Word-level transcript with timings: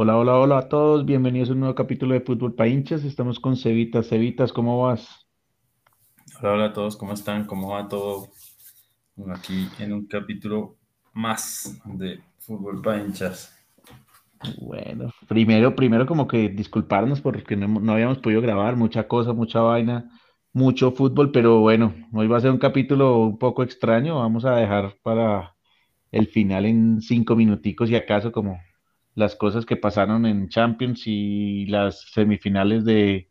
Hola, 0.00 0.16
hola, 0.16 0.38
hola 0.38 0.58
a 0.58 0.68
todos. 0.68 1.04
Bienvenidos 1.04 1.50
a 1.50 1.54
un 1.54 1.58
nuevo 1.58 1.74
capítulo 1.74 2.14
de 2.14 2.20
Fútbol 2.20 2.54
para 2.54 2.68
hinchas. 2.68 3.02
Estamos 3.02 3.40
con 3.40 3.56
Cevitas. 3.56 4.06
Cevitas, 4.06 4.52
¿cómo 4.52 4.80
vas? 4.80 5.26
Hola, 6.38 6.52
hola 6.52 6.64
a 6.66 6.72
todos, 6.72 6.96
¿cómo 6.96 7.14
están? 7.14 7.46
¿Cómo 7.46 7.70
va 7.70 7.88
todo? 7.88 8.28
Aquí 9.34 9.66
en 9.80 9.92
un 9.92 10.06
capítulo 10.06 10.76
más 11.14 11.82
de 11.84 12.20
Fútbol 12.38 12.80
para 12.80 13.02
hinchas. 13.02 13.58
Bueno, 14.60 15.10
primero, 15.26 15.74
primero 15.74 16.06
como 16.06 16.28
que 16.28 16.48
disculparnos 16.48 17.20
porque 17.20 17.56
no, 17.56 17.66
no 17.66 17.92
habíamos 17.92 18.18
podido 18.18 18.40
grabar 18.40 18.76
mucha 18.76 19.08
cosa, 19.08 19.32
mucha 19.32 19.62
vaina, 19.62 20.12
mucho 20.52 20.92
fútbol, 20.92 21.32
pero 21.32 21.58
bueno, 21.58 21.92
hoy 22.12 22.28
va 22.28 22.36
a 22.36 22.40
ser 22.40 22.52
un 22.52 22.58
capítulo 22.58 23.18
un 23.18 23.36
poco 23.36 23.64
extraño. 23.64 24.20
Vamos 24.20 24.44
a 24.44 24.54
dejar 24.54 24.94
para 25.02 25.56
el 26.12 26.28
final 26.28 26.66
en 26.66 27.00
cinco 27.00 27.34
minuticos 27.34 27.90
y 27.90 27.96
acaso 27.96 28.30
como 28.30 28.60
las 29.18 29.36
cosas 29.36 29.66
que 29.66 29.76
pasaron 29.76 30.26
en 30.26 30.48
Champions 30.48 31.02
y 31.06 31.66
las 31.66 32.02
semifinales 32.12 32.84
de 32.84 33.28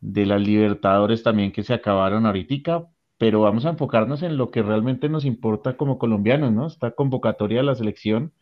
de 0.00 0.26
las 0.26 0.40
Libertadores 0.40 1.22
también 1.22 1.52
que 1.52 1.62
se 1.62 1.74
acabaron 1.74 2.26
ahorita, 2.26 2.86
pero 3.18 3.40
vamos 3.40 3.64
a 3.66 3.70
enfocarnos 3.70 4.22
en 4.22 4.36
lo 4.36 4.50
que 4.50 4.62
realmente 4.62 5.08
nos 5.08 5.24
importa 5.24 5.76
como 5.76 5.98
colombianos, 5.98 6.52
¿no? 6.52 6.66
Esta 6.66 6.92
convocatoria 6.92 7.58
de 7.58 7.64
la 7.64 7.74
selección 7.74 8.32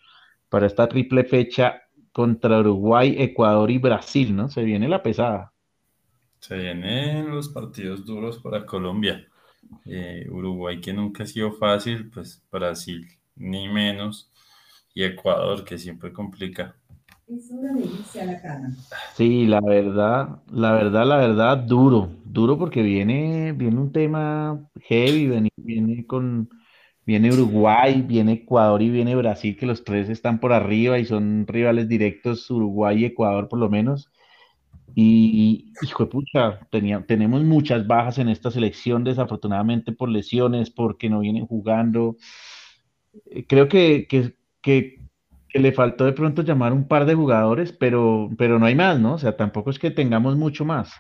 para 0.49 0.67
esta 0.67 0.89
triple 0.89 1.25
fecha 1.25 1.83
contra 2.13 2.61
Uruguay, 2.61 3.17
Ecuador 3.19 3.71
y 3.71 3.79
Brasil, 3.79 4.35
¿no? 4.37 4.49
Se 4.49 4.63
viene 4.63 4.89
la 4.89 5.03
pesada. 5.03 5.53
Se 6.39 6.57
vienen 6.57 7.31
los 7.31 7.49
partidos 7.49 8.05
duros 8.05 8.39
para 8.39 8.67
Colombia. 8.67 9.27
Eh, 9.87 10.27
Uruguay, 10.31 10.81
que 10.81 10.93
nunca 10.93 11.23
ha 11.23 11.27
sido 11.27 11.53
fácil, 11.53 12.11
pues 12.11 12.45
Brasil, 12.53 13.09
ni 13.37 13.69
menos. 13.69 14.31
Y 14.95 15.03
Ecuador, 15.03 15.65
que 15.65 15.77
siempre 15.77 16.13
complica. 16.13 16.77
Es 17.27 17.51
una 17.51 17.73
delicia 17.73 18.25
la 18.27 18.41
cama. 18.41 18.77
Sí, 19.17 19.47
la 19.47 19.61
verdad, 19.61 20.43
la 20.53 20.73
verdad, 20.73 21.07
la 21.07 21.17
verdad, 21.17 21.57
duro, 21.59 22.11
duro 22.25 22.59
porque 22.59 22.83
viene, 22.83 23.53
viene 23.53 23.81
un 23.81 23.93
tema 23.93 24.69
heavy, 24.83 25.29
viene, 25.29 25.49
viene 25.57 26.07
con, 26.07 26.49
viene 27.07 27.33
Uruguay, 27.33 28.03
viene 28.03 28.33
Ecuador 28.33 28.83
y 28.83 28.91
viene 28.91 29.17
Brasil, 29.17 29.57
que 29.57 29.67
los 29.67 29.85
tres 29.85 30.09
están 30.11 30.39
por 30.39 30.53
arriba 30.53 30.99
y 30.99 31.07
son 31.07 31.47
rivales 31.47 31.89
directos, 31.89 32.51
Uruguay 32.51 33.03
y 33.03 33.05
Ecuador 33.07 33.49
por 33.49 33.59
lo 33.59 33.71
menos. 33.71 34.11
Y, 34.95 35.73
hijo 35.83 36.05
de 36.05 36.11
pucha, 36.11 36.61
tenía, 36.71 37.05
tenemos 37.05 37.43
muchas 37.43 37.87
bajas 37.87 38.19
en 38.19 38.29
esta 38.29 38.51
selección, 38.51 39.03
desafortunadamente 39.03 39.93
por 39.93 40.09
lesiones, 40.09 40.71
porque 40.71 41.11
no 41.11 41.21
vienen 41.21 41.47
jugando. 41.47 42.17
Eh, 43.31 43.45
Creo 43.47 43.69
que, 43.69 44.07
que, 44.09 44.37
que 44.65 45.01
que 45.49 45.61
le 45.61 45.73
faltó 45.73 46.05
de 46.05 46.13
pronto 46.13 46.43
llamar 46.43 46.73
un 46.73 46.89
par 46.89 47.07
de 47.07 47.15
jugadores, 47.15 47.73
pero, 47.73 48.29
pero 48.39 48.59
no 48.59 48.67
hay 48.67 48.75
más, 48.75 48.99
¿no? 49.01 49.15
O 49.15 49.19
sea, 49.19 49.37
tampoco 49.37 49.71
es 49.71 49.79
que 49.79 49.93
tengamos 49.93 50.37
mucho 50.37 50.65
más. 50.65 50.93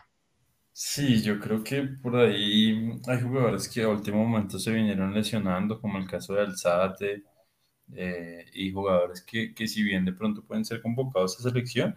Sí, 0.72 1.22
yo 1.22 1.38
creo 1.38 1.62
que 1.62 1.82
por 2.02 2.16
ahí 2.16 2.74
hay 3.06 3.20
jugadores 3.22 3.68
que 3.68 3.82
a 3.82 3.88
último 3.88 4.24
momento 4.26 4.58
se 4.58 4.72
vinieron 4.72 5.14
lesionando, 5.14 5.80
como 5.80 5.98
el 5.98 6.06
caso 6.08 6.34
de 6.34 6.40
Alzate, 6.42 7.22
eh, 7.94 8.46
y 8.54 8.72
jugadores 8.72 9.22
que, 9.22 9.54
que 9.54 9.68
si 9.68 9.82
bien 9.84 10.04
de 10.04 10.12
pronto 10.14 10.44
pueden 10.44 10.64
ser 10.64 10.82
convocados 10.82 11.38
a 11.40 11.44
selección, 11.50 11.94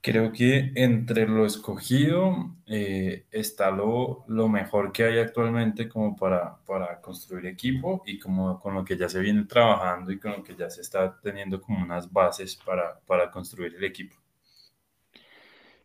Creo 0.00 0.32
que 0.32 0.72
entre 0.76 1.26
lo 1.28 1.44
escogido 1.46 2.54
eh, 2.66 3.26
está 3.32 3.70
lo, 3.72 4.24
lo 4.28 4.48
mejor 4.48 4.92
que 4.92 5.04
hay 5.04 5.18
actualmente 5.18 5.88
como 5.88 6.14
para, 6.16 6.58
para 6.64 7.00
construir 7.00 7.46
equipo 7.46 8.02
y 8.06 8.18
como 8.18 8.60
con 8.60 8.74
lo 8.74 8.84
que 8.84 8.96
ya 8.96 9.08
se 9.08 9.20
viene 9.20 9.44
trabajando 9.44 10.12
y 10.12 10.18
con 10.20 10.32
lo 10.32 10.42
que 10.44 10.54
ya 10.56 10.70
se 10.70 10.80
está 10.82 11.18
teniendo 11.20 11.60
como 11.60 11.82
unas 11.82 12.12
bases 12.12 12.54
para, 12.56 13.00
para 13.00 13.30
construir 13.32 13.74
el 13.76 13.84
equipo. 13.84 14.16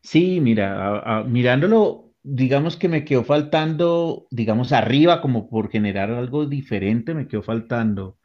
Sí, 0.01 0.39
mira, 0.41 0.97
a- 0.99 1.19
a- 1.19 1.23
mirándolo, 1.23 2.13
digamos 2.23 2.75
que 2.78 2.88
me 2.89 3.05
quedó 3.05 3.23
faltando, 3.23 4.28
digamos, 4.31 4.72
arriba, 4.72 5.22
como 5.22 5.49
por 5.49 5.69
generar 5.69 6.11
algo 6.11 6.45
diferente, 6.45 7.13
me 7.13 7.28
quedó 7.28 7.43
faltando 7.43 8.17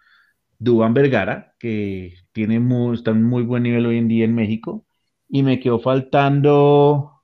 Duván 0.58 0.94
Vergara, 0.94 1.54
que 1.60 2.14
tiene 2.32 2.60
muy, 2.60 2.97
está 2.97 3.12
en 3.12 3.24
muy 3.24 3.44
buen 3.44 3.64
nivel 3.64 3.86
hoy 3.86 3.98
en 3.98 4.08
día 4.08 4.26
en 4.26 4.34
México, 4.36 4.85
y 5.28 5.42
me 5.42 5.60
quedó 5.60 5.78
faltando 5.81 7.22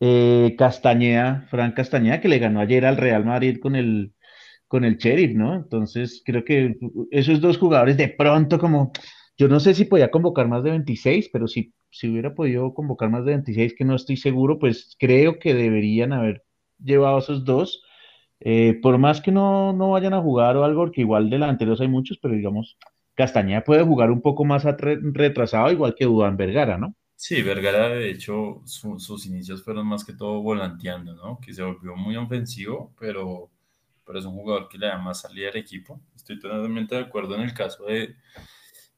eh, 0.00 0.54
Castañeda, 0.58 1.46
Fran 1.50 1.72
Castañeda, 1.72 2.20
que 2.20 2.28
le 2.28 2.38
ganó 2.38 2.60
ayer 2.60 2.86
al 2.86 2.96
Real 2.96 3.24
Madrid 3.24 3.58
con 3.60 3.76
el, 3.76 4.14
con 4.68 4.84
el 4.84 4.98
Sheriff, 4.98 5.32
¿no? 5.36 5.54
Entonces, 5.56 6.22
creo 6.24 6.44
que 6.44 6.76
esos 7.10 7.40
dos 7.40 7.58
jugadores 7.58 7.96
de 7.96 8.08
pronto 8.08 8.58
como, 8.58 8.92
yo 9.38 9.48
no 9.48 9.60
sé 9.60 9.74
si 9.74 9.84
podía 9.86 10.10
convocar 10.10 10.48
más 10.48 10.62
de 10.64 10.70
26, 10.72 11.30
pero 11.32 11.48
si, 11.48 11.74
si 11.90 12.08
hubiera 12.10 12.34
podido 12.34 12.74
convocar 12.74 13.10
más 13.10 13.24
de 13.24 13.32
26, 13.32 13.74
que 13.76 13.84
no 13.84 13.96
estoy 13.96 14.16
seguro, 14.16 14.58
pues 14.58 14.96
creo 14.98 15.38
que 15.38 15.54
deberían 15.54 16.12
haber 16.12 16.44
llevado 16.82 17.18
esos 17.18 17.44
dos. 17.44 17.82
Eh, 18.40 18.78
por 18.82 18.98
más 18.98 19.20
que 19.20 19.32
no, 19.32 19.72
no 19.72 19.90
vayan 19.92 20.14
a 20.14 20.22
jugar 20.22 20.56
o 20.56 20.64
algo, 20.64 20.82
porque 20.82 21.02
igual 21.02 21.30
delanteros 21.30 21.80
hay 21.80 21.88
muchos, 21.88 22.18
pero 22.22 22.34
digamos, 22.34 22.78
Castañeda 23.14 23.64
puede 23.64 23.82
jugar 23.84 24.10
un 24.12 24.22
poco 24.22 24.44
más 24.44 24.64
retrasado, 24.64 25.72
igual 25.72 25.94
que 25.96 26.04
Duván 26.06 26.36
Vergara, 26.36 26.78
¿no? 26.78 26.94
Sí, 27.20 27.42
Vergara 27.42 27.88
de 27.88 28.10
hecho 28.10 28.62
su- 28.64 28.98
sus 29.00 29.26
inicios 29.26 29.62
fueron 29.64 29.86
más 29.88 30.04
que 30.04 30.12
todo 30.12 30.40
volanteando, 30.40 31.14
¿no? 31.14 31.40
Que 31.40 31.52
se 31.52 31.62
volvió 31.64 31.96
muy 31.96 32.16
ofensivo, 32.16 32.94
pero, 32.98 33.50
pero 34.06 34.18
es 34.20 34.24
un 34.24 34.34
jugador 34.34 34.68
que 34.68 34.78
le 34.78 34.86
da 34.86 34.98
más 34.98 35.22
salida 35.22 35.48
al 35.50 35.56
equipo. 35.56 36.00
Estoy 36.14 36.38
totalmente 36.38 36.94
de 36.94 37.00
acuerdo 37.02 37.34
en 37.34 37.42
el 37.42 37.54
caso 37.54 37.84
de, 37.86 38.14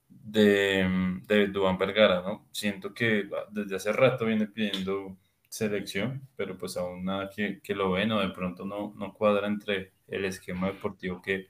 de, 0.09 1.21
de 1.27 1.49
Duván 1.49 1.79
Vergara, 1.79 2.23
¿no? 2.23 2.49
Siento 2.53 2.95
que 2.95 3.29
desde 3.53 3.77
hace 3.77 3.93
rato 3.93 4.27
viene 4.27 4.47
pidiendo 4.49 5.17
selección, 5.49 6.29
pero 6.37 6.59
pues 6.59 6.77
aún 6.77 7.05
nada 7.05 7.31
que, 7.31 7.61
que 7.63 7.75
lo 7.75 7.93
ven 7.93 8.13
o 8.13 8.21
de 8.21 8.31
pronto 8.31 8.65
no, 8.65 8.95
no 8.99 9.15
cuadra 9.15 9.47
entre 9.49 9.93
el 10.09 10.25
esquema 10.27 10.69
deportivo 10.69 11.23
que, 11.23 11.49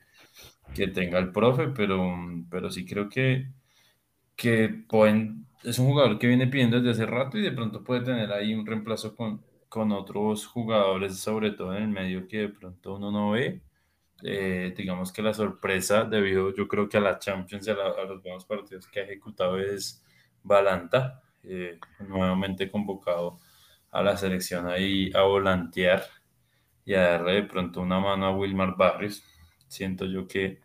que 0.75 0.89
tenga 0.89 1.19
el 1.19 1.33
profe, 1.33 1.69
pero, 1.69 2.15
pero 2.51 2.71
sí 2.71 2.87
creo 2.87 3.09
que, 3.09 3.49
que 4.37 4.69
pueden, 4.89 5.47
es 5.65 5.79
un 5.79 5.87
jugador 5.87 6.19
que 6.19 6.27
viene 6.27 6.47
pidiendo 6.47 6.81
desde 6.81 7.03
hace 7.03 7.11
rato 7.11 7.39
y 7.39 7.43
de 7.43 7.53
pronto 7.53 7.85
puede 7.85 8.03
tener 8.03 8.33
ahí 8.33 8.55
un 8.55 8.67
reemplazo 8.67 9.15
con, 9.17 9.43
con 9.69 9.93
otros 9.93 10.47
jugadores, 10.47 11.19
sobre 11.19 11.53
todo 11.53 11.77
en 11.77 11.85
el 11.85 11.89
medio 11.89 12.27
que 12.29 12.39
de 12.39 12.49
pronto 12.49 12.97
uno 12.97 13.11
no 13.11 13.31
ve 13.33 13.63
eh, 14.23 14.75
digamos 14.77 15.13
que 15.13 15.23
la 15.23 15.33
sorpresa 15.33 16.05
debido 16.05 16.55
yo 16.55 16.69
creo 16.69 16.89
que 16.89 16.99
a 16.99 17.01
la 17.01 17.19
Champions 17.19 17.67
y 17.67 17.71
a, 17.71 17.75
los 17.75 18.23
buenos 18.23 18.45
partidos 18.45 18.87
que 18.87 19.01
ha 19.01 19.05
ejecutado 19.05 19.59
es 19.59 20.05
Balanta, 20.43 21.23
eh, 21.43 21.79
nuevamente 22.01 22.71
convocado 22.71 23.39
a 23.91 24.03
la 24.03 24.17
selección 24.17 24.69
ahí 24.69 25.11
a 25.15 25.23
volantear 25.23 26.05
y 26.85 26.95
a 26.95 27.03
darle 27.03 27.33
de 27.35 27.43
pronto 27.45 27.81
una 27.81 27.99
mano 28.01 28.27
a 28.27 28.37
Wilmar 28.37 28.77
Barrios. 28.77 29.25
Siento 29.69 30.07
yo 30.07 30.27
que, 30.27 30.61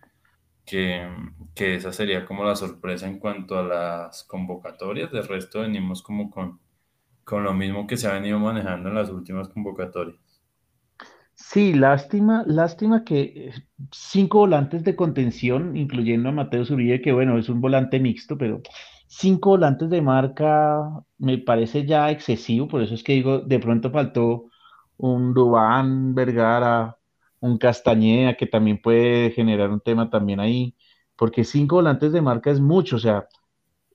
que, 0.65 1.07
esa 1.55 1.93
sería 1.93 2.25
como 2.25 2.43
la 2.43 2.55
sorpresa 2.55 3.07
en 3.07 3.19
cuanto 3.19 3.57
a 3.57 3.63
las 3.63 4.23
convocatorias. 4.23 5.11
De 5.11 5.21
resto 5.21 5.61
venimos 5.61 6.01
como 6.01 6.29
con, 6.29 6.59
con 7.23 7.43
lo 7.43 7.53
mismo 7.53 7.87
que 7.87 7.97
se 7.97 8.07
ha 8.07 8.13
venido 8.13 8.39
manejando 8.39 8.89
en 8.89 8.95
las 8.95 9.09
últimas 9.09 9.49
convocatorias. 9.49 10.17
Sí, 11.35 11.73
lástima, 11.73 12.43
lástima 12.47 13.03
que 13.03 13.21
eh, 13.21 13.53
cinco 13.91 14.39
volantes 14.39 14.83
de 14.83 14.95
contención, 14.95 15.75
incluyendo 15.75 16.29
a 16.29 16.31
Mateo 16.31 16.65
Zuribe, 16.65 17.01
que 17.01 17.11
bueno, 17.11 17.37
es 17.37 17.49
un 17.49 17.59
volante 17.61 17.99
mixto, 17.99 18.37
pero 18.37 18.61
cinco 19.07 19.51
volantes 19.51 19.89
de 19.89 20.01
marca 20.01 20.79
me 21.17 21.37
parece 21.37 21.85
ya 21.85 22.09
excesivo, 22.09 22.67
por 22.67 22.81
eso 22.81 22.95
es 22.95 23.03
que 23.03 23.13
digo, 23.13 23.39
de 23.39 23.59
pronto 23.59 23.91
faltó 23.91 24.45
un 24.97 25.33
Duván 25.33 26.15
Vergara, 26.15 26.97
un 27.39 27.57
Castañeda, 27.57 28.35
que 28.37 28.47
también 28.47 28.81
puede 28.81 29.31
generar 29.31 29.69
un 29.71 29.81
tema 29.81 30.09
también 30.09 30.39
ahí, 30.39 30.75
porque 31.15 31.43
cinco 31.43 31.77
volantes 31.77 32.11
de 32.13 32.21
marca 32.21 32.51
es 32.51 32.59
mucho, 32.59 32.97
o 32.97 32.99
sea, 32.99 33.27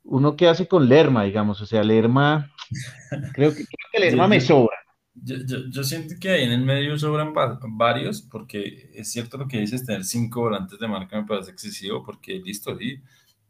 uno 0.04 0.36
qué 0.36 0.48
hace 0.48 0.68
con 0.68 0.88
Lerma, 0.88 1.24
digamos, 1.24 1.60
o 1.62 1.66
sea, 1.66 1.84
Lerma, 1.84 2.52
creo 3.32 3.54
que, 3.54 3.66
creo 3.66 3.88
que 3.92 4.00
Yo, 4.08 4.16
Lerma 4.16 4.28
me 4.28 4.40
sobra. 4.40 4.76
Yo, 5.14 5.36
yo, 5.46 5.58
yo 5.70 5.84
siento 5.84 6.14
que 6.20 6.30
ahí 6.30 6.44
en 6.44 6.52
el 6.52 6.62
medio 6.64 6.98
sobran 6.98 7.34
va- 7.36 7.58
varios, 7.68 8.22
porque 8.22 8.90
es 8.94 9.12
cierto 9.12 9.38
lo 9.38 9.48
que 9.48 9.60
dices, 9.60 9.84
tener 9.86 10.04
cinco 10.04 10.42
volantes 10.42 10.78
de 10.78 10.88
marca 10.88 11.20
me 11.20 11.26
parece 11.28 11.52
excesivo, 11.52 12.04
porque 12.04 12.34
listo, 12.40 12.76
sí, 12.78 13.00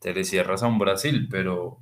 te 0.01 0.15
le 0.15 0.25
cierras 0.25 0.63
a 0.63 0.69
un 0.69 0.79
Brasil, 0.79 1.29
pero, 1.31 1.79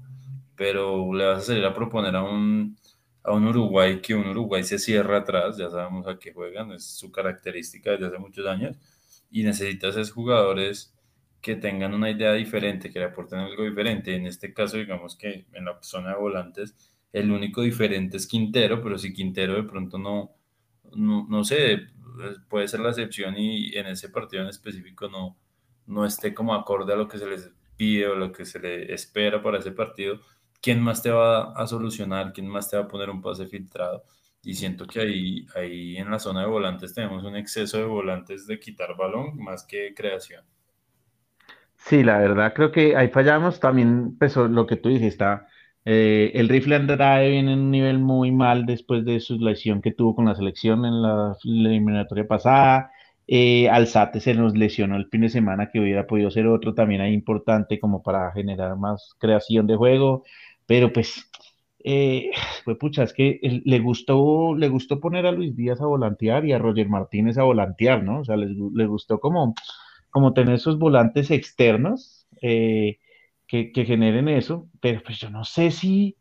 pero 0.57 1.13
le 1.15 1.27
vas 1.27 1.41
a 1.45 1.47
salir 1.49 1.67
a 1.67 1.75
proponer 1.75 2.17
a 2.17 2.25
un, 2.25 2.78
a 3.23 3.33
un 3.33 3.47
Uruguay 3.47 4.01
que 4.01 4.15
un 4.15 4.29
Uruguay 4.29 4.65
se 4.65 4.79
cierra 4.79 5.19
atrás, 5.19 5.57
ya 5.59 5.71
sabemos 5.71 6.07
a 6.07 6.19
qué 6.19 6.33
juegan, 6.33 6.73
es 6.73 6.85
su 6.85 7.13
característica 7.13 7.93
desde 7.93 8.07
hace 8.07 8.19
muchos 8.19 8.47
años, 8.47 8.77
y 9.31 9.43
necesitas 9.43 9.97
es 9.97 10.11
jugadores 10.11 10.95
que 11.41 11.57
tengan 11.57 11.95
una 11.95 12.11
idea 12.11 12.33
diferente, 12.33 12.91
que 12.91 12.99
le 12.99 13.07
aporten 13.07 13.39
algo 13.39 13.65
diferente. 13.65 14.15
En 14.15 14.27
este 14.27 14.53
caso, 14.53 14.77
digamos 14.77 15.17
que 15.17 15.47
en 15.53 15.65
la 15.65 15.79
zona 15.83 16.11
de 16.11 16.17
volantes 16.17 16.75
el 17.13 17.31
único 17.31 17.63
diferente 17.63 18.17
es 18.17 18.27
Quintero, 18.27 18.83
pero 18.83 18.99
si 18.99 19.13
Quintero 19.13 19.55
de 19.55 19.63
pronto 19.63 19.99
no, 19.99 20.33
no, 20.95 21.27
no 21.29 21.45
sé, 21.45 21.87
puede 22.49 22.69
ser 22.69 22.81
la 22.81 22.91
excepción 22.91 23.37
y 23.37 23.77
en 23.77 23.87
ese 23.87 24.09
partido 24.09 24.43
en 24.43 24.49
específico 24.49 25.09
no, 25.09 25.39
no 25.87 26.05
esté 26.05 26.35
como 26.35 26.55
acorde 26.55 26.93
a 26.93 26.97
lo 26.97 27.09
que 27.09 27.19
se 27.19 27.27
les 27.27 27.51
pide 27.77 28.09
o 28.09 28.15
lo 28.15 28.33
que 28.33 28.45
se 28.45 28.59
le 28.59 28.93
espera 28.93 29.43
para 29.43 29.59
ese 29.59 29.73
partido, 29.73 30.21
¿quién 30.61 30.81
más 30.81 31.03
te 31.03 31.11
va 31.11 31.53
a 31.53 31.67
solucionar? 31.67 32.33
¿Quién 32.33 32.49
más 32.49 32.71
te 32.71 32.77
va 32.77 32.85
a 32.85 32.89
poner 32.89 33.11
un 33.11 33.23
pase 33.23 33.47
filtrado? 33.47 34.05
Y 34.43 34.55
siento 34.55 34.87
que 34.87 35.01
ahí, 35.01 35.47
ahí 35.57 35.97
en 35.97 36.11
la 36.11 36.19
zona 36.19 36.43
de 36.43 36.47
volantes 36.47 36.95
tenemos 36.95 37.25
un 37.25 37.37
exceso 37.37 37.79
de 37.79 37.85
volantes 37.85 38.47
de 38.47 38.59
quitar 38.59 38.97
balón 38.97 39.37
más 39.37 39.65
que 39.65 39.93
creación. 39.95 40.45
Sí, 41.77 42.03
la 42.03 42.19
verdad 42.19 42.53
creo 42.55 42.71
que 42.73 42.97
ahí 42.97 43.09
fallamos. 43.09 43.61
También, 43.61 44.17
pues 44.19 44.37
lo 44.37 44.67
que 44.67 44.77
tú 44.77 44.89
dijiste, 44.91 45.25
eh, 45.85 46.33
el 46.35 46.49
rifle 46.49 46.77
Andrade 46.77 47.31
viene 47.31 47.55
en 47.55 47.61
un 47.61 47.71
nivel 47.71 47.99
muy 47.99 48.31
mal 48.31 48.67
después 48.67 49.05
de 49.05 49.21
su 49.21 49.39
lesión 49.39 49.81
que 49.81 49.93
tuvo 49.93 50.15
con 50.15 50.27
la 50.27 50.35
selección 50.35 50.85
en 50.85 51.03
la, 51.03 51.37
eliminatoria 51.45 52.27
pasada. 52.27 52.91
Eh, 53.27 53.69
Alzate 53.71 54.21
se 54.21 54.35
nos 54.35 54.57
lesionó 54.57 54.97
el 54.97 55.09
fin 55.09 55.23
de 55.23 55.29
semana 55.29 55.71
que 55.71 55.81
hubiera 55.81 56.07
podido 56.07 56.31
ser 56.31 56.47
otro 56.47 56.75
también 56.75 57.01
ahí 57.01 57.13
importante 57.13 57.79
como 57.79 58.03
para 58.03 58.33
generar 58.33 58.77
más 58.77 59.15
creación 59.19 59.67
de 59.67 59.77
juego. 59.77 60.25
Pero 60.69 60.93
pues, 60.95 61.31
eh, 61.85 62.31
pues 62.67 62.79
pucha, 62.79 63.05
es 63.05 63.15
que 63.15 63.41
le 63.65 63.81
gustó, 63.81 64.55
le 64.57 64.69
gustó 64.69 65.01
poner 65.01 65.27
a 65.27 65.33
Luis 65.33 65.57
Díaz 65.57 65.83
a 65.83 65.87
volantear 65.87 66.47
y 66.47 66.53
a 66.55 66.61
Roger 66.61 66.89
Martínez 66.91 67.39
a 67.39 67.45
volantear, 67.45 68.05
¿no? 68.05 68.21
O 68.21 68.25
sea, 68.27 68.37
les, 68.37 68.53
les 68.75 68.89
gustó 68.89 69.21
como 69.21 69.55
como 70.11 70.35
tener 70.35 70.57
esos 70.57 70.79
volantes 70.79 71.31
externos 71.31 72.27
eh, 72.43 72.99
que, 73.47 73.73
que 73.73 73.87
generen 73.87 74.29
eso, 74.29 74.69
pero 74.81 75.03
pues 75.05 75.19
yo 75.21 75.31
no 75.31 75.45
sé 75.45 75.71
si, 75.71 76.17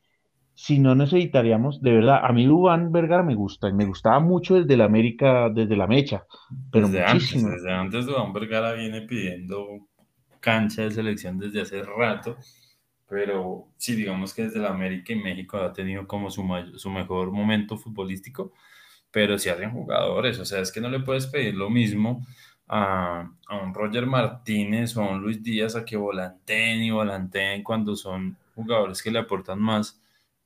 si 0.56 0.80
no 0.80 0.96
necesitaríamos, 0.96 1.82
de 1.82 1.94
verdad, 1.94 2.22
a 2.24 2.34
mí 2.34 2.46
Duván 2.46 2.92
Vergara 2.92 3.24
me 3.24 3.36
gusta, 3.36 3.70
y 3.70 3.74
me 3.74 3.86
gustaba 3.86 4.20
mucho 4.20 4.56
desde 4.56 4.78
la 4.78 4.86
América, 4.86 5.50
desde 5.50 5.78
la 5.78 5.88
mecha, 5.88 6.26
pero 6.72 6.90
Desde 6.90 7.04
antes, 7.04 7.34
muchísimo. 7.34 7.50
desde 7.50 7.74
antes 7.74 8.06
Duván 8.06 8.34
Vergara 8.34 8.74
viene 8.74 9.02
pidiendo 9.04 9.68
cancha 10.40 10.84
de 10.84 10.92
selección 10.92 11.38
desde 11.40 11.62
hace 11.62 11.84
rato, 11.84 12.38
pero 13.08 13.68
sí, 13.78 13.96
digamos 13.96 14.34
que 14.34 14.44
desde 14.44 14.60
la 14.60 14.70
América 14.70 15.14
y 15.14 15.16
México 15.18 15.58
ha 15.58 15.74
tenido 15.74 16.08
como 16.08 16.30
su, 16.32 16.44
su 16.76 16.90
mejor 16.90 17.32
momento 17.32 17.78
futbolístico, 17.78 18.52
pero 19.12 19.38
si 19.40 19.50
hacen 19.50 19.72
jugadores, 19.72 20.40
o 20.40 20.46
sea, 20.46 20.62
es 20.62 20.72
que 20.72 20.82
no 20.82 20.90
le 20.90 21.00
puedes 21.02 21.28
pedir 21.28 21.56
lo 21.56 21.70
mismo 21.70 22.26
a, 22.68 23.32
a 23.48 23.58
un 23.58 23.74
Roger 23.74 24.06
Martínez 24.06 24.96
o 24.98 25.04
a 25.04 25.12
un 25.12 25.22
Luis 25.22 25.42
Díaz 25.44 25.76
a 25.76 25.86
que 25.86 25.98
volanteen 25.98 26.84
y 26.84 26.92
volanteen 26.92 27.64
cuando 27.64 27.96
son 27.96 28.38
jugadores 28.56 29.02
que 29.02 29.12
le 29.12 29.20
aportan 29.20 29.60
más 29.60 30.02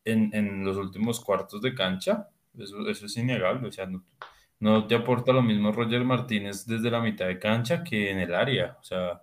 en, 0.06 0.30
en 0.34 0.64
los 0.66 0.78
últimos 0.78 1.20
cuartos 1.20 1.62
de 1.62 1.74
cancha, 1.76 2.30
eso, 2.58 2.88
eso 2.90 3.06
es 3.06 3.18
innegable, 3.18 3.68
o 3.68 3.72
sea, 3.72 3.86
no, 3.88 4.04
no 4.60 4.88
te 4.88 4.96
aporta 4.96 5.34
lo 5.34 5.42
mismo 5.42 5.72
Roger 5.72 6.04
Martínez 6.04 6.66
desde 6.66 6.92
la 6.92 7.02
mitad 7.02 7.28
de 7.28 7.40
cancha 7.40 7.84
que 7.84 8.12
en 8.12 8.20
el 8.20 8.34
área, 8.36 8.78
o 8.80 8.84
sea, 8.84 9.22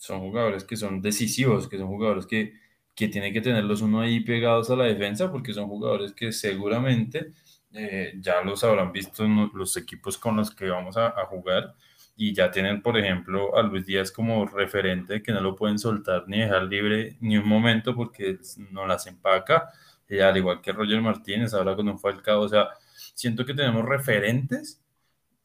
son 0.00 0.20
jugadores 0.20 0.64
que 0.64 0.78
son 0.78 1.02
decisivos, 1.02 1.68
que 1.68 1.76
son 1.76 1.88
jugadores 1.88 2.24
que, 2.26 2.54
que 2.94 3.08
tienen 3.08 3.34
que 3.34 3.42
tenerlos 3.42 3.82
uno 3.82 4.00
ahí 4.00 4.20
pegados 4.20 4.70
a 4.70 4.76
la 4.76 4.84
defensa, 4.84 5.30
porque 5.30 5.52
son 5.52 5.68
jugadores 5.68 6.12
que 6.14 6.32
seguramente 6.32 7.34
eh, 7.74 8.14
ya 8.18 8.40
los 8.40 8.64
habrán 8.64 8.92
visto 8.92 9.26
en 9.26 9.50
los 9.52 9.76
equipos 9.76 10.16
con 10.16 10.36
los 10.38 10.50
que 10.52 10.70
vamos 10.70 10.96
a, 10.96 11.10
jugar 11.26 11.74
y 12.16 12.32
ya 12.32 12.50
tienen, 12.50 12.80
por 12.80 12.96
ejemplo, 12.96 13.54
a 13.54 13.62
Luis 13.62 13.84
Díaz 13.84 14.10
como 14.10 14.46
referente 14.46 15.22
que 15.22 15.32
no 15.32 15.42
lo 15.42 15.54
pueden 15.54 15.78
soltar 15.78 16.24
ni 16.26 16.40
dejar 16.40 16.62
libre 16.62 17.18
ni 17.20 17.36
un 17.36 17.46
momento 17.46 17.94
porque 17.94 18.38
no 18.70 18.86
las 18.86 19.06
empaca, 19.06 19.68
y 20.08 20.18
al 20.20 20.36
igual 20.38 20.62
que 20.62 20.72
Roger 20.72 21.02
Martínez, 21.02 21.52
ahora 21.52 21.76
con 21.76 21.86
un 21.90 21.98
Falcao, 21.98 22.40
o 22.40 22.48
sea, 22.48 22.70
siento 23.14 23.44
que 23.44 23.52
tenemos 23.52 23.84
referentes 23.84 24.80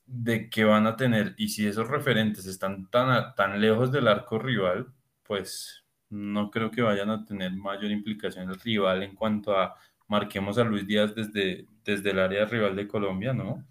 de 0.05 0.49
que 0.49 0.63
van 0.65 0.87
a 0.87 0.95
tener, 0.97 1.33
y 1.37 1.49
si 1.49 1.67
esos 1.67 1.87
referentes 1.87 2.45
están 2.45 2.89
tan, 2.89 3.33
tan 3.35 3.59
lejos 3.61 3.91
del 3.91 4.07
arco 4.07 4.37
rival, 4.39 4.87
pues 5.23 5.83
no 6.09 6.51
creo 6.51 6.71
que 6.71 6.81
vayan 6.83 7.09
a 7.09 7.25
tener 7.25 7.51
mayor 7.53 7.91
implicación 7.91 8.49
el 8.49 8.59
rival 8.59 9.03
en 9.03 9.15
cuanto 9.15 9.57
a 9.57 9.75
marquemos 10.07 10.57
a 10.57 10.63
Luis 10.63 10.85
Díaz 10.87 11.15
desde, 11.15 11.67
desde 11.83 12.11
el 12.11 12.19
área 12.19 12.45
rival 12.45 12.75
de 12.75 12.87
Colombia, 12.87 13.33
¿no? 13.33 13.65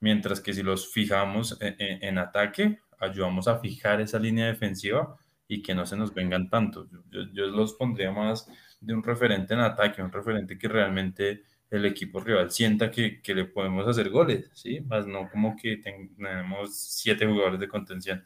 Mientras 0.00 0.40
que 0.40 0.52
si 0.54 0.62
los 0.62 0.92
fijamos 0.92 1.56
en, 1.60 1.76
en- 1.78 2.04
en 2.04 2.18
ataque, 2.18 2.80
ayudamos 3.00 3.48
a 3.48 3.58
fijar 3.58 4.00
esa 4.00 4.18
línea 4.18 4.46
defensiva 4.46 5.16
y 5.48 5.62
que 5.62 5.74
no 5.74 5.86
se 5.86 5.96
nos 5.96 6.14
vengan 6.14 6.48
tanto. 6.50 6.88
Yo- 7.10 7.22
yo 7.32 7.46
los 7.46 7.74
pondría 7.74 8.12
más 8.12 8.48
de 8.80 8.94
un 8.94 9.02
referente 9.02 9.54
en 9.54 9.60
ataque, 9.60 10.02
un 10.02 10.12
referente 10.12 10.58
que 10.58 10.68
realmente 10.68 11.42
el 11.70 11.84
equipo 11.86 12.20
rival 12.20 12.50
sienta 12.50 12.90
que, 12.90 13.20
que 13.22 13.34
le 13.34 13.44
podemos 13.46 13.86
hacer 13.86 14.10
goles, 14.10 14.50
¿sí? 14.54 14.80
Más 14.80 15.06
no 15.06 15.28
como 15.30 15.56
que 15.56 15.76
ten- 15.78 16.14
tenemos 16.16 16.76
siete 16.78 17.26
jugadores 17.26 17.60
de 17.60 17.68
contención. 17.68 18.24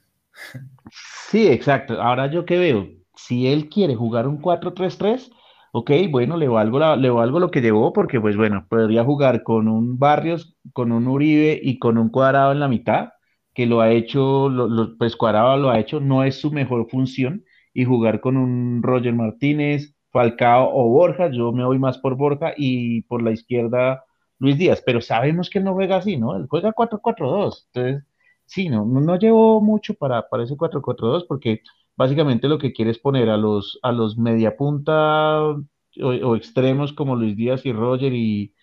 Sí, 1.30 1.46
exacto. 1.48 2.00
Ahora 2.00 2.30
yo 2.30 2.44
qué 2.44 2.58
veo, 2.58 2.88
si 3.16 3.46
él 3.48 3.68
quiere 3.68 3.94
jugar 3.94 4.26
un 4.28 4.38
cuatro 4.40 4.74
tres 4.74 4.98
tres, 4.98 5.30
ok, 5.72 5.90
bueno, 6.10 6.36
le 6.36 6.48
valgo, 6.48 6.78
la- 6.78 6.96
le 6.96 7.10
valgo 7.10 7.40
lo 7.40 7.50
que 7.50 7.60
llevó 7.60 7.92
porque 7.92 8.20
pues 8.20 8.36
bueno, 8.36 8.66
podría 8.68 9.04
jugar 9.04 9.42
con 9.42 9.68
un 9.68 9.98
Barrios, 9.98 10.56
con 10.72 10.92
un 10.92 11.06
Uribe 11.08 11.58
y 11.62 11.78
con 11.78 11.96
un 11.98 12.10
Cuadrado 12.10 12.52
en 12.52 12.60
la 12.60 12.68
mitad, 12.68 13.10
que 13.54 13.66
lo 13.66 13.80
ha 13.80 13.90
hecho, 13.90 14.48
lo- 14.48 14.96
pues 14.98 15.16
Cuadrado 15.16 15.56
lo 15.56 15.70
ha 15.70 15.78
hecho, 15.80 16.00
no 16.00 16.24
es 16.24 16.40
su 16.40 16.50
mejor 16.52 16.88
función, 16.90 17.44
y 17.74 17.84
jugar 17.84 18.20
con 18.20 18.36
un 18.36 18.82
Roger 18.82 19.14
Martínez, 19.14 19.94
Falcao 20.12 20.70
o 20.72 20.88
Borja, 20.90 21.30
yo 21.30 21.52
me 21.52 21.64
voy 21.64 21.78
más 21.78 21.98
por 21.98 22.16
Borja 22.16 22.52
y 22.56 23.02
por 23.02 23.22
la 23.22 23.32
izquierda 23.32 24.04
Luis 24.38 24.58
Díaz, 24.58 24.82
pero 24.84 25.00
sabemos 25.00 25.48
que 25.50 25.58
él 25.58 25.64
no 25.64 25.74
juega 25.74 25.96
así, 25.96 26.16
¿no? 26.16 26.36
Él 26.36 26.46
juega 26.48 26.72
cuatro 26.72 27.00
cuatro 27.02 27.30
dos, 27.30 27.68
entonces... 27.74 28.04
Sí, 28.44 28.68
no, 28.68 28.84
no, 28.84 29.16
llevó 29.18 29.60
mucho 29.62 29.94
para, 29.94 30.28
para 30.28 30.42
ese 30.44 30.56
cuatro 30.56 30.82
4 30.82 31.08
2 31.08 31.24
porque 31.24 31.62
básicamente 31.96 32.48
lo 32.48 32.58
que 32.58 32.72
quiere 32.72 32.90
es 32.90 32.98
poner 32.98 33.30
a 33.30 33.36
los, 33.38 33.78
a 33.82 33.92
los 33.92 34.18
mediapunta 34.18 35.40
o, 35.42 35.64
o 36.00 36.36
extremos 36.36 36.92
como 36.92 37.16
Luis 37.16 37.36
Díaz 37.36 37.64
y 37.66 37.72
Roger 37.72 38.12
y, 38.12 38.54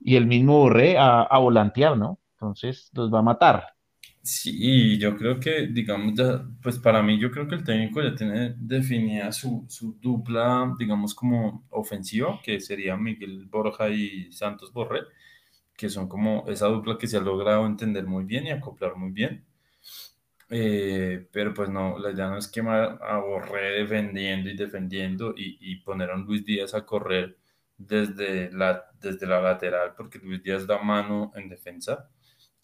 y 0.00 0.16
el 0.16 0.26
mismo 0.26 0.58
Borré 0.60 0.98
a, 0.98 1.22
a 1.22 1.38
volantear, 1.38 1.98
¿no? 1.98 2.20
Entonces 2.36 2.90
los 2.94 3.12
va 3.14 3.20
a 3.20 3.22
matar. 3.22 3.75
Sí, 4.28 4.98
yo 4.98 5.16
creo 5.16 5.38
que, 5.38 5.68
digamos, 5.68 6.14
ya, 6.14 6.44
pues 6.62 6.78
para 6.80 7.00
mí 7.02 7.18
yo 7.20 7.30
creo 7.30 7.46
que 7.46 7.54
el 7.54 7.62
técnico 7.64 8.02
ya 8.02 8.14
tiene 8.14 8.54
definida 8.58 9.30
su, 9.32 9.64
su 9.68 9.92
dupla, 10.00 10.74
digamos, 10.78 11.14
como 11.14 11.64
ofensiva, 11.70 12.40
que 12.42 12.60
sería 12.60 12.96
Miguel 12.96 13.46
Borja 13.46 13.88
y 13.88 14.32
Santos 14.32 14.72
Borré, 14.72 15.02
que 15.76 15.90
son 15.90 16.08
como 16.08 16.44
esa 16.48 16.68
dupla 16.68 16.98
que 16.98 17.08
se 17.08 17.18
ha 17.18 17.20
logrado 17.20 17.66
entender 17.66 18.06
muy 18.06 18.24
bien 18.24 18.46
y 18.46 18.52
acoplar 18.52 18.96
muy 18.96 19.12
bien. 19.12 19.46
Eh, 20.48 21.26
pero 21.32 21.52
pues 21.52 21.68
no, 21.68 21.98
la 21.98 22.12
idea 22.12 22.28
no 22.28 22.38
es 22.38 22.46
quemar 22.48 22.98
a 23.02 23.18
Borré 23.18 23.80
defendiendo 23.80 24.48
y 24.48 24.56
defendiendo 24.56 25.34
y, 25.36 25.58
y 25.60 25.76
poner 25.80 26.10
a 26.10 26.16
Luis 26.16 26.44
Díaz 26.44 26.72
a 26.74 26.86
correr 26.86 27.36
desde 27.76 28.50
la, 28.52 28.84
desde 29.00 29.26
la 29.26 29.40
lateral, 29.40 29.94
porque 29.96 30.18
Luis 30.20 30.42
Díaz 30.42 30.66
da 30.66 30.78
mano 30.82 31.32
en 31.34 31.48
defensa, 31.48 32.08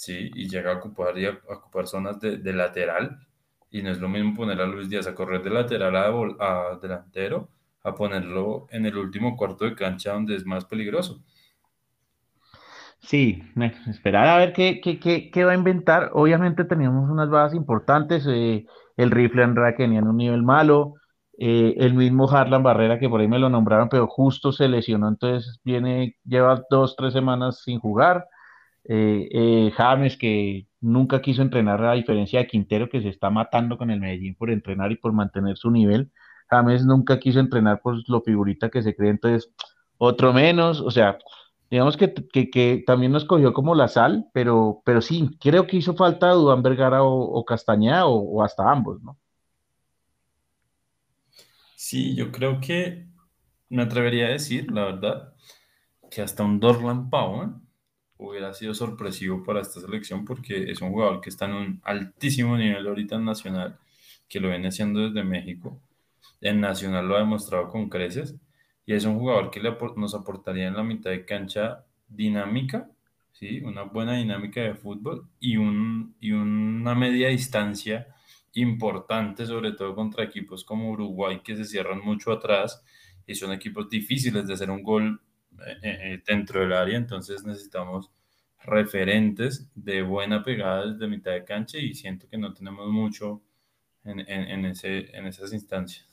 ¿sí? 0.03 0.31
Y 0.35 0.49
llega 0.49 0.73
a 0.73 0.77
ocupar, 0.79 1.17
y 1.17 1.27
a, 1.27 1.39
ocupar 1.49 1.87
zonas 1.87 2.19
de, 2.21 2.53
lateral, 2.53 3.21
y 3.71 3.83
no 3.83 3.91
es 3.91 4.01
lo 4.01 4.09
mismo 4.09 4.35
poner 4.35 4.61
a 4.61 4.67
Luis 4.67 4.91
Díaz 4.91 5.07
a 5.07 5.15
correr 5.15 5.43
de 5.45 5.51
lateral 5.51 5.95
a, 5.97 6.79
delantero, 6.83 7.49
a 7.85 7.95
ponerlo 7.95 8.67
en 8.71 8.85
el 8.87 8.97
último 8.97 9.37
cuarto 9.37 9.65
de 9.65 9.77
cancha 9.77 10.13
donde 10.13 10.35
es 10.35 10.45
más 10.45 10.65
peligroso. 10.65 11.23
Sí, 12.99 13.43
esperar 13.89 14.27
a 14.29 14.39
ver 14.39 14.53
qué, 14.53 14.81
qué, 14.81 14.99
qué, 14.99 15.31
qué 15.31 15.45
va 15.45 15.53
a 15.53 15.57
inventar. 15.57 16.11
Obviamente 16.15 16.65
teníamos 16.65 17.09
unas 17.09 17.31
bajas 17.31 17.55
importantes, 17.55 18.27
eh, 18.29 18.67
el 18.97 19.11
rifle 19.11 19.45
Andrade 19.45 19.75
que 19.77 19.83
venía 19.85 20.01
en 20.01 20.09
un 20.09 20.17
nivel 20.17 20.43
malo, 20.43 20.95
eh, 21.39 21.75
el 21.79 21.95
mismo 21.95 22.29
Harlan 22.29 22.63
Barrera 22.63 22.99
que 22.99 23.09
por 23.09 23.21
ahí 23.21 23.29
me 23.29 23.39
lo 23.39 23.49
nombraron, 23.49 23.89
pero 23.89 24.07
justo 24.09 24.53
se 24.53 24.69
lesionó, 24.69 25.09
entonces 25.09 25.61
viene, 25.65 26.17
lleva 26.25 26.63
dos, 26.71 26.97
tres 26.97 27.13
semanas 27.13 27.63
sin 27.65 27.79
jugar. 27.79 28.27
Eh, 28.85 29.29
eh, 29.33 29.73
James, 29.77 30.17
que 30.17 30.67
nunca 30.81 31.23
quiso 31.23 31.43
entrenar, 31.43 31.85
a 31.85 31.93
diferencia 31.93 32.41
de 32.41 32.47
Quintero, 32.47 32.89
que 32.89 33.01
se 33.01 33.09
está 33.09 33.31
matando 33.31 33.79
con 33.79 33.91
el 33.91 34.01
Medellín 34.01 34.35
por 34.35 34.51
entrenar 34.51 34.91
y 34.93 34.97
por 34.97 35.13
mantener 35.13 35.57
su 35.57 35.71
nivel. 35.71 36.11
James 36.51 36.85
nunca 36.85 37.19
quiso 37.19 37.41
entrenar 37.41 37.81
por 37.81 37.97
lo 38.09 38.21
figurita 38.23 38.71
que 38.71 38.83
se 38.83 38.95
cree, 38.95 39.11
entonces 39.11 39.51
otro 39.99 40.33
menos. 40.33 40.81
O 40.81 40.91
sea, 40.91 41.19
digamos 41.71 41.97
que, 41.97 42.13
que, 42.13 42.83
también 42.87 43.13
nos 43.13 43.25
cogió 43.25 43.53
como 43.53 43.75
la 43.75 43.89
sal, 43.89 44.27
pero, 44.33 44.83
pero 44.85 45.01
sí, 45.01 45.31
creo 45.41 45.67
que 45.67 45.79
hizo 45.79 45.95
falta 45.95 46.31
Duván 46.31 46.63
Vergara 46.63 47.03
o, 47.03 47.21
o 47.23 47.45
Castañeda 47.45 48.07
o, 48.07 48.17
o 48.17 48.43
hasta 48.43 48.71
ambos, 48.71 49.03
¿no? 49.03 49.17
Sí, 51.77 52.15
yo 52.15 52.31
creo 52.31 52.61
que 52.61 53.07
me 53.69 53.83
atrevería 53.83 54.27
a 54.27 54.31
decir, 54.31 54.71
la 54.71 54.85
verdad, 54.85 55.35
que 56.11 56.23
hasta 56.23 56.45
un 56.45 56.61
Dorlan 56.61 57.11
Pavón 57.11 57.67
hubiera 58.19 58.55
sido 58.55 58.75
sorpresivo 58.75 59.43
para 59.43 59.61
esta 59.61 59.81
selección 59.81 60.25
porque 60.25 60.71
es 60.71 60.81
un 60.81 60.91
jugador 60.91 61.21
que 61.21 61.31
está 61.31 61.47
en 61.47 61.55
un 61.55 61.81
altísimo 61.85 62.57
nivel 62.57 62.87
ahorita 62.87 63.17
en 63.17 63.25
Nacional, 63.25 63.79
que 64.29 64.41
lo 64.41 64.49
viene 64.49 64.69
haciendo 64.69 65.01
desde 65.01 65.25
México. 65.25 65.81
En 66.41 66.61
Nacional 66.61 67.07
lo 67.07 67.17
ha 67.17 67.21
demostrado 67.21 67.69
con 67.69 67.89
creces 67.89 68.37
y 68.87 68.95
es 68.95 69.05
un 69.05 69.19
jugador 69.19 69.51
que 69.51 69.61
le 69.61 69.77
nos 69.97 70.15
aportaría 70.15 70.69
en 70.69 70.77
la 70.77 70.83
mitad 70.83 71.11
de 71.11 71.25
cancha 71.25 71.85
dinámica, 72.09 72.91
¿sí? 73.33 73.61
Una 73.61 73.83
buena 73.83 74.15
dinámica 74.15 74.61
de 74.61 74.75
fútbol 74.75 75.29
y, 75.41 75.57
un, 75.57 76.17
y 76.21 76.33
una 76.33 76.95
media 76.95 77.29
distancia 77.29 78.09
importante, 78.55 79.47
sobre 79.47 79.73
todo 79.73 79.95
contra 79.95 80.25
equipos 80.25 80.65
como 80.65 80.91
Uruguay 80.91 81.41
que 81.43 81.57
se 81.57 81.65
cierran 81.65 82.01
mucho 82.01 82.33
atrás 82.33 82.85
y 83.27 83.35
son 83.35 83.53
equipos 83.53 83.89
difíciles 83.89 84.47
de 84.47 84.55
hacer 84.55 84.71
un 84.71 84.83
gol 84.83 85.21
dentro 86.27 86.61
del 86.61 86.73
área, 86.73 86.97
entonces 86.97 87.45
necesitamos 87.45 88.11
referentes 88.65 89.71
de 89.75 90.03
buena 90.03 90.45
pegada 90.45 90.87
desde 90.87 91.09
mitad 91.09 91.33
de 91.33 91.45
cancha 91.45 91.79
y 91.79 91.95
siento 91.95 92.29
que 92.29 92.39
no 92.39 92.53
tenemos 92.55 92.89
mucho 92.89 93.43
en, 94.05 94.21
en, 94.21 94.65
ese, 94.67 95.17
en 95.17 95.27
esas 95.27 95.53
instancias. 95.53 96.09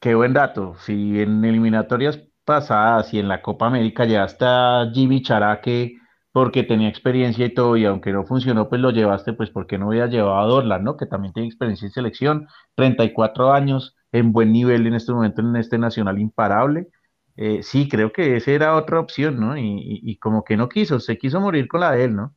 Qué 0.00 0.14
buen 0.14 0.32
dato. 0.32 0.74
Si 0.78 1.20
en 1.20 1.44
eliminatorias 1.44 2.20
pasadas 2.44 3.12
y 3.14 3.18
en 3.18 3.28
la 3.28 3.42
Copa 3.42 3.66
América 3.66 4.04
ya 4.04 4.24
está 4.24 4.90
Jimmy 4.92 5.22
Charaque 5.22 5.96
porque 6.32 6.62
tenía 6.62 6.88
experiencia 6.88 7.44
y 7.44 7.54
todo, 7.54 7.76
y 7.76 7.84
aunque 7.84 8.12
no 8.12 8.24
funcionó, 8.24 8.68
pues 8.68 8.80
lo 8.80 8.90
llevaste, 8.90 9.34
pues 9.34 9.50
porque 9.50 9.76
no 9.76 9.88
había 9.88 10.06
llevado 10.06 10.40
a 10.40 10.46
Dorlan, 10.46 10.82
¿no? 10.82 10.96
Que 10.96 11.04
también 11.04 11.34
tiene 11.34 11.46
experiencia 11.46 11.86
en 11.86 11.92
selección, 11.92 12.48
34 12.74 13.52
años, 13.52 13.94
en 14.12 14.32
buen 14.32 14.50
nivel 14.50 14.86
en 14.86 14.94
este 14.94 15.12
momento 15.12 15.42
en 15.42 15.56
este 15.56 15.76
nacional 15.78 16.18
imparable. 16.18 16.88
Eh, 17.44 17.64
sí, 17.64 17.88
creo 17.88 18.12
que 18.12 18.36
esa 18.36 18.52
era 18.52 18.76
otra 18.76 19.00
opción, 19.00 19.40
¿no? 19.40 19.58
Y, 19.58 20.16
como 20.18 20.44
que 20.44 20.56
no 20.56 20.68
quiso, 20.68 21.00
se 21.00 21.18
quiso 21.18 21.40
morir 21.40 21.66
con 21.66 21.80
la 21.80 21.90
de 21.90 22.04
él, 22.04 22.14
¿no? 22.14 22.36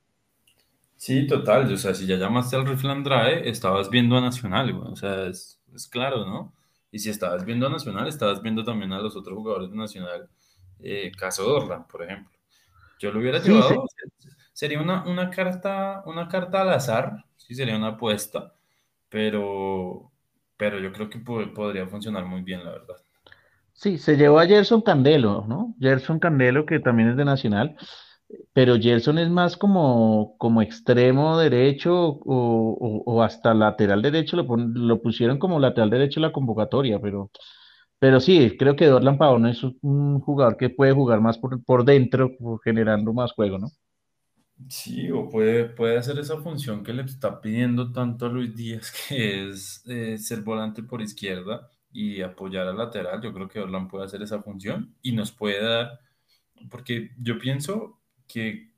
Sí, 0.95 1.27
total. 1.27 1.71
O 1.71 1.77
sea, 1.77 1.93
si 1.93 2.07
ya 2.07 2.15
llamaste 2.15 2.55
al 2.55 2.65
Rifle 2.65 2.91
Andrade, 2.91 3.47
estabas 3.47 3.91
viendo 3.91 4.17
a 4.17 4.21
Nacional, 4.21 4.71
O 4.73 4.95
sea, 4.95 5.27
es, 5.27 5.61
claro, 5.91 6.25
¿no? 6.25 6.55
Y 6.91 6.97
si 6.97 7.11
estabas 7.11 7.45
viendo 7.45 7.67
a 7.67 7.69
Nacional, 7.69 8.07
estabas 8.07 8.41
viendo 8.41 8.63
también 8.63 8.93
a 8.93 8.99
los 8.99 9.15
otros 9.15 9.37
jugadores 9.37 9.69
de 9.69 9.77
Nacional, 9.77 10.27
eh, 10.79 11.11
caso 11.15 11.43
Dorlan, 11.43 11.85
por 11.87 12.01
ejemplo. 12.01 12.35
Yo 12.97 13.11
lo 13.11 13.19
hubiera 13.19 13.37
llevado. 13.37 13.85
Sería 14.53 14.81
una, 14.81 15.03
una, 15.03 15.29
carta, 15.29 16.01
una 16.07 16.27
carta 16.27 16.63
al 16.63 16.71
azar, 16.71 17.25
sí, 17.37 17.53
sería 17.53 17.77
una 17.77 17.89
apuesta, 17.89 18.55
pero, 19.07 20.11
pero 20.57 20.79
yo 20.79 20.91
creo 20.91 21.11
que 21.11 21.19
podría 21.19 21.85
funcionar 21.85 22.25
muy 22.25 22.41
bien, 22.41 22.63
la 22.65 22.71
verdad. 22.71 23.04
Sí, 23.75 23.97
se 23.97 24.15
llevó 24.15 24.39
a 24.39 24.47
Gerson 24.47 24.81
Candelo, 24.81 25.45
¿no? 25.47 25.75
Gerson 25.79 26.17
Candelo, 26.19 26.65
que 26.65 26.79
también 26.79 27.09
es 27.09 27.17
de 27.17 27.25
Nacional, 27.25 27.75
pero 28.53 28.77
Gerson 28.79 29.19
es 29.19 29.29
más 29.29 29.57
como, 29.57 30.35
como 30.37 30.61
extremo 30.61 31.37
derecho 31.37 31.93
o, 31.93 33.21
hasta 33.21 33.53
lateral 33.53 34.01
derecho, 34.01 34.37
lo, 34.37 34.45
lo, 34.57 35.01
pusieron 35.01 35.37
como 35.39 35.59
lateral 35.59 35.89
derecho 35.89 36.19
en 36.19 36.23
la 36.23 36.31
convocatoria, 36.31 36.99
pero, 37.01 37.31
pero 37.99 38.19
sí, 38.21 38.55
creo 38.57 38.77
que 38.77 38.87
Dorlan 38.87 39.17
Pavón 39.17 39.45
es 39.47 39.61
un 39.81 40.21
jugador 40.21 40.55
que 40.57 40.69
puede 40.69 40.93
jugar 40.93 41.19
más 41.21 41.37
por, 41.37 41.61
por 41.63 41.83
dentro, 41.83 42.31
generando 42.63 43.13
más 43.13 43.33
juego, 43.33 43.59
¿no? 43.59 43.71
Sí, 44.69 45.11
o 45.11 45.29
puede, 45.29 45.65
puede 45.65 45.97
hacer 45.97 46.17
esa 46.17 46.37
función 46.37 46.81
que 46.81 46.93
le 46.93 47.03
está 47.03 47.41
pidiendo 47.41 47.91
tanto 47.91 48.27
a 48.27 48.29
Luis 48.29 48.55
Díaz, 48.55 48.93
que 49.09 49.49
es 49.49 49.83
eh, 49.87 50.17
ser 50.17 50.43
volante 50.43 50.81
por 50.81 51.01
izquierda 51.01 51.69
y 51.95 52.21
apoyar 52.21 52.67
al 52.67 52.77
lateral. 52.77 53.21
Yo 53.21 53.33
creo 53.33 53.47
que 53.47 53.59
Orlan 53.61 53.87
puede 53.87 54.05
hacer 54.05 54.21
esa 54.21 54.41
función 54.43 54.95
y 55.01 55.13
nos 55.13 55.31
puede 55.31 55.63
dar, 55.63 55.99
porque 56.69 57.11
yo 57.17 57.39
pienso 57.39 58.01
que 58.27 58.73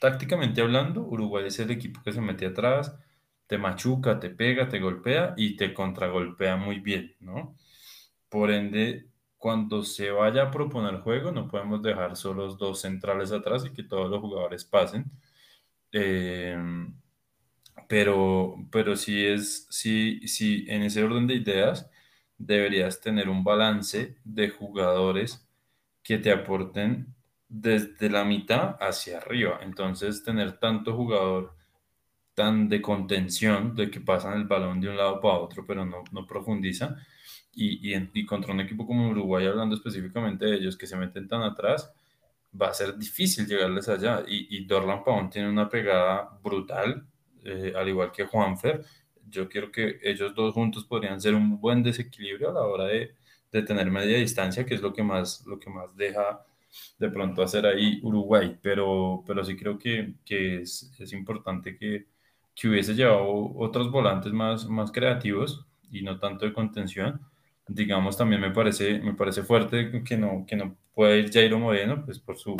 tácticamente 0.00 0.60
hablando, 0.62 1.02
Uruguay 1.02 1.46
es 1.48 1.58
el 1.60 1.70
equipo 1.72 2.02
que 2.04 2.12
se 2.12 2.20
mete 2.20 2.46
atrás, 2.46 2.96
te 3.46 3.58
machuca, 3.58 4.20
te 4.20 4.30
pega, 4.30 4.68
te 4.68 4.80
golpea 4.80 5.34
y 5.36 5.56
te 5.56 5.74
contragolpea 5.74 6.56
muy 6.56 6.80
bien, 6.80 7.16
¿no? 7.20 7.56
Por 8.28 8.50
ende, 8.52 9.08
cuando 9.38 9.82
se 9.84 10.10
vaya 10.10 10.44
a 10.44 10.50
proponer 10.50 11.00
juego, 11.00 11.32
no 11.32 11.48
podemos 11.48 11.82
dejar 11.82 12.16
solo 12.16 12.54
dos 12.56 12.80
centrales 12.82 13.32
atrás 13.32 13.64
y 13.66 13.72
que 13.72 13.84
todos 13.84 14.10
los 14.10 14.20
jugadores 14.20 14.64
pasen. 14.64 15.10
Eh, 15.92 16.56
pero, 17.88 18.56
pero 18.70 18.96
si 18.96 19.24
es, 19.26 19.66
si, 19.70 20.26
si 20.28 20.66
en 20.68 20.82
ese 20.82 21.02
orden 21.02 21.26
de 21.26 21.34
ideas, 21.34 21.90
deberías 22.38 23.00
tener 23.00 23.28
un 23.28 23.44
balance 23.44 24.16
de 24.24 24.50
jugadores 24.50 25.46
que 26.02 26.18
te 26.18 26.32
aporten 26.32 27.14
desde 27.48 28.10
la 28.10 28.24
mitad 28.24 28.76
hacia 28.80 29.18
arriba. 29.18 29.60
Entonces, 29.62 30.22
tener 30.24 30.58
tanto 30.58 30.94
jugador 30.96 31.54
tan 32.34 32.68
de 32.68 32.82
contención, 32.82 33.74
de 33.76 33.90
que 33.90 34.00
pasan 34.00 34.34
el 34.34 34.46
balón 34.46 34.80
de 34.80 34.88
un 34.88 34.96
lado 34.96 35.20
para 35.20 35.38
otro, 35.38 35.64
pero 35.66 35.84
no, 35.86 36.02
no 36.12 36.26
profundiza, 36.26 36.96
y, 37.52 37.94
y, 37.94 38.26
contra 38.26 38.52
un 38.52 38.60
equipo 38.60 38.86
como 38.86 39.08
Uruguay, 39.08 39.46
hablando 39.46 39.76
específicamente 39.76 40.44
de 40.46 40.56
ellos 40.56 40.76
que 40.76 40.88
se 40.88 40.96
meten 40.96 41.28
tan 41.28 41.42
atrás, 41.42 41.92
va 42.60 42.68
a 42.68 42.74
ser 42.74 42.96
difícil 42.98 43.46
llegarles 43.46 43.88
allá. 43.88 44.24
Y, 44.26 44.56
y 44.56 44.64
Dorlan 44.64 45.04
Pavón 45.04 45.30
tiene 45.30 45.48
una 45.48 45.68
pegada 45.68 46.38
brutal, 46.42 47.06
eh, 47.44 47.72
al 47.76 47.88
igual 47.88 48.10
que 48.10 48.26
Juanfer, 48.26 48.84
yo 49.28 49.48
quiero 49.48 49.70
que 49.72 49.98
ellos 50.02 50.34
dos 50.34 50.54
juntos 50.54 50.84
podrían 50.84 51.20
ser 51.20 51.34
un 51.34 51.60
buen 51.60 51.82
desequilibrio 51.82 52.50
a 52.50 52.52
la 52.54 52.62
hora 52.62 52.84
de, 52.84 53.14
de 53.52 53.62
tener 53.62 53.90
media 53.90 54.18
distancia, 54.18 54.66
que 54.66 54.74
es 54.74 54.82
lo 54.82 54.92
que 54.92 55.02
más, 55.02 55.44
lo 55.46 55.58
que 55.58 55.70
más 55.70 55.96
deja 55.96 56.44
de 56.98 57.08
pronto 57.10 57.42
hacer 57.42 57.66
ahí 57.66 58.00
Uruguay, 58.02 58.58
pero, 58.60 59.22
pero 59.26 59.44
sí 59.44 59.56
creo 59.56 59.78
que, 59.78 60.14
que 60.24 60.62
es, 60.62 60.92
es, 60.98 61.12
importante 61.12 61.76
que, 61.76 62.06
que, 62.54 62.68
hubiese 62.68 62.94
llevado 62.94 63.54
otros 63.56 63.90
volantes 63.90 64.32
más, 64.32 64.66
más 64.68 64.90
creativos 64.90 65.66
y 65.90 66.02
no 66.02 66.18
tanto 66.18 66.46
de 66.46 66.52
contención. 66.52 67.20
Digamos, 67.68 68.16
también 68.16 68.40
me 68.40 68.50
parece, 68.50 68.98
me 69.00 69.14
parece 69.14 69.42
fuerte 69.42 70.02
que 70.04 70.16
no, 70.16 70.44
que 70.46 70.56
no 70.56 70.76
pueda 70.94 71.16
ir 71.16 71.32
Jairo 71.32 71.58
Moreno, 71.58 72.04
pues 72.04 72.18
por 72.18 72.36
su, 72.36 72.56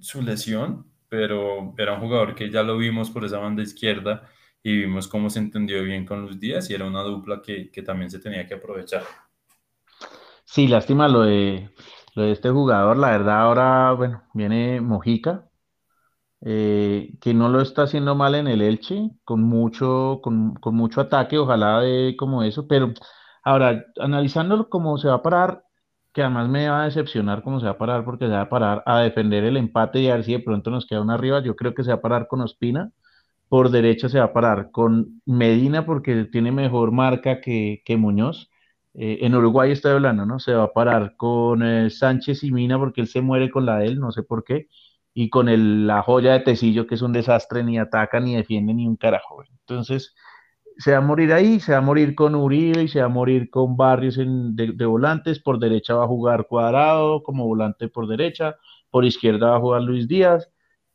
su 0.00 0.22
lesión, 0.22 0.86
pero 1.08 1.74
era 1.78 1.94
un 1.94 2.00
jugador 2.00 2.34
que 2.34 2.50
ya 2.50 2.62
lo 2.62 2.78
vimos 2.78 3.10
por 3.10 3.24
esa 3.24 3.38
banda 3.38 3.62
izquierda 3.62 4.28
y 4.64 4.78
vimos 4.78 5.08
cómo 5.08 5.30
se 5.30 5.40
entendió 5.40 5.84
bien 5.84 6.06
con 6.06 6.22
los 6.26 6.40
días 6.40 6.70
y 6.70 6.74
era 6.74 6.86
una 6.86 7.02
dupla 7.02 7.42
que, 7.42 7.70
que 7.70 7.82
también 7.82 8.10
se 8.10 8.20
tenía 8.20 8.46
que 8.48 8.54
aprovechar. 8.56 9.04
Sí, 10.44 10.68
lástima 10.68 11.08
lo 11.08 11.22
de, 11.22 11.70
lo 12.14 12.22
de 12.24 12.32
este 12.32 12.50
jugador, 12.50 12.96
la 12.96 13.10
verdad 13.10 13.40
ahora, 13.42 13.92
bueno, 13.92 14.22
viene 14.34 14.80
Mojica, 14.80 15.50
eh, 16.42 17.14
que 17.20 17.34
no 17.34 17.48
lo 17.48 17.60
está 17.62 17.84
haciendo 17.84 18.14
mal 18.14 18.34
en 18.34 18.48
el 18.48 18.62
Elche, 18.62 19.10
con 19.24 19.42
mucho, 19.42 20.20
con, 20.22 20.54
con 20.56 20.74
mucho 20.76 21.00
ataque, 21.00 21.38
ojalá 21.38 21.80
de 21.80 22.16
como 22.18 22.42
eso, 22.42 22.68
pero 22.68 22.92
ahora, 23.44 23.84
analizándolo 24.00 24.68
cómo 24.70 24.98
se 24.98 25.08
va 25.08 25.16
a 25.16 25.22
parar, 25.22 25.64
que 26.12 26.22
además 26.22 26.48
me 26.48 26.68
va 26.68 26.82
a 26.82 26.84
decepcionar 26.86 27.42
cómo 27.42 27.60
se 27.60 27.66
va 27.66 27.72
a 27.72 27.78
parar, 27.78 28.04
porque 28.04 28.26
se 28.26 28.32
va 28.32 28.42
a 28.42 28.48
parar 28.48 28.82
a 28.86 29.00
defender 29.00 29.44
el 29.44 29.56
empate 29.56 30.00
y 30.00 30.08
a 30.10 30.14
ver 30.16 30.24
si 30.24 30.32
de 30.32 30.40
pronto 30.40 30.70
nos 30.70 30.86
queda 30.86 31.02
una 31.02 31.14
arriba, 31.14 31.42
yo 31.42 31.56
creo 31.56 31.74
que 31.74 31.84
se 31.84 31.90
va 31.90 31.96
a 31.96 32.02
parar 32.02 32.28
con 32.28 32.40
Ospina, 32.42 32.92
por 33.54 33.70
derecha 33.70 34.08
se 34.08 34.18
va 34.18 34.24
a 34.24 34.32
parar 34.32 34.72
con 34.72 35.22
Medina 35.26 35.86
porque 35.86 36.24
tiene 36.24 36.50
mejor 36.50 36.90
marca 36.90 37.40
que, 37.40 37.84
Muñoz. 37.96 38.50
Eh, 38.94 39.18
en 39.20 39.32
Uruguay 39.32 39.70
estoy 39.70 39.92
hablando, 39.92 40.26
¿no? 40.26 40.40
Se 40.40 40.54
va 40.54 40.64
a 40.64 40.72
parar 40.72 41.14
con 41.16 41.62
eh, 41.62 41.88
Sánchez 41.88 42.42
y 42.42 42.50
Mina 42.50 42.80
porque 42.80 43.00
él 43.00 43.06
se 43.06 43.20
muere 43.20 43.52
con 43.52 43.64
la 43.64 43.78
de 43.78 43.86
él, 43.86 44.00
no 44.00 44.10
sé 44.10 44.24
por 44.24 44.42
qué. 44.42 44.66
Y 45.14 45.30
con 45.30 45.48
el, 45.48 45.86
la 45.86 46.02
joya 46.02 46.32
de 46.32 46.40
Tecillo, 46.40 46.88
que 46.88 46.96
es 46.96 47.02
un 47.02 47.12
desastre, 47.12 47.62
ni 47.62 47.78
ataca, 47.78 48.18
ni 48.18 48.34
defiende, 48.34 48.74
ni 48.74 48.88
un 48.88 48.96
carajo. 48.96 49.44
Entonces, 49.48 50.16
se 50.76 50.90
va 50.90 50.98
a 50.98 51.00
morir 51.00 51.32
ahí, 51.32 51.60
se 51.60 51.70
va 51.70 51.78
a 51.78 51.80
morir 51.80 52.16
con 52.16 52.34
Uribe 52.34 52.82
y 52.82 52.88
se 52.88 52.98
va 52.98 53.06
a 53.06 53.08
morir 53.08 53.50
con 53.50 53.76
Barrios 53.76 54.16
de, 54.16 54.72
de, 54.74 54.84
volantes. 54.84 55.38
Por 55.38 55.60
derecha 55.60 55.94
va 55.94 56.02
a 56.02 56.08
jugar 56.08 56.48
Cuadrado 56.48 57.22
como 57.22 57.46
volante 57.46 57.88
por 57.88 58.08
derecha. 58.08 58.56
Por 58.90 59.04
izquierda 59.04 59.50
va 59.50 59.56
a 59.58 59.60
jugar 59.60 59.82
Luis 59.82 60.08
Díaz 60.08 60.50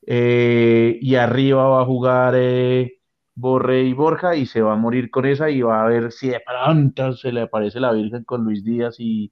eh, 0.06 0.98
y 1.01 1.15
arriba 1.15 1.68
va 1.68 1.82
a 1.82 1.86
jugar 1.86 2.34
eh, 2.38 3.00
Borre 3.36 3.84
y 3.84 3.94
Borja 3.94 4.36
y 4.36 4.46
se 4.46 4.62
va 4.62 4.74
a 4.74 4.77
morir 4.77 5.10
con 5.10 5.25
esa 5.25 5.50
y 5.50 5.62
va 5.62 5.84
a 5.84 5.88
ver 5.88 6.12
si 6.12 6.29
de 6.29 6.41
pronto 6.46 7.13
se 7.13 7.32
le 7.32 7.41
aparece 7.41 7.79
la 7.79 7.91
Virgen 7.91 8.24
con 8.24 8.44
Luis 8.44 8.63
Díaz 8.63 8.96
y, 9.00 9.32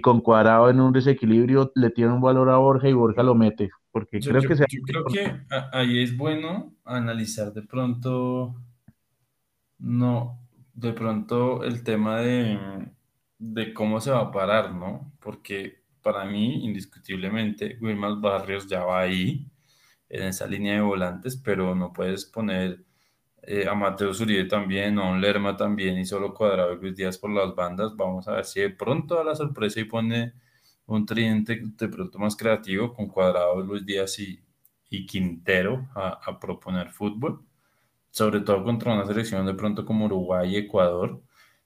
con 0.00 0.20
Cuadrado 0.20 0.70
en 0.70 0.80
un 0.80 0.92
desequilibrio 0.92 1.70
le 1.74 1.90
tiene 1.90 2.12
un 2.12 2.20
valor 2.20 2.48
a 2.50 2.56
Borja 2.56 2.88
y 2.88 2.92
Borja 2.94 3.22
lo 3.22 3.34
mete. 3.34 3.70
Porque 3.92 4.18
creo 4.18 4.42
que 4.42 4.56
yo 4.56 4.82
creo 4.84 5.04
que 5.04 5.40
ahí 5.72 6.02
es 6.02 6.16
bueno 6.16 6.74
analizar 6.84 7.52
de 7.52 7.62
pronto, 7.62 8.56
no, 9.78 10.40
de 10.72 10.92
pronto 10.92 11.62
el 11.62 11.84
tema 11.84 12.20
de, 12.20 12.58
de 13.38 13.72
cómo 13.72 14.00
se 14.00 14.10
va 14.10 14.20
a 14.20 14.32
parar, 14.32 14.74
¿no? 14.74 15.12
Porque 15.20 15.84
para 16.02 16.24
mí, 16.24 16.64
indiscutiblemente, 16.64 17.78
Wilmar 17.80 18.20
Barrios 18.20 18.66
ya 18.66 18.84
va 18.84 19.00
ahí 19.00 19.48
en 20.14 20.24
esa 20.28 20.46
línea 20.46 20.74
de 20.74 20.80
volantes, 20.80 21.36
pero 21.36 21.74
no 21.74 21.92
puedes 21.92 22.24
poner 22.24 22.84
eh, 23.42 23.66
a 23.68 23.74
Mateo 23.74 24.10
Uribe 24.10 24.44
también, 24.46 24.98
a 24.98 25.10
un 25.10 25.20
Lerma 25.20 25.56
también, 25.56 25.98
y 25.98 26.06
solo 26.06 26.32
Cuadrado 26.34 26.72
y 26.74 26.80
Luis 26.80 26.96
Díaz 26.96 27.18
por 27.18 27.30
las 27.30 27.54
bandas. 27.54 27.96
Vamos 27.96 28.28
a 28.28 28.34
ver 28.34 28.44
si 28.44 28.60
de 28.60 28.70
pronto 28.70 29.16
da 29.16 29.24
la 29.24 29.34
sorpresa 29.34 29.80
y 29.80 29.84
pone 29.84 30.34
un 30.86 31.06
tridente 31.06 31.60
de 31.64 31.88
pronto 31.88 32.18
más 32.18 32.36
creativo 32.36 32.94
con 32.94 33.08
Cuadrado, 33.08 33.60
Luis 33.60 33.84
Díaz 33.84 34.18
y, 34.20 34.40
y 34.90 35.06
Quintero 35.06 35.88
a, 35.94 36.20
a, 36.24 36.38
proponer 36.40 36.90
fútbol, 36.90 37.44
sobre 38.10 38.40
todo 38.40 38.64
contra 38.64 38.94
una 38.94 39.06
selección 39.06 39.46
de 39.46 39.54
pronto 39.54 39.84
como 39.84 40.06
Uruguay 40.06 40.54
y 40.54 40.56
Ecuador. 40.58 41.22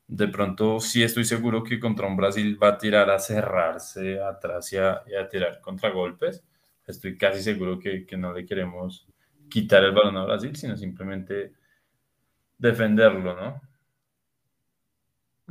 De 0.07 0.29
pronto 0.29 0.81
sí 0.81 1.03
estoy 1.03 1.25
seguro 1.25 1.63
que 1.65 1.79
contra 1.81 2.07
un 2.09 2.17
Brasil 2.17 2.59
va 2.63 2.69
a 2.71 2.79
tirar 2.79 3.11
a 3.11 3.19
cerrarse 3.19 4.21
atrás 4.23 4.73
y 4.73 4.79
a, 4.79 5.03
y 5.07 5.15
a 5.15 5.29
tirar 5.29 5.61
contragolpes 5.61 6.45
estoy 6.89 7.17
casi 7.17 7.43
seguro 7.43 7.79
que, 7.79 8.05
que, 8.07 8.17
no 8.17 8.33
le 8.33 8.47
queremos 8.47 9.07
quitar 9.49 9.85
el 9.85 9.93
balón 9.93 10.17
a 10.17 10.25
Brasil, 10.25 10.57
sino 10.57 10.77
simplemente 10.77 11.53
defenderlo, 12.59 13.37
¿no? 13.37 13.61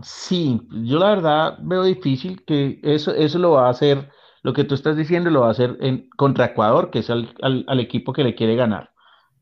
Sí, 0.04 0.62
yo 0.70 1.00
la 1.00 1.10
verdad 1.10 1.58
veo 1.62 1.84
difícil 1.84 2.44
que 2.46 2.80
eso, 2.84 3.14
eso 3.16 3.40
lo 3.40 3.52
va 3.52 3.68
a 3.68 3.72
hacer, 3.72 4.10
lo 4.44 4.54
que 4.54 4.64
tú 4.64 4.76
estás 4.76 4.96
diciendo 4.96 5.32
lo 5.32 5.42
va 5.42 5.48
a 5.48 5.52
hacer 5.52 5.76
en, 5.80 6.10
contra 6.16 6.46
Ecuador, 6.46 6.92
que 6.92 7.00
es 7.00 7.10
al, 7.10 7.34
al 7.42 7.66
al 7.68 7.80
equipo 7.80 8.14
que 8.14 8.24
le 8.24 8.36
quiere 8.36 8.56
ganar. 8.56 8.92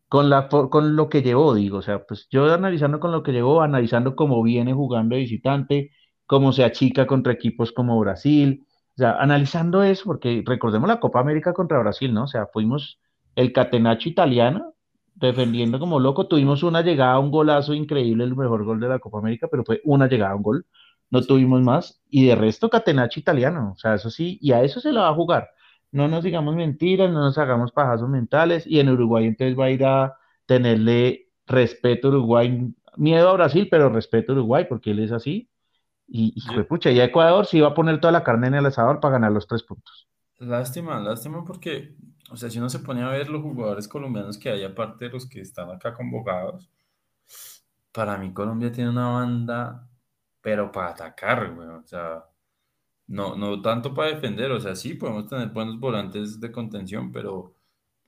Con 0.07 0.29
la, 0.29 0.47
con 0.49 0.95
lo 0.95 1.09
que 1.09 1.23
llevó, 1.23 1.53
digo, 1.55 1.79
o 1.79 1.81
sea, 1.81 2.05
pues 2.05 2.27
yo 2.29 2.53
analizando 2.53 2.99
con 2.99 3.11
lo 3.11 3.23
que 3.23 3.31
llevó, 3.33 3.61
analizando 3.61 4.15
cómo 4.15 4.41
viene 4.43 4.73
jugando 4.73 5.15
de 5.15 5.21
visitante, 5.21 5.91
cómo 6.25 6.53
se 6.53 6.63
achica 6.63 7.07
contra 7.07 7.33
equipos 7.33 7.71
como 7.71 7.99
Brasil, 7.99 8.65
o 8.95 8.97
sea, 8.97 9.17
analizando 9.19 9.83
eso, 9.83 10.05
porque 10.05 10.43
recordemos 10.45 10.87
la 10.87 10.99
Copa 10.99 11.19
América 11.19 11.53
contra 11.53 11.79
Brasil, 11.79 12.13
¿no? 12.13 12.23
O 12.23 12.27
sea, 12.27 12.47
fuimos 12.47 12.99
el 13.35 13.51
catenacho 13.53 14.09
italiano 14.09 14.73
defendiendo 15.15 15.79
como 15.79 15.99
loco, 15.99 16.27
tuvimos 16.27 16.63
una 16.63 16.81
llegada, 16.81 17.19
un 17.19 17.31
golazo 17.31 17.73
increíble, 17.73 18.23
el 18.25 18.35
mejor 18.35 18.65
gol 18.65 18.79
de 18.79 18.89
la 18.89 18.99
Copa 18.99 19.19
América, 19.19 19.47
pero 19.49 19.63
fue 19.65 19.81
una 19.85 20.07
llegada, 20.07 20.35
un 20.35 20.43
gol, 20.43 20.65
no 21.09 21.21
tuvimos 21.21 21.61
más, 21.61 22.01
y 22.09 22.25
de 22.27 22.35
resto 22.35 22.69
catenacho 22.69 23.19
italiano, 23.19 23.71
o 23.73 23.77
sea, 23.77 23.95
eso 23.95 24.09
sí, 24.09 24.37
y 24.41 24.51
a 24.51 24.63
eso 24.63 24.79
se 24.81 24.91
la 24.91 25.01
va 25.03 25.09
a 25.09 25.13
jugar. 25.13 25.49
No 25.91 26.07
nos 26.09 26.23
digamos 26.23 26.55
mentiras, 26.55 27.09
no 27.11 27.21
nos 27.21 27.37
hagamos 27.37 27.71
pajazos 27.71 28.09
mentales. 28.09 28.67
Y 28.67 28.79
en 28.81 28.89
Uruguay 28.89 29.27
entonces 29.27 29.57
va 29.57 29.65
a 29.65 29.71
ir 29.71 29.85
a 29.85 30.15
tenerle 30.45 31.29
respeto 31.47 32.07
a 32.09 32.11
Uruguay, 32.11 32.73
miedo 32.97 33.29
a 33.29 33.33
Brasil, 33.33 33.67
pero 33.71 33.89
respeto 33.89 34.33
a 34.33 34.35
Uruguay 34.35 34.65
porque 34.67 34.91
él 34.91 34.99
es 34.99 35.11
así. 35.13 35.49
Y, 36.07 36.33
y 36.35 36.41
Yo- 36.55 36.67
pucha, 36.67 36.91
ya 36.91 37.05
Ecuador 37.05 37.45
sí 37.45 37.59
va 37.61 37.69
a 37.69 37.73
poner 37.75 37.99
toda 38.01 38.11
la 38.13 38.23
carne 38.23 38.47
en 38.47 38.55
el 38.55 38.65
asador 38.65 38.99
para 38.99 39.13
ganar 39.13 39.31
los 39.31 39.47
tres 39.47 39.63
puntos. 39.63 40.07
lástima, 40.39 40.99
lástima 41.01 41.43
porque, 41.45 41.95
o 42.31 42.37
sea, 42.37 42.49
si 42.49 42.57
uno 42.59 42.69
se 42.69 42.79
pone 42.79 43.03
a 43.03 43.09
ver 43.09 43.29
los 43.29 43.41
jugadores 43.41 43.87
colombianos 43.89 44.37
que 44.37 44.49
hay, 44.49 44.63
aparte 44.63 45.05
de 45.05 45.11
los 45.11 45.27
que 45.27 45.41
están 45.41 45.69
acá 45.71 45.93
convocados, 45.93 46.69
para 47.91 48.17
mí 48.17 48.33
Colombia 48.33 48.71
tiene 48.71 48.89
una 48.89 49.09
banda, 49.09 49.89
pero 50.41 50.71
para 50.71 50.89
atacar, 50.91 51.53
güey. 51.55 51.67
O 51.69 51.83
sea, 51.87 52.25
no, 53.07 53.35
no 53.35 53.61
tanto 53.61 53.93
para 53.93 54.09
defender. 54.11 54.51
O 54.51 54.61
sea, 54.61 54.75
sí, 54.75 54.95
podemos 54.95 55.27
tener 55.27 55.49
buenos 55.49 55.79
volantes 55.79 56.39
de 56.39 56.51
contención, 56.51 57.11
pero, 57.11 57.55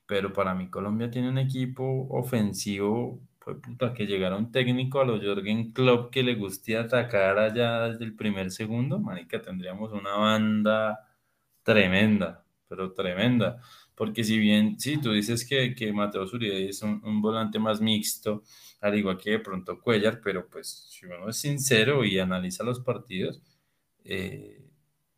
pero 0.06 0.32
para 0.32 0.54
mí 0.54 0.70
Colombia 0.70 1.10
tiene 1.10 1.30
un 1.30 1.38
equipo 1.38 2.08
ofensivo, 2.10 3.20
pues 3.48 3.62
puta, 3.62 3.94
que 3.94 4.06
llegara 4.06 4.36
un 4.36 4.52
técnico 4.52 5.00
a 5.00 5.04
los 5.06 5.22
Jürgen 5.22 5.72
Klopp 5.72 6.12
que 6.12 6.22
le 6.22 6.34
guste 6.34 6.76
atacar 6.76 7.38
allá 7.38 7.88
desde 7.88 8.04
el 8.04 8.14
primer 8.14 8.50
segundo, 8.50 8.98
marica, 8.98 9.40
tendríamos 9.40 9.90
una 9.92 10.16
banda 10.16 11.08
tremenda, 11.62 12.44
pero 12.68 12.92
tremenda. 12.92 13.62
Porque 13.94 14.22
si 14.22 14.38
bien, 14.38 14.78
sí, 14.78 15.00
tú 15.00 15.12
dices 15.12 15.46
que, 15.48 15.74
que 15.74 15.92
Mateo 15.94 16.26
Zuribe 16.26 16.68
es 16.68 16.82
un, 16.82 17.00
un 17.04 17.22
volante 17.22 17.58
más 17.58 17.80
mixto, 17.80 18.42
al 18.82 18.96
igual 18.98 19.16
que 19.16 19.30
de 19.30 19.38
pronto 19.40 19.80
Cuellar, 19.80 20.20
pero 20.22 20.46
pues 20.48 20.68
si 20.90 21.06
uno 21.06 21.30
es 21.30 21.38
sincero 21.38 22.04
y 22.04 22.18
analiza 22.18 22.64
los 22.64 22.80
partidos, 22.80 23.40
eh, 24.04 24.62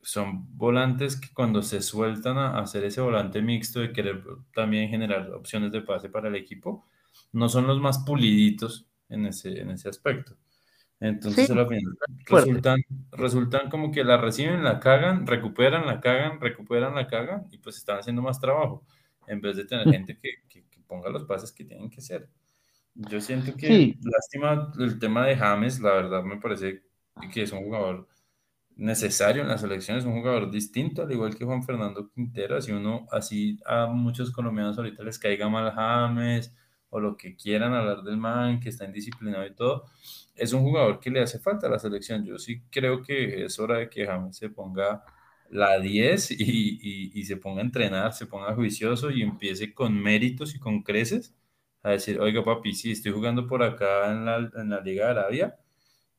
son 0.03 0.57
volantes 0.57 1.21
que 1.21 1.35
cuando 1.35 1.63
se 1.63 1.83
sueltan 1.83 2.39
a 2.39 2.61
hacer 2.61 2.85
ese 2.85 3.01
volante 3.01 3.43
mixto 3.43 3.81
de 3.81 3.93
querer 3.93 4.23
también 4.55 4.89
generar 4.89 5.33
opciones 5.33 5.73
de 5.73 5.83
pase 5.83 6.09
para 6.09 6.29
el 6.29 6.37
equipo, 6.37 6.87
no 7.33 7.49
son 7.49 7.67
los 7.67 7.81
más 7.81 7.99
puliditos 8.00 8.87
en 9.09 9.26
ese, 9.26 9.61
en 9.61 9.71
ese 9.71 9.88
aspecto. 9.88 10.37
Sí, 11.21 11.47
Entonces, 11.47 11.50
a 11.50 11.55
la 11.55 11.67
final, 11.67 11.97
fuerte. 12.25 12.61
resultan, 12.61 12.81
resultan 13.12 13.71
como 13.71 13.90
que 13.93 14.05
la 14.05 14.19
reciben, 14.19 14.64
la 14.64 14.81
cagan, 14.81 15.26
recuperan, 15.26 15.87
la 15.87 16.00
cagan, 16.00 16.40
recuperan, 16.40 16.95
la 16.95 17.07
cagan, 17.09 17.47
y 17.50 17.59
pues 17.59 17.76
están 17.79 17.99
haciendo 17.99 18.23
más 18.23 18.40
trabajo, 18.40 18.85
en 19.26 19.40
vez 19.40 19.57
de 19.57 19.64
tener 19.64 19.88
gente 19.88 20.19
que, 20.19 20.31
que, 20.49 20.67
que 20.69 20.81
ponga 20.83 21.11
los 21.11 21.25
pases 21.25 21.52
que 21.52 21.64
tienen 21.64 21.90
que 21.90 22.02
ser. 22.02 22.29
Yo 22.95 23.21
siento 23.21 23.57
que, 23.57 23.69
Sí, 23.69 23.99
lástima 24.02 24.73
el 24.79 24.99
tema 24.99 25.26
de 25.26 25.37
James, 25.37 25.81
la 25.81 25.93
verdad 25.95 26.23
me 26.25 26.38
parece 26.38 26.83
que 27.33 27.43
es 27.43 27.52
un 27.52 27.64
jugador 27.64 28.09
necesario 28.76 29.43
en 29.43 29.49
la 29.49 29.58
selección, 29.58 29.99
es 29.99 30.04
un 30.04 30.15
jugador 30.21 30.50
distinto, 30.50 31.02
al 31.02 31.13
igual 31.13 31.37
que 31.37 31.45
Juan 31.45 31.63
Fernando 31.65 32.11
Quintero, 32.11 32.56
así 32.56 32.73
uno, 32.73 33.06
así 33.13 33.58
a 33.67 33.87
muchos 33.87 34.30
colombianos 34.32 34.78
ahorita 34.78 35.02
les 35.04 35.19
caiga 35.19 35.49
mal 35.49 35.73
James, 35.73 36.54
o 36.91 37.00
lo 37.00 37.17
que 37.17 37.37
quieran 37.37 37.73
hablar 37.75 38.03
del 38.03 38.17
man, 38.17 38.61
que 38.61 38.69
está 38.69 38.85
indisciplinado 38.85 39.47
y 39.47 39.55
todo, 39.55 39.87
es 40.35 40.53
un 40.53 40.63
jugador 40.63 41.00
que 41.00 41.11
le 41.11 41.21
hace 41.21 41.39
falta 41.39 41.67
a 41.67 41.71
la 41.71 41.79
selección. 41.79 42.25
Yo 42.25 42.39
sí 42.39 42.63
creo 42.71 43.03
que 43.03 43.45
es 43.45 43.59
hora 43.59 43.79
de 43.79 43.89
que 43.91 44.07
James 44.07 44.37
se 44.37 44.50
ponga 44.50 45.05
la 45.50 45.79
10 45.81 46.31
y, 46.33 47.11
y, 47.15 47.25
se 47.25 47.37
ponga 47.37 47.61
a 47.61 47.65
entrenar, 47.65 48.13
se 48.13 48.26
ponga 48.26 48.55
juicioso 48.55 49.11
y 49.11 49.23
empiece 49.23 49.75
con 49.75 50.00
méritos 50.00 50.55
y 50.55 50.59
con 50.61 50.83
creces 50.83 51.35
a 51.83 51.91
decir, 51.91 52.21
oiga 52.21 52.45
papi, 52.45 52.75
sí, 52.75 52.93
estoy 52.93 53.13
jugando 53.13 53.47
por 53.47 53.63
acá 53.63 54.11
en 54.13 54.25
la, 54.25 54.50
en 54.55 54.71
la 54.71 54.81
Liga 54.81 55.07
de 55.07 55.11
Arabia, 55.13 55.59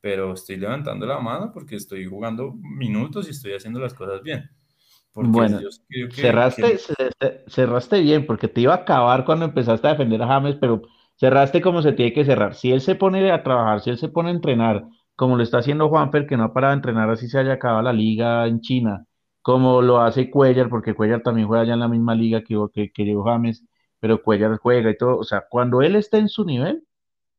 pero 0.01 0.33
estoy 0.33 0.57
levantando 0.57 1.05
la 1.05 1.19
mano 1.19 1.51
porque 1.53 1.75
estoy 1.75 2.05
jugando 2.05 2.53
minutos 2.53 3.27
y 3.27 3.31
estoy 3.31 3.53
haciendo 3.53 3.79
las 3.79 3.93
cosas 3.93 4.21
bien. 4.23 4.49
Porque 5.13 5.41
bueno, 5.41 5.67
creo 5.89 6.09
que, 6.09 6.45
cerraste, 6.47 6.77
ce- 6.77 6.95
ce- 7.19 7.43
cerraste 7.47 8.01
bien 8.01 8.25
porque 8.25 8.47
te 8.47 8.61
iba 8.61 8.73
a 8.73 8.77
acabar 8.77 9.25
cuando 9.25 9.45
empezaste 9.45 9.87
a 9.87 9.91
defender 9.91 10.21
a 10.21 10.27
James, 10.27 10.55
pero 10.59 10.81
cerraste 11.15 11.61
como 11.61 11.81
se 11.81 11.93
tiene 11.93 12.13
que 12.13 12.25
cerrar. 12.25 12.55
Si 12.55 12.71
él 12.71 12.81
se 12.81 12.95
pone 12.95 13.31
a 13.31 13.43
trabajar, 13.43 13.81
si 13.81 13.89
él 13.91 13.97
se 13.97 14.09
pone 14.09 14.29
a 14.29 14.33
entrenar, 14.33 14.85
como 15.15 15.37
lo 15.37 15.43
está 15.43 15.59
haciendo 15.59 15.89
Juanfer, 15.89 16.27
que 16.27 16.37
no 16.37 16.43
ha 16.45 16.53
parado 16.53 16.71
de 16.71 16.77
entrenar 16.77 17.09
así 17.09 17.27
se 17.29 17.37
haya 17.39 17.53
acabado 17.53 17.83
la 17.83 17.93
liga 17.93 18.47
en 18.47 18.61
China, 18.61 19.05
como 19.41 19.81
lo 19.81 20.01
hace 20.01 20.29
Cuellar, 20.29 20.69
porque 20.69 20.93
Cuellar 20.95 21.21
también 21.21 21.47
juega 21.47 21.63
allá 21.63 21.73
en 21.73 21.79
la 21.79 21.87
misma 21.87 22.15
liga 22.15 22.43
que, 22.43 22.55
que, 22.73 22.91
que 22.91 23.05
llegó 23.05 23.23
James, 23.25 23.65
pero 23.99 24.21
Cuellar 24.23 24.57
juega 24.57 24.89
y 24.91 24.97
todo. 24.97 25.17
O 25.17 25.23
sea, 25.23 25.45
cuando 25.49 25.81
él 25.81 25.95
esté 25.95 26.17
en 26.17 26.29
su 26.29 26.45
nivel, 26.45 26.83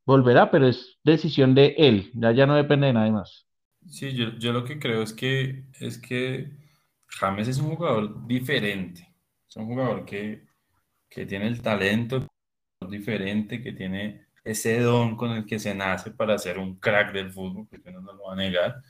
volverá, 0.05 0.51
pero 0.51 0.67
es 0.67 0.99
decisión 1.03 1.55
de 1.55 1.75
él, 1.77 2.11
ya, 2.15 2.31
ya 2.33 2.47
no 2.47 2.55
depende 2.55 2.87
de 2.87 2.93
nadie 2.93 3.11
más. 3.13 3.47
sí, 3.89 4.13
yo, 4.15 4.37
yo 4.37 4.53
lo 4.53 4.63
que 4.65 4.79
creo 4.79 5.01
es 5.03 5.13
que, 5.13 5.65
es 5.79 5.97
que 5.97 6.51
James 7.19 7.47
es 7.47 7.59
un 7.59 7.75
jugador 7.75 8.25
diferente. 8.27 9.13
Es 9.47 9.55
un 9.57 9.65
jugador 9.67 10.05
que, 10.05 10.45
que 11.09 11.25
tiene 11.25 11.47
el 11.47 11.61
talento 11.61 12.27
diferente, 12.89 13.61
que 13.61 13.73
tiene 13.73 14.27
ese 14.43 14.79
don 14.81 15.17
con 15.17 15.31
el 15.31 15.45
que 15.45 15.59
se 15.59 15.75
nace 15.75 16.11
para 16.11 16.37
ser 16.39 16.59
un 16.59 16.79
crack 16.79 17.13
del 17.13 17.31
fútbol, 17.31 17.67
porque 17.69 17.91
no 17.91 18.01
lo 18.01 18.23
va 18.23 18.33
a 18.33 18.35
negar, 18.37 18.81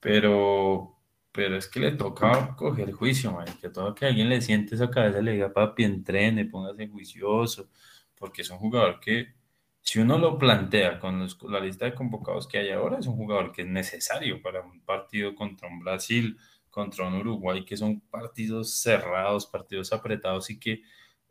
pero, 0.00 0.98
pero 1.32 1.56
es 1.56 1.68
que 1.68 1.80
le 1.80 1.92
toca 1.92 2.54
coger 2.56 2.92
juicio, 2.92 3.32
man, 3.32 3.46
que 3.60 3.70
todo 3.70 3.94
que 3.94 4.06
alguien 4.06 4.28
le 4.28 4.40
siente 4.42 4.74
esa 4.76 4.90
cabeza, 4.90 5.20
le 5.22 5.32
diga, 5.32 5.52
papi, 5.52 5.84
entrene, 5.84 6.46
póngase 6.46 6.88
juicioso, 6.88 7.70
porque 8.16 8.42
es 8.42 8.50
un 8.50 8.58
jugador 8.58 9.00
que, 9.00 9.34
si 9.80 9.98
uno 10.00 10.18
lo 10.18 10.38
plantea 10.38 10.98
con 11.00 11.18
los- 11.20 11.38
la 11.44 11.60
lista 11.60 11.86
de 11.86 11.94
convocados 11.94 12.46
que 12.48 12.58
hay 12.58 12.70
ahora, 12.70 12.98
es 12.98 13.06
un 13.06 13.16
jugador 13.16 13.52
que 13.52 13.62
es 13.62 13.68
necesario 13.68 14.42
para 14.42 14.60
un 14.62 14.80
partido 14.82 15.34
contra 15.34 15.68
un 15.68 15.80
Brasil, 15.80 16.36
contra 16.78 17.08
un 17.08 17.14
Uruguay, 17.14 17.64
que 17.64 17.76
son 17.76 18.00
partidos 18.02 18.80
cerrados, 18.80 19.48
partidos 19.48 19.92
apretados 19.92 20.48
y 20.48 20.60
que 20.60 20.82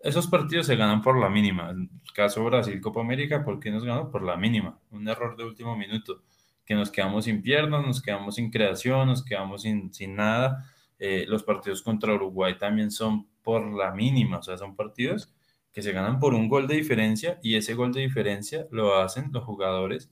esos 0.01 0.27
partidos 0.27 0.65
se 0.65 0.75
ganan 0.75 1.01
por 1.01 1.17
la 1.17 1.29
mínima. 1.29 1.69
En 1.69 1.89
el 2.03 2.13
caso 2.13 2.43
Brasil, 2.43 2.81
Copa 2.81 2.99
América, 2.99 3.45
¿por 3.45 3.57
qué 3.57 3.71
nos 3.71 3.85
ganó? 3.85 4.11
Por 4.11 4.23
la 4.23 4.35
mínima. 4.35 4.77
Un 4.91 5.07
error 5.07 5.37
de 5.37 5.45
último 5.45 5.77
minuto, 5.77 6.21
que 6.65 6.75
nos 6.75 6.91
quedamos 6.91 7.23
sin 7.23 7.41
piernas, 7.41 7.85
nos 7.85 8.01
quedamos 8.01 8.35
sin 8.35 8.51
creación, 8.51 9.07
nos 9.07 9.23
quedamos 9.23 9.61
sin, 9.61 9.93
sin 9.93 10.17
nada. 10.17 10.65
Eh, 10.99 11.23
los 11.29 11.43
partidos 11.43 11.81
contra 11.81 12.13
Uruguay 12.13 12.57
también 12.57 12.91
son 12.91 13.29
por 13.41 13.65
la 13.73 13.91
mínima, 13.91 14.39
o 14.39 14.43
sea, 14.43 14.57
son 14.57 14.75
partidos 14.75 15.33
que 15.71 15.81
se 15.81 15.93
ganan 15.93 16.19
por 16.19 16.33
un 16.33 16.49
gol 16.49 16.67
de 16.67 16.75
diferencia 16.75 17.39
y 17.41 17.55
ese 17.55 17.73
gol 17.73 17.93
de 17.93 18.01
diferencia 18.01 18.67
lo 18.69 18.97
hacen 18.97 19.29
los 19.31 19.45
jugadores 19.45 20.11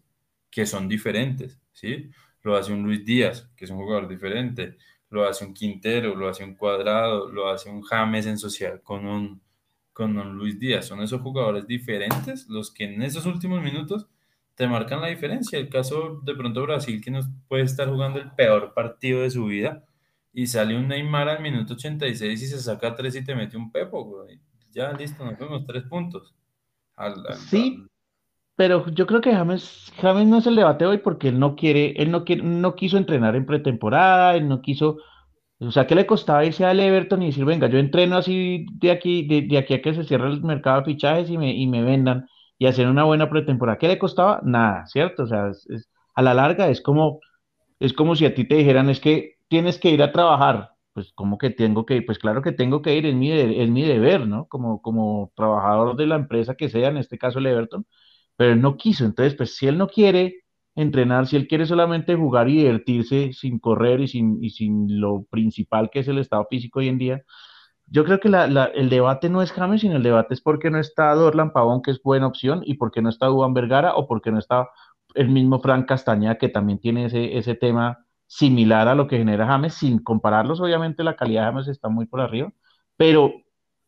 que 0.49 0.65
son 0.65 0.87
diferentes, 0.87 1.59
¿sí? 1.73 2.09
Lo 2.41 2.55
hace 2.55 2.71
un 2.71 2.83
Luis 2.83 3.03
Díaz, 3.03 3.51
que 3.57 3.65
es 3.65 3.71
un 3.71 3.79
jugador 3.79 4.07
diferente, 4.07 4.77
lo 5.15 5.25
hace 5.25 5.45
un 5.45 5.53
Quintero, 5.53 6.13
lo 6.13 6.27
hace 6.27 6.43
un 6.43 6.55
Cuadrado, 6.55 7.31
lo 7.31 7.47
hace 7.49 7.69
un 7.69 7.81
James 7.81 8.25
en 8.25 8.37
social 8.37 8.81
con 8.83 9.07
un 9.07 9.41
con 9.93 10.13
don 10.13 10.35
Luis 10.35 10.59
Díaz. 10.59 10.87
Son 10.87 11.01
esos 11.01 11.21
jugadores 11.21 11.65
diferentes 11.67 12.47
los 12.49 12.69
que 12.69 12.83
en 12.83 13.01
esos 13.01 13.25
últimos 13.25 13.63
minutos 13.63 14.07
te 14.55 14.67
marcan 14.67 14.99
la 14.99 15.07
diferencia. 15.07 15.57
El 15.57 15.69
caso 15.69 16.19
de 16.25 16.35
pronto 16.35 16.63
Brasil, 16.63 17.01
que 17.01 17.11
nos 17.11 17.27
puede 17.47 17.63
estar 17.63 17.87
jugando 17.87 18.19
el 18.19 18.29
peor 18.31 18.73
partido 18.73 19.21
de 19.21 19.31
su 19.31 19.45
vida 19.45 19.85
y 20.33 20.47
sale 20.47 20.77
un 20.77 20.89
Neymar 20.89 21.29
al 21.29 21.41
minuto 21.41 21.75
86 21.75 22.41
y 22.41 22.45
se 22.45 22.59
saca 22.59 22.93
tres 22.93 23.15
y 23.15 23.23
te 23.23 23.35
mete 23.35 23.55
un 23.55 23.71
pepo, 23.71 24.03
güey. 24.03 24.41
Ya, 24.71 24.91
listo, 24.91 25.23
nos 25.23 25.37
fuimos 25.37 25.65
tres 25.65 25.83
puntos. 25.83 26.35
Al, 26.97 27.25
al, 27.25 27.37
Sí, 27.37 27.77
al... 27.79 27.89
Pero 28.55 28.87
yo 28.89 29.05
creo 29.05 29.19
que 29.21 29.33
James, 29.33 29.91
James 29.99 30.27
no 30.27 30.37
es 30.37 30.47
el 30.47 30.55
debate 30.55 30.85
hoy 30.85 30.99
porque 30.99 31.27
él 31.29 31.39
no 31.39 31.55
quiere, 31.55 31.93
él 32.01 32.09
no 32.11 32.23
quiere, 32.23 32.41
no 32.43 32.75
quiso 32.75 32.97
entrenar 32.97 33.35
en 33.35 33.45
pretemporada, 33.45 34.35
él 34.35 34.47
no 34.47 34.61
quiso, 34.61 34.97
o 35.59 35.71
sea, 35.71 35.87
¿qué 35.87 35.95
le 35.95 36.07
costaba 36.07 36.45
irse 36.45 36.65
al 36.65 36.79
Everton 36.79 37.23
y 37.23 37.27
decir, 37.27 37.45
venga, 37.45 37.67
yo 37.69 37.79
entreno 37.79 38.17
así 38.17 38.65
de 38.73 38.91
aquí, 38.91 39.27
de, 39.27 39.43
de 39.43 39.57
aquí 39.59 39.75
a 39.75 39.81
que 39.81 39.93
se 39.95 40.05
cierre 40.05 40.29
el 40.29 40.43
mercado 40.43 40.79
de 40.81 40.85
fichajes 40.85 41.29
y 41.29 41.37
me, 41.37 41.53
y 41.55 41.67
me 41.67 41.83
vendan 41.83 42.27
y 42.59 42.67
hacer 42.67 42.87
una 42.87 43.03
buena 43.05 43.29
pretemporada? 43.29 43.77
¿Qué 43.79 43.87
le 43.89 43.99
costaba? 43.99 44.41
Nada, 44.43 44.85
¿cierto? 44.87 45.23
O 45.23 45.27
sea, 45.27 45.49
es- 45.49 45.89
a 46.15 46.21
la 46.23 46.33
larga 46.33 46.69
es 46.69 46.81
como, 46.81 47.19
es 47.79 47.93
como 47.93 48.15
si 48.15 48.25
a 48.25 48.33
ti 48.35 48.47
te 48.47 48.55
dijeran, 48.55 48.89
es 48.89 48.99
que 48.99 49.35
tienes 49.47 49.77
que 49.79 49.89
ir 49.91 50.01
a 50.03 50.11
trabajar. 50.11 50.71
Pues, 50.93 51.11
¿cómo 51.13 51.37
que 51.37 51.49
tengo 51.49 51.85
que 51.85 51.97
ir? 51.97 52.05
Pues 52.05 52.19
claro 52.19 52.41
que 52.41 52.51
tengo 52.53 52.81
que 52.81 52.95
ir, 52.95 53.05
es 53.05 53.15
mi, 53.15 53.31
es 53.31 53.69
mi 53.69 53.83
deber, 53.83 54.27
¿no? 54.27 54.47
Como, 54.47 54.81
como 54.81 55.31
trabajador 55.35 55.95
de 55.97 56.07
la 56.07 56.15
empresa 56.15 56.55
que 56.55 56.69
sea, 56.69 56.89
en 56.89 56.97
este 56.97 57.17
caso 57.17 57.39
el 57.39 57.47
Everton 57.47 57.85
pero 58.37 58.53
él 58.53 58.61
no 58.61 58.77
quiso. 58.77 59.05
Entonces, 59.05 59.35
pues 59.35 59.55
si 59.55 59.67
él 59.67 59.77
no 59.77 59.87
quiere, 59.87 60.45
entrenar, 60.75 61.27
si 61.27 61.37
él 61.37 61.47
quiere 61.47 61.65
solamente 61.65 62.15
jugar 62.15 62.49
y 62.49 62.57
divertirse 62.57 63.31
sin 63.33 63.59
correr 63.59 64.01
y 64.01 64.07
sin, 64.07 64.43
y 64.43 64.49
sin 64.49 64.99
lo 64.99 65.23
principal 65.29 65.89
que 65.89 65.99
es 65.99 66.07
el 66.07 66.17
estado 66.19 66.45
físico 66.49 66.79
hoy 66.79 66.89
en 66.89 66.97
día, 66.97 67.23
yo 67.87 68.03
creo 68.03 68.19
que 68.19 68.29
el 68.29 68.89
debate 68.89 69.29
no 69.29 69.41
es 69.41 69.51
James, 69.51 69.81
sino 69.81 69.95
el 69.97 70.03
debate 70.03 70.33
es 70.33 70.41
por 70.41 70.59
qué 70.59 70.71
no 70.71 70.79
está 70.79 71.13
Dorlan 71.13 71.53
Pavón, 71.53 71.81
que 71.81 71.91
es 71.91 72.01
buena 72.01 72.27
opción, 72.27 72.61
y 72.65 72.75
por 72.75 72.91
qué 72.91 73.01
no 73.01 73.09
está 73.09 73.27
Duván 73.27 73.53
Vergara, 73.53 73.95
o 73.95 74.07
por 74.07 74.21
qué 74.21 74.31
no 74.31 74.39
está 74.39 74.69
el 75.13 75.29
mismo 75.29 75.59
Frank 75.59 75.87
Castañeda, 75.87 76.37
que 76.37 76.49
también 76.49 76.79
tiene 76.79 77.05
ese, 77.05 77.37
ese 77.37 77.55
tema 77.55 78.05
similar 78.27 78.87
a 78.87 78.95
lo 78.95 79.07
que 79.07 79.17
genera 79.17 79.45
James, 79.47 79.75
sin 79.75 79.99
compararlos, 79.99 80.59
obviamente 80.61 81.03
la 81.03 81.15
calidad 81.15 81.41
de 81.43 81.47
James 81.51 81.67
está 81.67 81.89
muy 81.89 82.07
por 82.07 82.21
arriba, 82.21 82.51
pero 82.97 83.33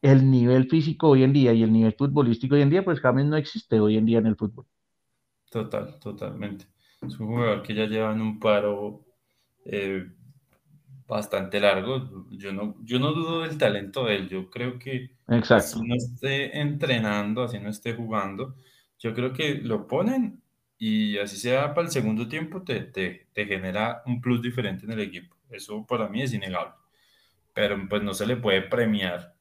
el 0.01 0.29
nivel 0.31 0.69
físico 0.69 1.09
hoy 1.09 1.23
en 1.23 1.33
día 1.33 1.53
y 1.53 1.63
el 1.63 1.73
nivel 1.73 1.93
futbolístico 1.97 2.55
hoy 2.55 2.61
en 2.61 2.69
día, 2.71 2.85
pues 2.85 2.99
James 3.01 3.25
no 3.25 3.37
existe 3.37 3.79
hoy 3.79 3.97
en 3.97 4.05
día 4.05 4.19
en 4.19 4.27
el 4.27 4.35
fútbol. 4.37 4.65
Total, 5.49 5.99
totalmente. 5.99 6.65
Es 7.01 7.19
un 7.19 7.27
jugador 7.27 7.63
que 7.63 7.73
ya 7.73 7.85
lleva 7.85 8.11
en 8.11 8.21
un 8.21 8.39
paro 8.39 9.05
eh, 9.65 10.05
bastante 11.07 11.59
largo. 11.59 12.27
Yo 12.31 12.51
no, 12.53 12.75
yo 12.83 12.99
no 12.99 13.13
dudo 13.13 13.41
del 13.43 13.57
talento 13.57 14.05
de 14.05 14.15
él. 14.17 14.29
Yo 14.29 14.49
creo 14.49 14.77
que 14.79 15.11
así 15.51 15.79
Exacto. 15.79 15.87
no 15.87 15.95
esté 15.95 16.59
entrenando, 16.59 17.43
así 17.43 17.59
no 17.59 17.69
esté 17.69 17.93
jugando, 17.95 18.55
yo 18.99 19.13
creo 19.13 19.33
que 19.33 19.55
lo 19.55 19.87
ponen 19.87 20.43
y 20.77 21.17
así 21.17 21.37
sea 21.37 21.73
para 21.73 21.87
el 21.87 21.93
segundo 21.93 22.27
tiempo, 22.27 22.63
te, 22.63 22.81
te, 22.83 23.27
te 23.33 23.45
genera 23.45 24.03
un 24.05 24.21
plus 24.21 24.41
diferente 24.41 24.85
en 24.85 24.91
el 24.93 25.01
equipo. 25.01 25.35
Eso 25.49 25.85
para 25.85 26.09
mí 26.09 26.21
es 26.21 26.33
innegable. 26.33 26.73
Pero 27.53 27.77
pues 27.89 28.03
no 28.03 28.13
se 28.15 28.27
le 28.27 28.37
puede 28.37 28.63
premiar 28.63 29.36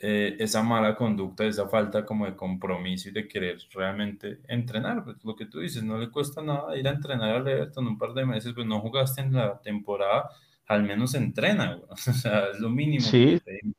eh, 0.00 0.36
esa 0.38 0.62
mala 0.62 0.94
conducta, 0.96 1.44
esa 1.44 1.68
falta 1.68 2.04
como 2.06 2.26
de 2.26 2.36
compromiso 2.36 3.08
y 3.08 3.12
de 3.12 3.28
querer 3.28 3.58
realmente 3.72 4.40
entrenar. 4.48 5.04
Pues 5.04 5.16
lo 5.24 5.36
que 5.36 5.46
tú 5.46 5.60
dices, 5.60 5.82
no 5.82 5.98
le 5.98 6.10
cuesta 6.10 6.42
nada 6.42 6.76
ir 6.78 6.86
a 6.88 6.92
entrenar 6.92 7.30
al 7.36 7.48
Everton 7.48 7.86
un 7.88 7.98
par 7.98 8.14
de 8.14 8.26
meses, 8.26 8.52
pues 8.54 8.66
no 8.66 8.80
jugaste 8.80 9.22
en 9.22 9.32
la 9.34 9.60
temporada, 9.60 10.30
al 10.66 10.82
menos 10.84 11.14
entrena, 11.14 11.74
güey. 11.74 11.88
O 11.90 11.96
sea, 12.14 12.46
es 12.50 12.60
lo 12.60 12.70
mínimo 12.70 13.18
que 13.18 13.26
Sí, 13.26 13.40
pedimos. 13.44 13.76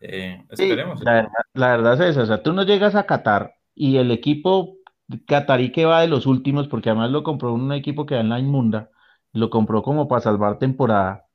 Eh, 0.00 0.44
sí, 0.52 0.76
esperemos, 0.76 1.00
la 1.00 1.12
verdad, 1.14 1.28
esperemos. 1.28 1.42
la 1.54 1.66
verdad 1.68 1.94
es 1.94 2.00
esa. 2.10 2.22
O 2.22 2.26
sea, 2.26 2.42
tú 2.42 2.52
no 2.52 2.62
llegas 2.64 2.94
a 2.94 3.06
Qatar 3.06 3.54
y 3.74 3.96
el 3.96 4.10
equipo 4.10 4.76
catarí 5.26 5.72
que 5.72 5.84
va 5.84 6.00
de 6.02 6.08
los 6.08 6.26
últimos, 6.26 6.68
porque 6.68 6.90
además 6.90 7.10
lo 7.10 7.22
compró 7.22 7.52
un 7.52 7.72
equipo 7.72 8.06
que 8.06 8.14
va 8.14 8.20
en 8.20 8.28
la 8.30 8.38
inmunda, 8.38 8.90
lo 9.32 9.50
compró 9.50 9.82
como 9.82 10.08
para 10.08 10.20
salvar 10.22 10.58
temporada, 10.58 11.26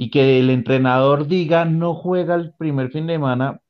y 0.00 0.10
que 0.10 0.40
el 0.40 0.50
entrenador 0.50 1.28
diga 1.28 1.64
no 1.66 1.94
juega 1.94 2.34
el 2.36 2.54
primer 2.54 2.90
fin 2.92 3.06
de 3.08 3.14
semana, 3.14 3.62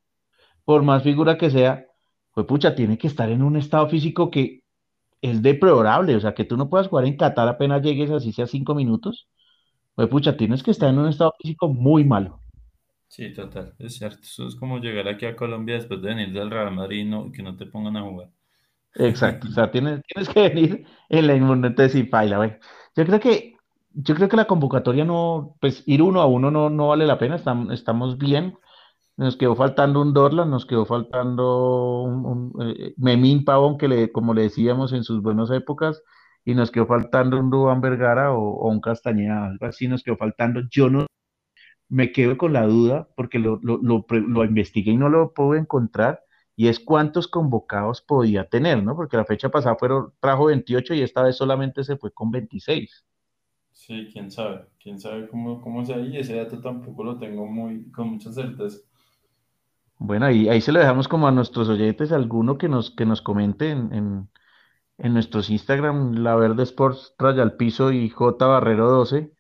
por 0.65 0.83
más 0.83 1.03
figura 1.03 1.39
que 1.39 1.51
sea, 1.51 1.87
pues 2.35 2.47
pucha, 2.47 2.75
tiene 2.75 2.99
que 2.99 3.09
estar 3.09 3.31
en 3.31 3.43
un 3.43 3.57
estado 3.57 3.89
físico 3.89 4.31
que 4.31 4.63
es 5.23 5.43
deplorable. 5.43 6.17
O 6.17 6.21
sea, 6.21 6.35
que 6.35 6.45
tú 6.47 6.57
no 6.59 6.71
puedas 6.71 6.89
jugar 6.89 7.07
en 7.07 7.17
Qatar 7.19 7.49
apenas 7.49 7.83
llegues 7.83 8.11
así 8.11 8.33
sea 8.33 8.47
cinco 8.49 8.75
minutos, 8.77 9.29
pues 9.97 10.09
pucha, 10.09 10.37
tienes 10.39 10.63
que 10.63 10.73
estar 10.73 10.91
en 10.91 10.99
un 11.01 11.09
estado 11.09 11.35
físico 11.41 11.69
muy 11.69 12.05
malo. 12.05 12.43
Sí, 13.09 13.31
total, 13.35 13.75
es 13.79 13.97
cierto. 13.99 14.21
Eso 14.23 14.47
es 14.49 14.55
como 14.57 14.79
llegar 14.79 15.07
aquí 15.07 15.27
a 15.27 15.37
Colombia 15.37 15.75
después 15.75 16.01
de 16.01 16.09
venir 16.15 16.33
del 16.33 16.51
Real 16.51 16.73
Madrid 16.75 17.01
y 17.01 17.05
no- 17.05 17.31
que 17.31 17.43
no 17.43 17.55
te 17.55 17.67
pongan 17.67 17.99
a 17.99 18.03
jugar. 18.03 18.31
Exacto, 18.95 19.47
o 19.49 19.53
sea, 19.53 19.71
tienes, 19.71 20.03
tienes 20.03 20.29
que 20.29 20.41
venir 20.49 20.87
en 21.09 21.27
la 21.27 21.35
inmunidad, 21.37 21.89
sí, 21.89 22.03
paila, 22.05 22.39
güey. 22.39 22.59
Yo 22.97 23.07
creo 23.07 23.21
que, 23.21 23.50
yo 23.93 24.15
creo 24.15 24.29
que 24.29 24.37
la 24.37 24.47
convocatoria 24.47 25.05
no, 25.05 25.57
pues 25.61 25.83
ir 25.87 26.03
uno 26.03 26.21
a 26.21 26.27
uno 26.27 26.51
no, 26.51 26.71
no 26.71 26.89
vale 26.89 27.07
la 27.07 27.19
pena, 27.19 27.37
estamos, 27.37 27.73
estamos 27.73 28.19
bien. 28.19 28.57
Nos 29.17 29.37
quedó 29.37 29.55
faltando 29.57 30.01
un 30.01 30.15
Dorlan, 30.15 30.51
nos 30.51 30.67
quedó 30.67 30.87
faltando 30.87 32.03
un, 32.03 32.53
eh, 32.63 32.95
Memín 32.97 33.45
Pavón, 33.45 33.79
que 33.79 33.89
le, 33.89 34.13
como 34.13 34.35
le 34.35 34.43
decíamos 34.43 34.93
en 34.93 35.05
sus 35.05 35.23
buenas 35.23 35.51
épocas, 35.51 36.03
y 36.45 36.55
nos 36.55 36.71
quedó 36.71 36.87
faltando 36.87 37.39
un 37.39 37.51
Duván 37.51 37.81
Vergara 37.81 38.33
o, 38.33 38.69
un 38.69 38.81
Castañeda, 38.81 39.47
algo 39.47 39.67
así 39.67 39.89
nos 39.89 40.03
quedó 40.03 40.17
faltando. 40.17 40.63
Yo 40.71 40.89
no 40.91 41.07
me 41.89 42.13
quedo 42.13 42.39
con 42.39 42.53
la 42.53 42.67
duda 42.67 43.09
porque 43.17 43.39
lo, 43.39 43.59
lo, 43.63 43.79
lo, 43.83 44.07
lo 44.09 44.45
investigué 44.45 44.93
y 44.93 44.97
no 44.97 45.09
lo 45.09 45.33
puedo 45.35 45.55
encontrar, 45.57 46.23
y 46.57 46.69
es 46.69 46.81
cuántos 46.81 47.29
convocados 47.29 48.03
podía 48.03 48.49
tener, 48.49 48.83
¿no? 48.83 48.97
Porque 48.97 49.17
la 49.17 49.25
fecha 49.25 49.51
pasada 49.51 49.77
fueron, 49.77 50.13
trajo 50.21 50.47
28 50.47 50.95
y 50.95 51.03
esta 51.03 51.23
vez 51.23 51.37
solamente 51.37 51.85
se 51.85 51.97
fue 51.97 52.13
con 52.13 52.31
26. 52.31 53.05
Sí, 53.85 54.09
quién 54.13 54.31
sabe, 54.31 54.67
quién 54.81 55.01
sabe 55.01 55.29
cómo, 55.29 55.61
cómo 55.61 55.85
sea 55.85 55.99
y 55.99 56.17
ese 56.19 56.37
dato 56.37 56.61
tampoco 56.61 57.03
lo 57.03 57.19
tengo 57.19 57.47
muy, 57.47 57.91
con 57.91 58.11
mucha 58.11 58.33
certeza. 58.33 58.79
Bueno, 59.99 60.27
ahí, 60.27 60.49
ahí 60.49 60.61
se 60.63 60.73
lo 60.73 60.79
dejamos 60.81 61.09
como 61.09 61.29
a 61.29 61.33
nuestros 61.33 61.69
oyentes, 61.69 62.11
alguno 62.13 62.57
que 62.59 62.69
nos, 62.69 62.91
que 62.91 63.05
nos 63.05 63.21
comente 63.21 63.71
en, 63.71 63.93
en, 63.93 64.31
en 64.99 65.15
nuestros 65.15 65.51
Instagram, 65.51 66.15
La 66.17 66.37
Verde 66.37 66.65
Sports, 66.65 67.15
Raya 67.19 67.43
al 67.43 67.57
Piso 67.57 67.93
y 67.93 68.11
J 68.11 68.47
Barrero 68.47 68.91
12, 68.91 69.33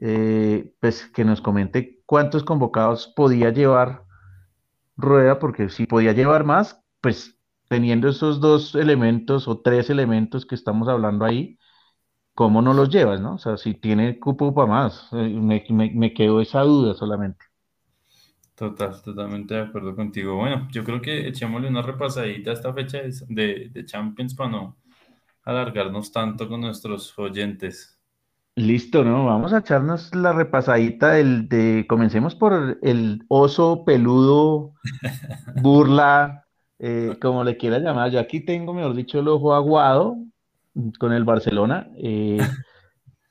eh, 0.00 0.74
pues 0.80 1.06
que 1.08 1.24
nos 1.24 1.40
comente 1.42 2.02
cuántos 2.06 2.44
convocados 2.44 3.08
podía 3.16 3.50
llevar 3.50 4.04
Rueda, 4.96 5.38
porque 5.38 5.68
si 5.70 5.86
podía 5.86 6.12
llevar 6.12 6.44
más, 6.44 6.82
pues 7.00 7.38
teniendo 7.68 8.08
esos 8.08 8.40
dos 8.40 8.74
elementos 8.74 9.48
o 9.48 9.60
tres 9.60 9.90
elementos 9.90 10.46
que 10.46 10.54
estamos 10.54 10.88
hablando 10.88 11.24
ahí, 11.24 11.58
¿cómo 12.34 12.62
no 12.62 12.74
los 12.74 12.90
llevas, 12.90 13.20
no? 13.20 13.34
O 13.34 13.38
sea, 13.38 13.56
si 13.56 13.74
tiene 13.74 14.18
cupo 14.18 14.54
para 14.54 14.68
más, 14.68 15.08
eh, 15.12 15.28
me, 15.28 15.64
me, 15.70 15.90
me 15.90 16.14
quedó 16.14 16.40
esa 16.40 16.60
duda 16.62 16.94
solamente. 16.94 17.44
Total, 18.54 19.02
totalmente 19.02 19.54
de 19.54 19.62
acuerdo 19.62 19.96
contigo. 19.96 20.36
Bueno, 20.36 20.68
yo 20.70 20.84
creo 20.84 21.00
que 21.00 21.26
echémosle 21.28 21.68
una 21.68 21.82
repasadita 21.82 22.50
a 22.50 22.54
esta 22.54 22.72
fecha 22.72 22.98
de, 23.28 23.70
de, 23.70 23.84
Champions 23.86 24.34
para 24.34 24.50
no 24.50 24.76
alargarnos 25.42 26.12
tanto 26.12 26.48
con 26.48 26.60
nuestros 26.60 27.18
oyentes. 27.18 27.98
Listo, 28.54 29.02
¿no? 29.02 29.24
Vamos 29.24 29.52
a 29.52 29.58
echarnos 29.58 30.14
la 30.14 30.32
repasadita 30.32 31.12
del, 31.12 31.48
de, 31.48 31.86
comencemos 31.88 32.34
por 32.34 32.78
el 32.82 33.24
oso 33.28 33.84
peludo, 33.84 34.74
burla, 35.62 36.46
eh, 36.78 37.16
como 37.20 37.44
le 37.44 37.56
quiera 37.56 37.78
llamar. 37.78 38.10
Yo 38.10 38.20
aquí 38.20 38.44
tengo, 38.44 38.74
mejor 38.74 38.94
dicho, 38.94 39.18
el 39.18 39.28
ojo 39.28 39.54
aguado 39.54 40.18
con 40.98 41.12
el 41.12 41.24
Barcelona. 41.24 41.88
eh, 41.96 42.38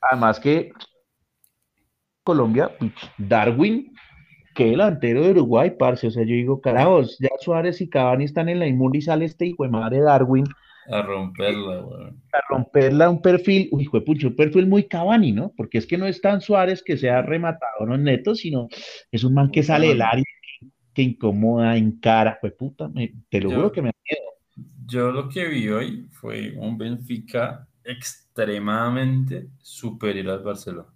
además 0.00 0.40
que 0.40 0.72
Colombia, 2.24 2.70
Darwin, 3.18 3.92
que 4.54 4.66
delantero 4.66 5.22
de 5.22 5.30
Uruguay, 5.30 5.72
parce. 5.78 6.06
O 6.06 6.10
sea, 6.10 6.22
yo 6.22 6.34
digo, 6.34 6.60
carajos, 6.60 7.16
ya 7.18 7.28
Suárez 7.40 7.80
y 7.80 7.88
Cavani 7.88 8.24
están 8.24 8.48
en 8.48 8.58
la 8.60 8.66
inmunda 8.66 8.98
y 8.98 9.02
sale 9.02 9.24
este 9.24 9.46
hijo 9.46 9.64
de 9.64 9.70
madre 9.70 10.00
Darwin 10.00 10.44
A 10.90 11.02
romperla, 11.02 11.80
weón. 11.84 12.22
a 12.32 12.38
romperla 12.48 13.10
un 13.10 13.20
perfil, 13.22 13.68
uy, 13.72 13.82
hijo 13.82 13.98
de 13.98 14.04
pucho, 14.04 14.28
un 14.28 14.36
perfil 14.36 14.66
muy 14.68 14.84
Cavani, 14.84 15.32
¿no? 15.32 15.52
Porque 15.56 15.78
es 15.78 15.86
que 15.86 15.98
no 15.98 16.06
es 16.06 16.20
tan 16.20 16.40
Suárez 16.40 16.82
que 16.84 16.96
sea 16.96 17.22
rematado, 17.22 17.86
no 17.86 17.94
es 17.96 18.00
neto, 18.00 18.34
sino 18.36 18.68
es 19.10 19.24
un 19.24 19.34
man 19.34 19.50
que 19.50 19.62
sale 19.64 19.88
del 19.88 20.02
área, 20.02 20.24
que 20.94 21.02
incomoda, 21.02 21.76
encara, 21.76 22.38
pues 22.40 22.52
puta, 22.52 22.88
me- 22.88 23.12
te 23.30 23.40
lo 23.40 23.50
juro 23.50 23.62
Yo, 23.68 23.72
que 23.72 23.82
me 23.82 23.88
da 23.88 23.94
miedo. 24.08 24.31
Yo 24.92 25.10
lo 25.10 25.26
que 25.26 25.46
vi 25.46 25.68
hoy 25.70 26.06
fue 26.10 26.52
un 26.54 26.76
Benfica 26.76 27.66
extremadamente 27.82 29.48
superior 29.58 30.28
al 30.28 30.42
Barcelona. 30.42 30.92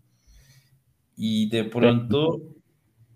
Y 1.17 1.49
de 1.49 1.65
pronto, 1.65 2.43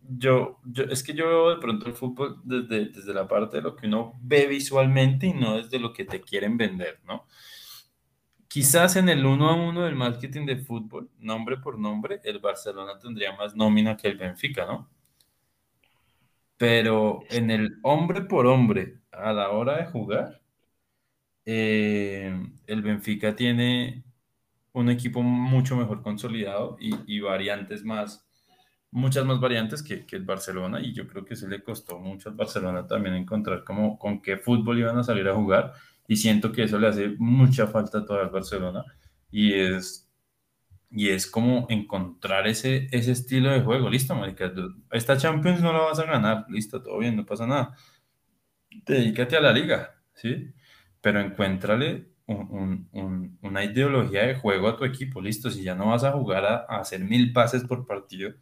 yo, 0.00 0.58
yo, 0.64 0.84
es 0.84 1.02
que 1.02 1.12
yo 1.12 1.28
veo 1.28 1.50
de 1.50 1.60
pronto 1.60 1.86
el 1.86 1.92
fútbol 1.92 2.40
desde, 2.44 2.86
desde 2.86 3.12
la 3.12 3.28
parte 3.28 3.58
de 3.58 3.62
lo 3.62 3.76
que 3.76 3.88
uno 3.88 4.14
ve 4.22 4.46
visualmente 4.46 5.26
y 5.26 5.34
no 5.34 5.58
desde 5.58 5.78
lo 5.78 5.92
que 5.92 6.06
te 6.06 6.22
quieren 6.22 6.56
vender, 6.56 6.98
¿no? 7.06 7.26
Quizás 8.48 8.96
en 8.96 9.10
el 9.10 9.26
uno 9.26 9.50
a 9.50 9.54
uno 9.54 9.84
del 9.84 9.94
marketing 9.94 10.46
de 10.46 10.56
fútbol, 10.56 11.10
nombre 11.18 11.58
por 11.58 11.78
nombre, 11.78 12.22
el 12.24 12.38
Barcelona 12.38 12.98
tendría 12.98 13.36
más 13.36 13.54
nómina 13.54 13.98
que 13.98 14.08
el 14.08 14.16
Benfica, 14.16 14.64
¿no? 14.64 14.88
Pero 16.56 17.20
en 17.28 17.50
el 17.50 17.78
hombre 17.82 18.22
por 18.22 18.46
hombre, 18.46 19.00
a 19.12 19.32
la 19.34 19.50
hora 19.50 19.76
de 19.76 19.86
jugar, 19.86 20.39
eh, 21.52 22.32
el 22.68 22.82
Benfica 22.82 23.34
tiene 23.34 24.04
un 24.72 24.88
equipo 24.88 25.20
mucho 25.20 25.76
mejor 25.76 26.00
consolidado 26.00 26.76
y, 26.78 27.18
variantes 27.18 27.84
más, 27.84 28.24
muchas 28.92 29.24
más 29.24 29.40
variantes 29.40 29.82
que, 29.82 30.06
el 30.12 30.24
Barcelona. 30.24 30.80
Y 30.80 30.92
yo 30.92 31.08
creo 31.08 31.24
que 31.24 31.34
eso 31.34 31.48
le 31.48 31.64
costó 31.64 31.98
mucho 31.98 32.28
al 32.28 32.36
Barcelona 32.36 32.86
también 32.86 33.16
encontrar 33.16 33.64
cómo, 33.64 33.98
con 33.98 34.22
qué 34.22 34.36
fútbol 34.36 34.78
iban 34.78 34.96
a 34.96 35.02
salir 35.02 35.28
a 35.28 35.34
jugar. 35.34 35.72
Y 36.06 36.16
siento 36.16 36.52
que 36.52 36.62
eso 36.62 36.78
le 36.78 36.86
hace 36.86 37.16
mucha 37.18 37.66
falta 37.66 38.04
todavía 38.04 38.26
al 38.28 38.32
Barcelona. 38.32 38.84
Y 39.32 39.54
es 39.54 40.08
y 40.92 41.08
es 41.10 41.26
como 41.28 41.66
encontrar 41.68 42.46
ese, 42.46 42.88
ese 42.92 43.12
estilo 43.12 43.50
de 43.50 43.60
juego. 43.62 43.90
Listo, 43.90 44.14
marica. 44.14 44.52
Esta 44.92 45.16
Champions 45.16 45.62
no 45.62 45.72
la 45.72 45.80
vas 45.80 45.98
a 45.98 46.04
ganar. 46.04 46.46
Listo, 46.48 46.80
todo 46.82 46.98
bien, 46.98 47.16
no 47.16 47.26
pasa 47.26 47.46
nada. 47.46 47.74
Dedícate 48.86 49.36
a 49.36 49.40
la 49.40 49.52
liga, 49.52 50.00
¿sí? 50.14 50.52
Pero 51.00 51.20
encuéntrale 51.20 52.08
un- 52.26 52.48
un- 52.50 52.88
un- 52.92 53.38
una 53.42 53.64
ideología 53.64 54.26
de 54.26 54.34
juego 54.36 54.68
a 54.68 54.76
tu 54.76 54.84
equipo. 54.84 55.20
Listo, 55.20 55.50
si 55.50 55.62
ya 55.64 55.74
no 55.74 55.88
vas 55.88 56.04
a 56.04 56.12
jugar 56.12 56.44
a, 56.44 56.56
a 56.68 56.80
hacer 56.80 57.00
mil 57.04 57.32
pases 57.32 57.64
por 57.64 57.86
partido, 57.86 58.32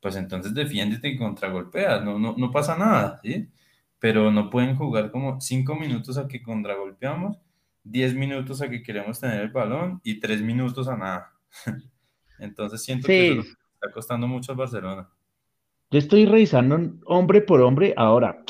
pues 0.00 0.16
entonces 0.16 0.54
defiéndete 0.54 1.08
y 1.08 1.16
contragolpea. 1.18 2.00
No, 2.00 2.18
no, 2.18 2.34
no 2.38 2.50
pasa 2.52 2.76
nada, 2.78 3.20
¿sí? 3.22 3.48
Pero 3.98 4.30
no 4.32 4.50
pueden 4.50 4.76
jugar 4.76 5.10
como 5.10 5.40
cinco 5.40 5.74
minutos 5.76 6.18
a 6.18 6.28
que 6.28 6.42
contragolpeamos 6.42 7.38
10 7.84 8.14
minutos 8.14 8.62
a 8.62 8.68
que 8.70 8.82
queremos 8.82 9.18
tener 9.20 9.40
el 9.42 9.50
balón 9.50 10.00
y 10.04 10.20
3 10.20 10.42
minutos 10.42 10.88
a 10.88 10.96
nada. 10.96 11.32
Entonces 12.38 12.82
siento 12.82 13.12
que 13.14 13.22
eso 13.24 13.40
está 13.74 13.92
costando 13.92 14.26
mucho 14.28 14.52
al 14.52 14.58
Barcelona. 14.58 15.08
yo 15.90 15.98
estoy 15.98 16.26
revisando 16.26 16.78
hombre 17.06 17.40
por 17.40 17.60
hombre. 17.62 17.94
Ahora, 17.96 18.44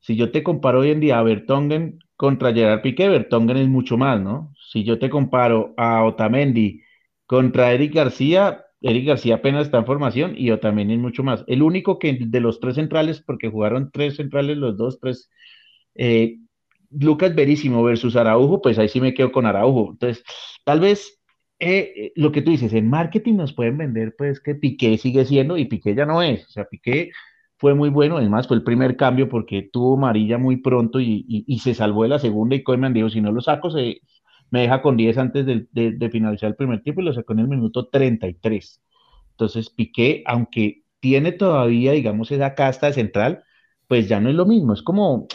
si 0.00 0.16
yo 0.16 0.30
te 0.30 0.42
comparo 0.42 0.80
hoy 0.80 0.90
en 0.90 1.00
día 1.00 1.18
a 1.18 1.22
Vertonghen 1.22 1.98
contra 2.22 2.54
Gerard 2.54 2.82
Piqué, 2.82 3.08
Vertonghen 3.08 3.56
es 3.56 3.66
mucho 3.66 3.98
más, 3.98 4.20
¿no? 4.20 4.54
Si 4.70 4.84
yo 4.84 5.00
te 5.00 5.10
comparo 5.10 5.74
a 5.76 6.04
Otamendi 6.04 6.80
contra 7.26 7.72
Eric 7.72 7.94
García, 7.94 8.64
Eric 8.80 9.08
García 9.08 9.34
apenas 9.34 9.66
está 9.66 9.78
en 9.78 9.86
formación 9.86 10.34
y 10.38 10.52
Otamendi 10.52 10.94
es 10.94 11.00
mucho 11.00 11.24
más. 11.24 11.42
El 11.48 11.62
único 11.62 11.98
que 11.98 12.16
de 12.20 12.40
los 12.40 12.60
tres 12.60 12.76
centrales, 12.76 13.20
porque 13.20 13.50
jugaron 13.50 13.90
tres 13.92 14.14
centrales, 14.14 14.56
los 14.56 14.76
dos, 14.76 15.00
tres, 15.00 15.30
eh, 15.96 16.38
Lucas 16.92 17.34
Verísimo 17.34 17.82
versus 17.82 18.14
Araujo, 18.14 18.62
pues 18.62 18.78
ahí 18.78 18.88
sí 18.88 19.00
me 19.00 19.14
quedo 19.14 19.32
con 19.32 19.44
Araujo. 19.44 19.90
Entonces, 19.90 20.22
tal 20.64 20.78
vez 20.78 21.20
eh, 21.58 21.92
eh, 21.96 22.12
lo 22.14 22.30
que 22.30 22.42
tú 22.42 22.52
dices, 22.52 22.72
en 22.72 22.88
marketing 22.88 23.34
nos 23.34 23.52
pueden 23.52 23.78
vender, 23.78 24.14
pues 24.16 24.38
que 24.38 24.54
Piqué 24.54 24.96
sigue 24.96 25.24
siendo 25.24 25.56
y 25.56 25.64
Piqué 25.64 25.96
ya 25.96 26.06
no 26.06 26.22
es. 26.22 26.46
O 26.46 26.50
sea, 26.50 26.66
Piqué 26.66 27.10
fue 27.62 27.74
muy 27.76 27.90
bueno, 27.90 28.18
es 28.18 28.28
más, 28.28 28.48
fue 28.48 28.56
el 28.56 28.64
primer 28.64 28.96
cambio 28.96 29.28
porque 29.28 29.70
tuvo 29.72 29.94
amarilla 29.94 30.36
muy 30.36 30.56
pronto 30.56 30.98
y, 30.98 31.46
se 31.62 31.74
salvó 31.74 32.02
de 32.02 32.08
la 32.08 32.18
segunda 32.18 32.56
y 32.56 32.64
Koeman 32.64 32.92
dijo, 32.92 33.08
si 33.08 33.20
no 33.20 33.30
lo 33.30 33.40
saco, 33.40 33.70
se, 33.70 34.00
me 34.50 34.62
deja 34.62 34.82
con 34.82 34.96
10 34.96 35.16
antes 35.18 35.46
de, 35.46 36.10
finalizar 36.10 36.48
el 36.48 36.56
primer 36.56 36.82
tiempo 36.82 37.02
y 37.02 37.04
lo 37.04 37.12
sacó 37.14 37.34
en 37.34 37.38
el 37.38 37.46
minuto 37.46 37.88
33. 37.88 38.82
Entonces, 39.30 39.70
Piqué, 39.70 40.24
aunque 40.26 40.82
tiene 40.98 41.30
todavía, 41.30 41.92
digamos, 41.92 42.32
esa 42.32 42.56
casta 42.56 42.88
de 42.88 42.94
central, 42.94 43.44
pues 43.86 44.08
ya 44.08 44.18
no 44.18 44.28
es 44.28 44.34
lo 44.34 44.44
mismo. 44.44 44.72
Es 44.72 44.82
como, 44.82 45.28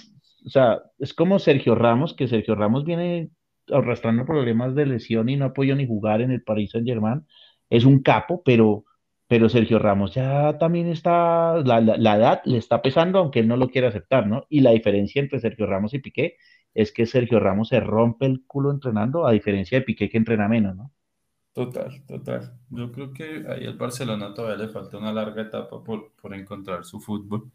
o 0.46 0.50
sea, 0.50 0.82
es 1.00 1.14
como 1.14 1.40
Sergio 1.40 1.76
Ramos, 1.76 2.14
que 2.14 2.28
Sergio 2.28 2.56
Ramos 2.56 2.84
viene 2.84 3.30
arrastrando 3.70 4.26
problemas 4.26 4.76
de 4.76 4.86
lesión 4.86 5.30
y 5.30 5.38
no 5.38 5.54
podido 5.54 5.78
ni 5.78 5.88
jugar 5.88 6.20
en 6.20 6.32
el 6.32 6.44
Paris 6.44 6.72
Saint-Germain. 6.72 7.26
Es 7.70 7.86
un 7.86 8.02
capo, 8.02 8.42
pero, 8.44 8.84
pero 9.28 9.50
Sergio 9.50 9.80
Ramos 9.80 10.14
ya 10.14 10.58
también 10.58 10.88
está, 10.88 11.58
la, 11.58 11.82
la, 11.82 11.98
la 11.98 12.16
edad 12.18 12.42
le 12.46 12.58
está 12.58 12.82
pesando, 12.82 13.20
aunque 13.20 13.40
él 13.42 13.48
no 13.48 13.58
lo 13.58 13.70
quiere 13.70 13.88
aceptar, 13.88 14.28
¿no? 14.28 14.46
Y 14.50 14.62
la 14.62 14.72
diferencia 14.72 15.22
entre 15.22 15.40
Sergio 15.40 15.66
Ramos 15.68 15.94
y 15.94 16.00
Piqué 16.00 16.38
es 16.74 16.92
que 16.92 17.06
Sergio 17.06 17.40
Ramos 17.40 17.70
se 17.70 17.80
rompe 17.80 18.26
el 18.26 18.46
culo 18.46 18.72
entrenando, 18.72 19.28
a 19.28 19.32
diferencia 19.32 19.80
de 19.80 19.86
Piqué 19.86 20.10
que 20.10 20.18
entrena 20.18 20.48
menos, 20.48 20.76
¿no? 20.76 20.92
Total, 21.54 22.06
total. 22.06 22.54
Yo 22.70 22.92
creo 22.92 23.12
que 23.12 23.44
ahí 23.50 23.66
al 23.66 23.78
Barcelona 23.78 24.34
todavía 24.34 24.66
le 24.66 24.72
falta 24.72 24.98
una 24.98 25.12
larga 25.12 25.42
etapa 25.42 25.84
por, 25.84 26.14
por 26.14 26.34
encontrar 26.36 26.86
su 26.86 27.00
fútbol. 27.02 27.52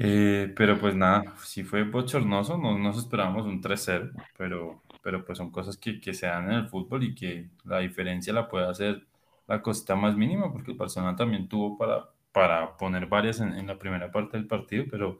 Eh, 0.00 0.52
pero 0.56 0.78
pues 0.78 0.94
nada, 0.94 1.34
sí 1.42 1.64
fue 1.64 1.82
bochornoso, 1.82 2.56
no 2.56 2.78
nos 2.78 2.98
esperábamos 2.98 3.46
un 3.46 3.60
3-0, 3.60 4.12
pero, 4.36 4.82
pero 5.02 5.24
pues 5.24 5.38
son 5.38 5.50
cosas 5.50 5.76
que, 5.76 6.00
que 6.00 6.14
se 6.14 6.26
dan 6.26 6.44
en 6.52 6.58
el 6.58 6.68
fútbol 6.68 7.02
y 7.02 7.14
que 7.16 7.50
la 7.64 7.80
diferencia 7.80 8.32
la 8.32 8.48
puede 8.48 8.68
hacer 8.68 9.06
la 9.48 9.62
cosita 9.62 9.96
más 9.96 10.16
mínima, 10.16 10.52
porque 10.52 10.72
el 10.72 10.76
Barcelona 10.76 11.16
también 11.16 11.48
tuvo 11.48 11.76
para, 11.76 12.10
para 12.32 12.76
poner 12.76 13.06
varias 13.06 13.40
en, 13.40 13.54
en 13.54 13.66
la 13.66 13.78
primera 13.78 14.12
parte 14.12 14.36
del 14.36 14.46
partido, 14.46 14.84
pero 14.90 15.18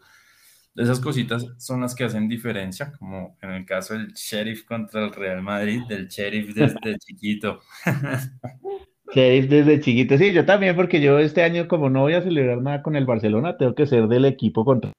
esas 0.79 1.01
cositas 1.01 1.45
son 1.59 1.81
las 1.81 1.95
que 1.95 2.05
hacen 2.05 2.29
diferencia, 2.29 2.93
como 2.99 3.37
en 3.43 3.51
el 3.51 3.67
caso 3.67 3.95
del 3.95 4.13
Sheriff 4.13 4.65
contra 4.65 5.05
el 5.05 5.13
Real 5.13 5.43
Madrid, 5.43 5.83
del 5.89 6.07
Sheriff 6.07 6.55
desde 6.55 6.99
chiquito. 6.99 7.61
Sheriff 9.13 9.49
desde 9.49 9.81
chiquito, 9.81 10.17
sí, 10.17 10.33
yo 10.33 10.45
también, 10.45 10.77
porque 10.77 11.01
yo 11.01 11.19
este 11.19 11.43
año, 11.43 11.67
como 11.67 11.91
no 11.91 12.03
voy 12.03 12.15
a 12.15 12.23
celebrar 12.23 12.63
nada 12.63 12.83
con 12.83 12.95
el 12.95 13.07
Barcelona, 13.07 13.57
tengo 13.57 13.75
que 13.75 13.87
ser 13.87 14.07
del 14.07 14.27
equipo 14.27 14.65
contra, 14.65 14.93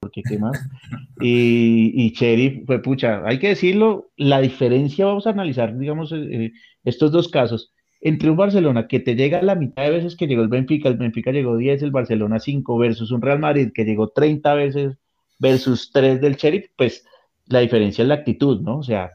porque 0.00 0.22
qué 0.28 0.38
más. 0.38 0.58
Y, 1.20 1.92
y 1.94 2.10
Sheriff 2.10 2.66
fue 2.66 2.82
pucha, 2.82 3.22
hay 3.24 3.38
que 3.38 3.48
decirlo, 3.48 4.10
la 4.16 4.40
diferencia, 4.40 5.06
vamos 5.06 5.26
a 5.28 5.30
analizar, 5.30 5.78
digamos, 5.78 6.10
eh, 6.10 6.46
eh, 6.46 6.52
estos 6.82 7.12
dos 7.12 7.28
casos, 7.28 7.72
entre 8.04 8.30
un 8.30 8.36
Barcelona 8.36 8.88
que 8.88 8.98
te 8.98 9.14
llega 9.14 9.38
a 9.38 9.42
la 9.42 9.54
mitad 9.54 9.84
de 9.84 9.90
veces 9.90 10.16
que 10.16 10.26
llegó 10.26 10.42
el 10.42 10.48
Benfica, 10.48 10.88
el 10.88 10.96
Benfica 10.96 11.30
llegó 11.30 11.56
10, 11.56 11.82
el 11.82 11.92
Barcelona 11.92 12.40
5, 12.40 12.76
versus 12.76 13.12
un 13.12 13.22
Real 13.22 13.38
Madrid 13.38 13.70
que 13.72 13.84
llegó 13.84 14.08
30 14.08 14.54
veces 14.54 14.98
versus 15.38 15.92
3 15.92 16.20
del 16.20 16.34
Sheriff, 16.34 16.66
pues 16.76 17.06
la 17.46 17.60
diferencia 17.60 18.02
es 18.02 18.08
la 18.08 18.14
actitud, 18.14 18.60
¿no? 18.60 18.78
O 18.78 18.82
sea, 18.82 19.12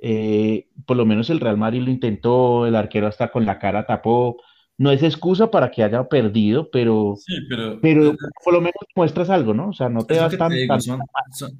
eh, 0.00 0.68
por 0.86 0.96
lo 0.96 1.04
menos 1.04 1.30
el 1.30 1.40
Real 1.40 1.56
Madrid 1.56 1.82
lo 1.82 1.90
intentó, 1.90 2.64
el 2.66 2.76
arquero 2.76 3.08
hasta 3.08 3.32
con 3.32 3.44
la 3.44 3.58
cara 3.58 3.86
tapó. 3.86 4.36
No 4.78 4.90
es 4.92 5.02
excusa 5.02 5.50
para 5.50 5.70
que 5.70 5.82
haya 5.82 6.08
perdido, 6.08 6.70
pero, 6.70 7.14
Sí, 7.16 7.34
pero 7.48 7.78
pero 7.80 8.14
por 8.44 8.54
lo 8.54 8.60
menos 8.60 8.74
muestras 8.94 9.30
algo, 9.30 9.52
¿no? 9.52 9.68
O 9.70 9.72
sea, 9.72 9.88
no 9.88 10.04
te 10.04 10.14
Es 10.14 10.18
lo 10.18 10.22
das 10.22 10.30
que 10.30 10.36
te 10.36 10.38
tan, 10.38 10.52
digo, 10.52 10.74
tan... 10.74 10.80
son, 10.80 11.00
son, 11.32 11.50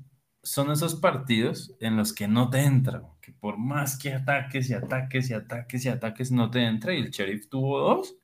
son 0.42 0.70
esos 0.72 0.96
partidos 0.96 1.74
en 1.80 1.96
los 1.96 2.12
que 2.12 2.28
no 2.28 2.50
te 2.50 2.60
entra, 2.64 3.02
que 3.20 3.32
por 3.32 3.58
más 3.58 3.96
que 3.98 4.12
ataques 4.14 4.68
y 4.70 4.74
ataques 4.74 5.30
y 5.30 5.34
ataques 5.34 5.84
y 5.84 5.88
ataques, 5.88 6.32
no 6.32 6.50
te 6.50 6.64
entra. 6.64 6.94
Y 6.94 7.00
el 7.00 7.10
Sheriff 7.10 7.48
tuvo 7.48 7.78
dos 7.80 8.16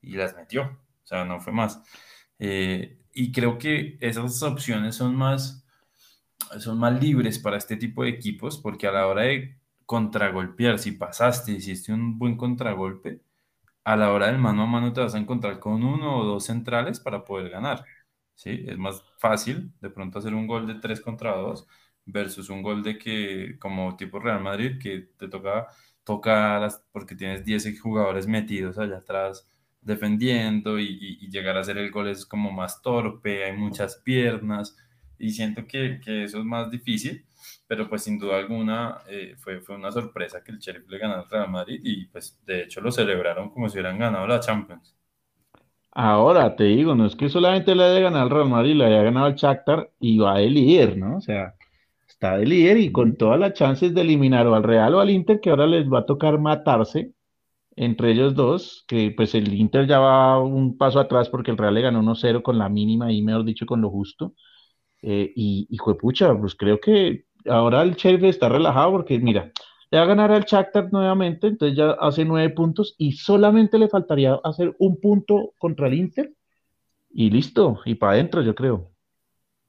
y 0.00 0.12
las 0.16 0.34
metió. 0.36 0.62
O 1.04 1.06
sea, 1.06 1.24
no 1.24 1.40
fue 1.40 1.52
más. 1.52 1.80
Eh, 2.38 2.98
y 3.12 3.32
creo 3.32 3.58
que 3.58 3.98
esas 4.00 4.42
opciones 4.42 4.96
son 4.96 5.14
más, 5.16 5.64
son 6.58 6.78
más 6.78 7.00
libres 7.00 7.38
para 7.38 7.58
este 7.58 7.76
tipo 7.76 8.02
de 8.04 8.10
equipos, 8.10 8.58
porque 8.58 8.86
a 8.86 8.92
la 8.92 9.06
hora 9.06 9.22
de 9.22 9.58
contragolpear, 9.86 10.78
si 10.78 10.92
pasaste, 10.92 11.52
hiciste 11.52 11.92
un 11.92 12.18
buen 12.18 12.36
contragolpe, 12.36 13.22
a 13.84 13.96
la 13.96 14.12
hora 14.12 14.26
del 14.26 14.38
mano 14.38 14.62
a 14.62 14.66
mano 14.66 14.92
te 14.92 15.00
vas 15.00 15.14
a 15.14 15.18
encontrar 15.18 15.58
con 15.58 15.82
uno 15.82 16.18
o 16.18 16.24
dos 16.24 16.44
centrales 16.44 17.00
para 17.00 17.24
poder 17.24 17.50
ganar. 17.50 17.84
¿Sí? 18.40 18.64
Es 18.66 18.78
más 18.78 19.02
fácil 19.18 19.72
de 19.80 19.90
pronto 19.90 20.18
hacer 20.18 20.34
un 20.34 20.46
gol 20.46 20.66
de 20.66 20.76
3 20.76 21.00
contra 21.02 21.36
2 21.36 21.66
versus 22.06 22.48
un 22.50 22.62
gol 22.62 22.82
de 22.82 22.98
que, 22.98 23.58
como 23.58 23.96
tipo 23.96 24.18
Real 24.18 24.40
Madrid, 24.42 24.78
que 24.80 25.10
te 25.18 25.28
toca 25.28 25.66
tocar 26.04 26.70
porque 26.92 27.14
tienes 27.14 27.44
10 27.44 27.78
jugadores 27.80 28.26
metidos 28.26 28.78
allá 28.78 28.98
atrás 28.98 29.46
defendiendo 29.82 30.78
y, 30.78 30.84
y, 30.86 31.26
y, 31.26 31.30
llegar 31.30 31.56
a 31.56 31.60
hacer 31.60 31.78
el 31.78 31.90
gol 31.90 32.08
es 32.08 32.26
como 32.26 32.50
más 32.52 32.82
torpe, 32.82 33.44
hay 33.44 33.56
muchas 33.56 33.96
piernas 33.96 34.76
y 35.18 35.30
siento 35.30 35.66
que, 35.66 36.00
que 36.04 36.24
eso 36.24 36.38
es 36.38 36.44
más 36.44 36.70
difícil, 36.70 37.26
pero 37.66 37.88
pues 37.88 38.02
sin 38.04 38.18
duda 38.18 38.38
alguna 38.38 39.02
eh, 39.08 39.34
fue, 39.38 39.60
fue 39.60 39.76
una 39.76 39.90
sorpresa 39.92 40.42
que 40.42 40.52
el 40.52 40.58
Sheriff 40.58 40.88
le 40.88 40.98
ganara 40.98 41.22
al 41.22 41.30
Real 41.30 41.50
Madrid 41.50 41.80
y 41.82 42.06
pues 42.06 42.38
de 42.44 42.64
hecho 42.64 42.80
lo 42.80 42.90
celebraron 42.92 43.50
como 43.50 43.68
si 43.68 43.74
hubieran 43.78 43.98
ganado 43.98 44.26
la 44.26 44.40
Champions. 44.40 44.99
Ahora 46.02 46.56
te 46.56 46.64
digo, 46.64 46.94
no 46.94 47.04
es 47.04 47.14
que 47.14 47.28
solamente 47.28 47.74
le 47.74 47.84
haya 47.84 48.00
ganado 48.00 48.22
al 48.24 48.30
Real 48.30 48.48
Madrid, 48.48 48.74
le 48.74 48.86
haya 48.86 49.02
ganado 49.02 49.26
al 49.26 49.34
Shakhtar 49.34 49.90
y 50.00 50.16
va 50.16 50.38
de 50.38 50.48
líder, 50.48 50.96
¿no? 50.96 51.18
O 51.18 51.20
sea, 51.20 51.54
está 52.08 52.38
de 52.38 52.46
líder 52.46 52.78
y 52.78 52.90
con 52.90 53.16
todas 53.16 53.38
las 53.38 53.52
chances 53.52 53.94
de 53.94 54.00
eliminar 54.00 54.46
o 54.46 54.54
al 54.54 54.62
Real 54.62 54.94
o 54.94 55.00
al 55.00 55.10
Inter, 55.10 55.40
que 55.40 55.50
ahora 55.50 55.66
les 55.66 55.86
va 55.92 56.00
a 56.00 56.06
tocar 56.06 56.38
matarse 56.38 57.12
entre 57.76 58.12
ellos 58.12 58.34
dos, 58.34 58.84
que 58.88 59.12
pues 59.14 59.34
el 59.34 59.52
Inter 59.52 59.86
ya 59.86 59.98
va 59.98 60.40
un 60.42 60.78
paso 60.78 61.00
atrás 61.00 61.28
porque 61.28 61.50
el 61.50 61.58
Real 61.58 61.74
le 61.74 61.82
ganó 61.82 62.00
1-0 62.00 62.42
con 62.42 62.58
la 62.58 62.70
mínima 62.70 63.12
y 63.12 63.20
mejor 63.20 63.44
dicho 63.44 63.66
con 63.66 63.82
lo 63.82 63.90
justo. 63.90 64.34
Eh, 65.02 65.30
y, 65.36 65.66
y 65.70 65.76
juepucha, 65.76 66.34
pues 66.34 66.54
creo 66.54 66.80
que 66.80 67.24
ahora 67.46 67.82
el 67.82 67.94
Sheriff 67.94 68.24
está 68.24 68.48
relajado 68.48 68.92
porque 68.92 69.18
mira, 69.18 69.52
le 69.90 69.98
va 69.98 70.04
a 70.04 70.08
ganar 70.08 70.32
al 70.32 70.44
Shakhtar 70.44 70.92
nuevamente, 70.92 71.48
entonces 71.48 71.76
ya 71.76 71.90
hace 71.92 72.24
nueve 72.24 72.50
puntos 72.50 72.94
y 72.98 73.12
solamente 73.12 73.78
le 73.78 73.88
faltaría 73.88 74.34
hacer 74.44 74.74
un 74.78 75.00
punto 75.00 75.54
contra 75.58 75.88
el 75.88 75.94
Inter 75.94 76.32
y 77.12 77.30
listo, 77.30 77.80
y 77.84 77.94
para 77.96 78.12
adentro 78.12 78.42
yo 78.42 78.54
creo. 78.54 78.90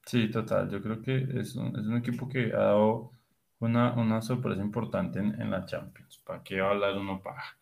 Sí, 0.05 0.29
total, 0.29 0.69
yo 0.69 0.81
creo 0.81 1.01
que 1.01 1.27
es 1.39 1.55
un, 1.55 1.67
es 1.77 1.85
un 1.85 1.97
equipo 1.97 2.27
que 2.27 2.51
ha 2.53 2.57
dado 2.57 3.11
una, 3.59 3.93
una 3.93 4.21
sorpresa 4.21 4.61
importante 4.61 5.19
en, 5.19 5.39
en 5.41 5.51
la 5.51 5.65
Champions. 5.65 6.19
¿Para 6.25 6.43
qué 6.43 6.59
va 6.59 6.69
a 6.69 6.71
hablar 6.71 6.97
uno 6.97 7.21
paja? 7.21 7.57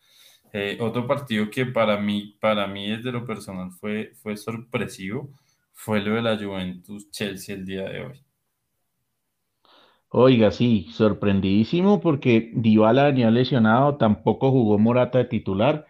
Eh, 0.52 0.78
otro 0.80 1.06
partido 1.06 1.48
que 1.50 1.66
para 1.66 1.98
mí, 1.98 2.36
para 2.40 2.66
mí 2.66 2.90
desde 2.90 3.12
lo 3.12 3.24
personal 3.24 3.70
fue, 3.72 4.12
fue 4.22 4.36
sorpresivo 4.36 5.30
fue 5.72 6.00
lo 6.00 6.14
de 6.14 6.22
la 6.22 6.36
Juventus 6.36 7.10
Chelsea 7.10 7.54
el 7.54 7.64
día 7.64 7.84
de 7.88 8.04
hoy. 8.04 8.24
Oiga, 10.12 10.50
sí, 10.50 10.88
sorprendidísimo 10.92 12.00
porque 12.00 12.50
Dybala 12.54 13.04
venía 13.06 13.30
lesionado, 13.30 13.96
tampoco 13.96 14.50
jugó 14.50 14.78
Morata 14.78 15.18
de 15.18 15.24
titular, 15.26 15.86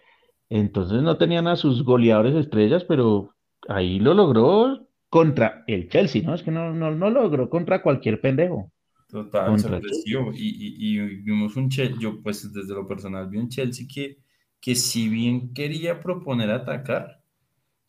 entonces 0.50 1.02
no 1.02 1.16
tenían 1.18 1.48
a 1.48 1.56
sus 1.56 1.84
goleadores 1.84 2.34
estrellas, 2.34 2.84
pero 2.84 3.34
ahí 3.68 3.98
lo 3.98 4.12
logró 4.14 4.88
contra 5.08 5.64
el 5.66 5.88
Chelsea, 5.88 6.22
¿no? 6.22 6.34
Es 6.34 6.42
que 6.42 6.50
no, 6.50 6.72
no, 6.74 6.90
no 6.92 7.10
logró 7.10 7.48
contra 7.50 7.82
cualquier 7.82 8.20
pendejo, 8.20 8.72
Total, 9.08 9.46
contra 9.46 9.80
sorpresivo. 9.80 10.32
Y, 10.32 10.38
y, 10.38 10.98
y 10.98 11.16
vimos 11.22 11.56
un 11.56 11.68
Chelsea, 11.68 11.98
yo 11.98 12.22
pues 12.22 12.52
desde 12.52 12.74
lo 12.74 12.86
personal 12.86 13.28
vi 13.28 13.38
un 13.38 13.48
Chelsea 13.48 13.86
que, 13.92 14.18
que 14.60 14.76
si 14.76 15.08
bien 15.08 15.52
quería 15.52 16.00
proponer 16.00 16.50
atacar, 16.50 17.20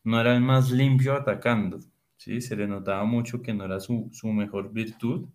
no 0.04 0.22
era 0.22 0.36
el 0.36 0.42
más 0.42 0.72
limpio 0.72 1.14
atacando, 1.16 1.80
¿sí? 2.18 2.42
Se 2.42 2.56
le 2.56 2.68
notaba 2.68 3.06
mucho 3.06 3.42
que 3.42 3.54
no 3.54 3.66
era 3.66 3.80
su, 3.80 4.10
su 4.14 4.28
mejor 4.30 4.74
virtud 4.74 5.30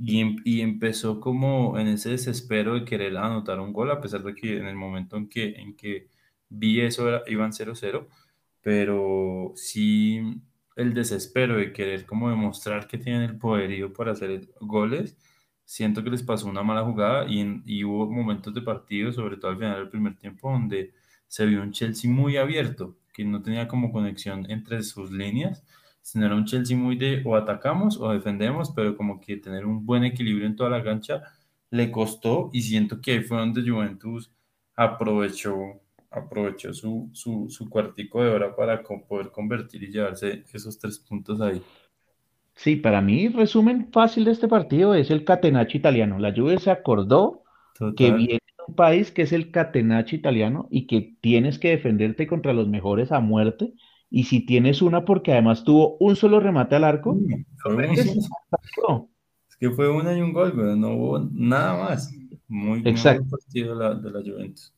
y, 0.00 0.20
em- 0.20 0.36
y 0.44 0.60
empezó 0.60 1.20
como 1.20 1.78
en 1.78 1.88
ese 1.88 2.10
desespero 2.10 2.74
de 2.74 2.84
querer 2.84 3.16
anotar 3.16 3.60
un 3.60 3.72
gol, 3.72 3.90
a 3.90 4.00
pesar 4.00 4.22
de 4.22 4.34
que 4.34 4.58
en 4.58 4.66
el 4.66 4.76
momento 4.76 5.16
en 5.16 5.28
que, 5.28 5.54
en 5.56 5.76
que 5.76 6.08
vi 6.48 6.80
eso 6.80 7.20
iban 7.28 7.52
cero 7.52 7.74
cero 7.74 8.08
pero 8.62 9.52
sí 9.56 10.20
el 10.76 10.94
desespero 10.94 11.56
de 11.56 11.72
querer 11.72 12.06
como 12.06 12.30
demostrar 12.30 12.86
que 12.86 12.98
tienen 12.98 13.22
el 13.22 13.38
poderío 13.38 13.92
para 13.92 14.12
hacer 14.12 14.48
goles, 14.60 15.16
siento 15.64 16.02
que 16.04 16.10
les 16.10 16.22
pasó 16.22 16.46
una 16.48 16.62
mala 16.62 16.84
jugada 16.84 17.26
y, 17.28 17.62
y 17.66 17.84
hubo 17.84 18.10
momentos 18.10 18.54
de 18.54 18.62
partido, 18.62 19.12
sobre 19.12 19.36
todo 19.36 19.50
al 19.52 19.58
final 19.58 19.76
del 19.76 19.88
primer 19.90 20.16
tiempo, 20.16 20.50
donde 20.50 20.92
se 21.26 21.46
vio 21.46 21.62
un 21.62 21.72
Chelsea 21.72 22.10
muy 22.10 22.36
abierto, 22.36 22.96
que 23.12 23.24
no 23.24 23.42
tenía 23.42 23.66
como 23.68 23.92
conexión 23.92 24.48
entre 24.50 24.82
sus 24.82 25.10
líneas, 25.10 25.64
sino 26.10 26.24
era 26.26 26.34
un 26.36 26.46
Chelsea 26.46 26.76
muy 26.76 26.96
de 26.96 27.22
o 27.26 27.36
atacamos 27.36 27.98
o 28.00 28.10
defendemos, 28.12 28.72
pero 28.74 28.96
como 28.96 29.20
que 29.20 29.36
tener 29.36 29.66
un 29.66 29.84
buen 29.84 30.04
equilibrio 30.04 30.46
en 30.46 30.56
toda 30.56 30.70
la 30.70 30.82
cancha 30.82 31.22
le 31.70 31.90
costó 31.90 32.48
y 32.52 32.62
siento 32.62 33.00
que 33.00 33.12
ahí 33.12 33.20
fue 33.22 33.36
donde 33.38 33.68
Juventus 33.68 34.32
aprovechó, 34.74 35.54
aprovechó 36.10 36.72
su, 36.72 37.10
su, 37.12 37.48
su 37.50 37.68
cuartico 37.68 38.22
de 38.22 38.30
hora 38.30 38.56
para 38.56 38.82
poder 38.82 39.30
convertir 39.30 39.82
y 39.82 39.92
llevarse 39.92 40.44
esos 40.52 40.78
tres 40.78 40.98
puntos 40.98 41.40
ahí. 41.42 41.62
Sí, 42.54 42.76
para 42.76 43.00
mí, 43.00 43.28
resumen 43.28 43.90
fácil 43.92 44.24
de 44.24 44.32
este 44.32 44.48
partido 44.48 44.94
es 44.94 45.10
el 45.10 45.24
catenaccio 45.24 45.78
italiano. 45.78 46.18
La 46.18 46.32
Juve 46.34 46.58
se 46.58 46.70
acordó 46.70 47.44
que 47.94 48.10
Total. 48.10 48.12
viene 48.12 48.40
de 48.58 48.64
un 48.68 48.74
país 48.74 49.12
que 49.12 49.22
es 49.22 49.32
el 49.32 49.50
catenaccio 49.52 50.18
italiano 50.18 50.68
y 50.70 50.86
que 50.86 51.16
tienes 51.20 51.58
que 51.58 51.70
defenderte 51.70 52.26
contra 52.26 52.52
los 52.52 52.68
mejores 52.68 53.12
a 53.12 53.20
muerte. 53.20 53.74
Y 54.10 54.24
si 54.24 54.44
tienes 54.44 54.80
una, 54.82 55.04
porque 55.04 55.32
además 55.32 55.64
tuvo 55.64 55.96
un 56.00 56.16
solo 56.16 56.40
remate 56.40 56.76
al 56.76 56.84
arco, 56.84 57.16
Sí, 57.16 57.44
es 59.48 59.56
que 59.58 59.70
fue 59.70 59.90
una 59.90 60.16
y 60.16 60.20
un 60.20 60.32
gol, 60.32 60.52
güey, 60.52 60.78
no 60.78 60.92
hubo 60.94 61.18
nada 61.32 61.76
más. 61.76 62.12
Muy, 62.48 62.82
Exacto. 62.86 63.24
partido 63.30 63.76
de 63.78 63.84
la, 63.84 63.94
de 63.94 64.10
la 64.10 64.20
Juventus. 64.20 64.72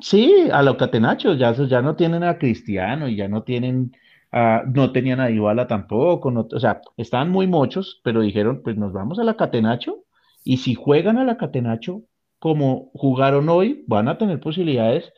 Sí, 0.00 0.48
a 0.50 0.62
lo 0.62 0.76
catenaccio, 0.76 1.34
ya, 1.34 1.52
ya 1.52 1.82
no 1.82 1.96
tienen 1.96 2.22
a 2.24 2.38
Cristiano 2.38 3.08
y 3.08 3.16
ya 3.16 3.28
no 3.28 3.42
tienen, 3.44 3.92
a- 4.32 4.62
no 4.66 4.90
tenían 4.92 5.20
a 5.20 5.26
Dybala 5.28 5.66
tampoco, 5.66 6.30
no- 6.30 6.48
o 6.50 6.60
sea, 6.60 6.80
estaban 6.96 7.30
muy 7.30 7.46
mochos, 7.46 8.00
pero 8.02 8.20
dijeron, 8.22 8.62
pues 8.64 8.76
nos 8.76 8.92
vamos 8.92 9.18
a 9.18 9.24
la 9.24 9.36
catenaccio 9.36 10.04
y 10.44 10.56
si 10.58 10.74
juegan 10.74 11.18
a 11.18 11.24
la 11.24 11.36
catenaccio 11.36 12.02
como 12.38 12.90
jugaron 12.94 13.48
hoy, 13.48 13.84
van 13.86 14.08
a 14.08 14.18
tener 14.18 14.40
posibilidades 14.40 15.12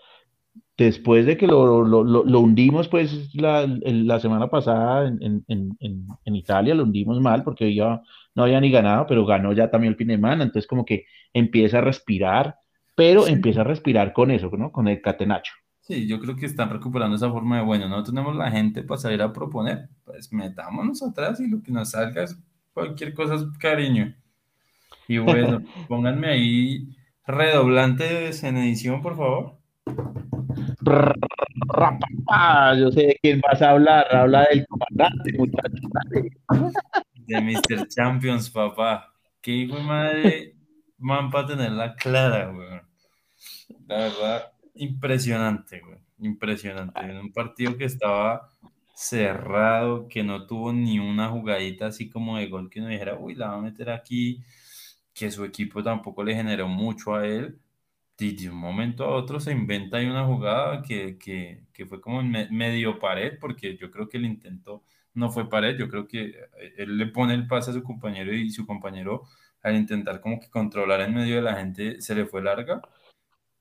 después 0.76 1.26
de 1.26 1.36
que 1.36 1.46
lo, 1.46 1.84
lo, 1.84 2.04
lo- 2.04 2.24
lo 2.24 2.40
hundimos, 2.40 2.88
pues 2.88 3.34
la, 3.34 3.66
la 3.66 4.20
semana 4.20 4.48
pasada 4.50 5.08
en, 5.08 5.18
en, 5.22 5.44
en, 5.80 6.08
en- 6.24 6.36
Italia 6.36 6.74
lo 6.74 6.82
hundimos 6.84 7.20
mal 7.20 7.44
porque 7.44 7.74
ya 7.74 8.02
no 8.34 8.42
había 8.44 8.60
ni 8.60 8.70
ganado, 8.70 9.06
pero 9.06 9.24
ganó 9.26 9.52
ya 9.52 9.70
también 9.70 9.92
el 9.92 9.96
fin 9.98 10.08
de 10.08 10.14
semana, 10.16 10.44
entonces 10.44 10.66
como 10.68 10.84
que 10.84 11.06
empieza 11.32 11.78
a 11.78 11.80
respirar, 11.80 12.56
pero 12.94 13.26
Sí, 13.26 13.28
empieza 13.28 13.62
a 13.62 13.64
respirar 13.64 14.12
con 14.12 14.30
eso, 14.30 14.50
¿no? 14.56 14.72
Con 14.72 14.88
el 14.88 15.00
catenacho. 15.02 15.52
sí, 15.80 16.06
yo 16.08 16.20
creo 16.20 16.36
que 16.36 16.46
están 16.46 16.70
recuperando 16.70 17.16
esa 17.16 17.30
forma 17.30 17.58
de, 17.58 17.64
bueno, 17.64 17.88
no 17.88 18.02
tenemos 18.02 18.34
la 18.36 18.50
gente 18.50 18.82
para 18.82 19.00
salir 19.00 19.22
a 19.22 19.32
proponer, 19.32 19.88
pues 20.04 20.32
metámonos 20.32 21.02
atrás 21.02 21.40
y 21.40 21.48
lo 21.48 21.62
que 21.62 21.72
nos 21.72 21.90
salga 21.90 22.24
es 22.24 22.38
cualquier 22.72 23.14
cosa 23.14 23.34
es 23.36 23.44
cariño. 23.58 24.14
Y 25.08 25.18
bueno, 25.18 25.64
pónganme 25.88 26.28
ahí 26.28 26.96
redoblantes 27.26 28.44
en 28.44 28.58
edición, 28.58 29.02
por 29.02 29.16
favor. 29.16 29.58
Yo 32.78 32.90
sé 32.90 33.00
de 33.00 33.18
quién 33.22 33.40
vas 33.40 33.60
a 33.62 33.70
hablar, 33.70 34.06
habla 34.14 34.46
del 34.50 34.66
comandante, 34.66 35.32
muchacho. 35.38 35.88
De 37.14 37.40
Mr. 37.40 37.88
Champions, 37.88 38.50
papá. 38.50 39.12
Qué 39.40 39.52
hijo 39.52 39.76
de 39.76 39.82
madre, 39.82 40.56
man, 40.98 41.30
para 41.30 41.48
tenerla 41.48 41.94
clara, 41.94 42.50
güey. 42.50 42.80
La 43.86 43.96
verdad, 43.96 44.52
impresionante, 44.74 45.80
güey. 45.80 45.98
Impresionante. 46.18 47.00
En 47.00 47.18
un 47.18 47.32
partido 47.32 47.76
que 47.76 47.84
estaba 47.84 48.50
cerrado, 48.94 50.06
que 50.08 50.22
no 50.22 50.46
tuvo 50.46 50.72
ni 50.72 50.98
una 50.98 51.28
jugadita 51.28 51.86
así 51.86 52.08
como 52.08 52.38
de 52.38 52.46
gol 52.46 52.70
que 52.70 52.80
no 52.80 52.88
dijera, 52.88 53.18
uy, 53.18 53.34
la 53.34 53.48
va 53.48 53.56
a 53.56 53.60
meter 53.60 53.90
aquí, 53.90 54.42
que 55.12 55.30
su 55.30 55.44
equipo 55.44 55.82
tampoco 55.82 56.22
le 56.22 56.34
generó 56.34 56.68
mucho 56.68 57.14
a 57.14 57.26
él. 57.26 57.58
De 58.16 58.48
un 58.48 58.56
momento 58.56 59.04
a 59.04 59.08
otro 59.16 59.40
se 59.40 59.50
inventa 59.52 59.96
ahí 59.96 60.06
una 60.06 60.24
jugada 60.24 60.82
que, 60.82 61.18
que, 61.18 61.64
que 61.72 61.84
fue 61.86 62.00
como 62.00 62.22
me- 62.22 62.48
medio 62.50 62.98
pared, 63.00 63.38
porque 63.40 63.76
yo 63.76 63.90
creo 63.90 64.08
que 64.08 64.18
el 64.18 64.24
intento 64.24 64.84
no 65.14 65.30
fue 65.30 65.48
pared, 65.50 65.76
yo 65.76 65.88
creo 65.88 66.06
que 66.06 66.26
eh, 66.26 66.74
él 66.78 66.96
le 66.96 67.06
pone 67.08 67.34
el 67.34 67.46
pase 67.48 67.70
a 67.72 67.74
su 67.74 67.82
compañero 67.82 68.32
y 68.32 68.50
su 68.50 68.66
compañero 68.66 69.24
al 69.62 69.74
intentar 69.76 70.20
como 70.20 70.38
que 70.40 70.48
controlar 70.48 71.00
en 71.00 71.14
medio 71.14 71.36
de 71.36 71.42
la 71.42 71.56
gente 71.56 72.00
se 72.00 72.14
le 72.14 72.26
fue 72.26 72.40
larga. 72.42 72.82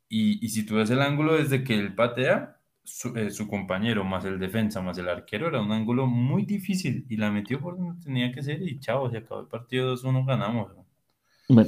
Y, 0.09 0.45
y 0.45 0.49
si 0.49 0.65
tú 0.65 0.75
ves 0.77 0.89
el 0.91 1.01
ángulo 1.01 1.35
desde 1.35 1.63
que 1.63 1.75
él 1.75 1.95
patea, 1.95 2.59
su, 2.83 3.15
eh, 3.17 3.31
su 3.31 3.47
compañero 3.47 4.03
más 4.05 4.25
el 4.25 4.39
defensa 4.39 4.81
más 4.81 4.97
el 4.99 5.09
arquero 5.09 5.47
era 5.49 5.61
un 5.61 5.71
ángulo 5.71 6.07
muy 6.07 6.45
difícil 6.45 7.05
y 7.09 7.17
la 7.17 7.31
metió 7.31 7.61
por 7.61 7.77
donde 7.77 8.03
tenía 8.03 8.31
que 8.33 8.43
ser 8.43 8.61
y 8.63 8.79
chao, 8.79 9.09
se 9.11 9.17
acabó 9.19 9.41
el 9.41 9.47
partido 9.49 9.87
2-1, 9.89 10.25
ganamos. 10.25 10.73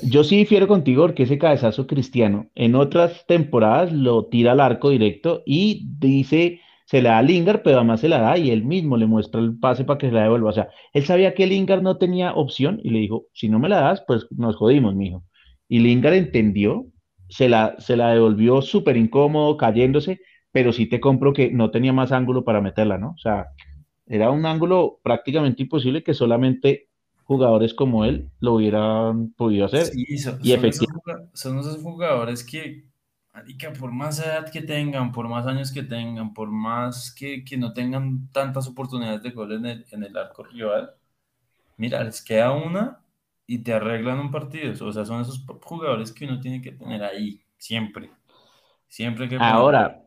Yo 0.03 0.23
sí 0.23 0.37
difiero 0.37 0.67
contigo 0.67 1.03
porque 1.03 1.23
ese 1.23 1.37
cabezazo 1.37 1.87
cristiano 1.87 2.49
en 2.55 2.75
otras 2.75 3.25
temporadas 3.27 3.91
lo 3.91 4.25
tira 4.27 4.53
al 4.53 4.59
arco 4.61 4.89
directo 4.89 5.43
y 5.45 5.85
dice, 5.99 6.61
se 6.85 7.01
la 7.01 7.11
da 7.11 7.17
a 7.19 7.21
Lingard, 7.21 7.61
pero 7.63 7.77
además 7.77 8.01
se 8.01 8.09
la 8.09 8.19
da 8.19 8.37
y 8.37 8.51
él 8.51 8.63
mismo 8.63 8.95
le 8.97 9.07
muestra 9.07 9.41
el 9.41 9.57
pase 9.59 9.83
para 9.83 9.97
que 9.97 10.07
se 10.07 10.13
la 10.13 10.23
devuelva. 10.23 10.49
O 10.49 10.53
sea, 10.53 10.69
él 10.93 11.03
sabía 11.05 11.33
que 11.33 11.47
Lingard 11.47 11.81
no 11.81 11.97
tenía 11.97 12.33
opción 12.33 12.79
y 12.83 12.91
le 12.91 12.99
dijo, 12.99 13.25
si 13.33 13.49
no 13.49 13.59
me 13.59 13.69
la 13.69 13.81
das, 13.81 14.03
pues 14.07 14.27
nos 14.31 14.55
jodimos, 14.55 14.95
mijo. 14.95 15.23
Y 15.67 15.79
Lingard 15.79 16.13
entendió, 16.13 16.85
se 17.27 17.49
la, 17.49 17.75
se 17.79 17.97
la 17.97 18.11
devolvió 18.11 18.61
súper 18.61 18.97
incómodo, 18.97 19.57
cayéndose, 19.57 20.19
pero 20.51 20.71
sí 20.71 20.87
te 20.87 20.99
compro 20.99 21.33
que 21.33 21.51
no 21.51 21.71
tenía 21.71 21.91
más 21.91 22.11
ángulo 22.11 22.45
para 22.45 22.61
meterla, 22.61 22.97
¿no? 22.97 23.09
O 23.09 23.17
sea, 23.17 23.47
era 24.07 24.29
un 24.29 24.45
ángulo 24.45 24.99
prácticamente 25.03 25.63
imposible 25.63 26.03
que 26.03 26.13
solamente 26.13 26.87
jugadores 27.25 27.73
como 27.73 28.05
él 28.05 28.29
lo 28.39 28.55
hubieran 28.55 29.31
podido 29.33 29.65
hacer. 29.65 29.85
Sí, 29.87 30.17
son, 30.17 30.39
Y 30.43 30.53
efectivamente, 30.53 31.29
son 31.33 31.59
esos 31.59 31.81
jugadores 31.81 32.43
que, 32.43 32.85
por 33.79 33.91
más 33.91 34.19
edad 34.19 34.49
que 34.51 34.61
tengan, 34.61 35.11
por 35.11 35.27
más 35.27 35.45
años 35.47 35.71
que 35.71 35.83
tengan, 35.83 36.33
por 36.33 36.49
más 36.49 37.13
que, 37.13 37.43
que 37.43 37.57
no 37.57 37.73
tengan 37.73 38.29
tantas 38.31 38.67
oportunidades 38.67 39.23
de 39.23 39.31
gol 39.31 39.53
en 39.53 39.65
el, 39.65 39.85
en 39.91 40.03
el 40.03 40.15
arco 40.17 40.43
rival, 40.43 40.91
mira, 41.77 42.03
les 42.03 42.21
queda 42.21 42.51
una 42.51 43.01
y 43.47 43.59
te 43.59 43.73
arreglan 43.73 44.19
un 44.19 44.31
partido. 44.31 44.73
O 44.87 44.93
sea, 44.93 45.05
son 45.05 45.21
esos 45.21 45.45
jugadores 45.63 46.11
que 46.11 46.25
uno 46.25 46.39
tiene 46.39 46.61
que 46.61 46.71
tener 46.71 47.03
ahí, 47.03 47.41
siempre. 47.57 48.11
Siempre 48.87 49.27
que 49.29 49.37
ahora 49.37 50.01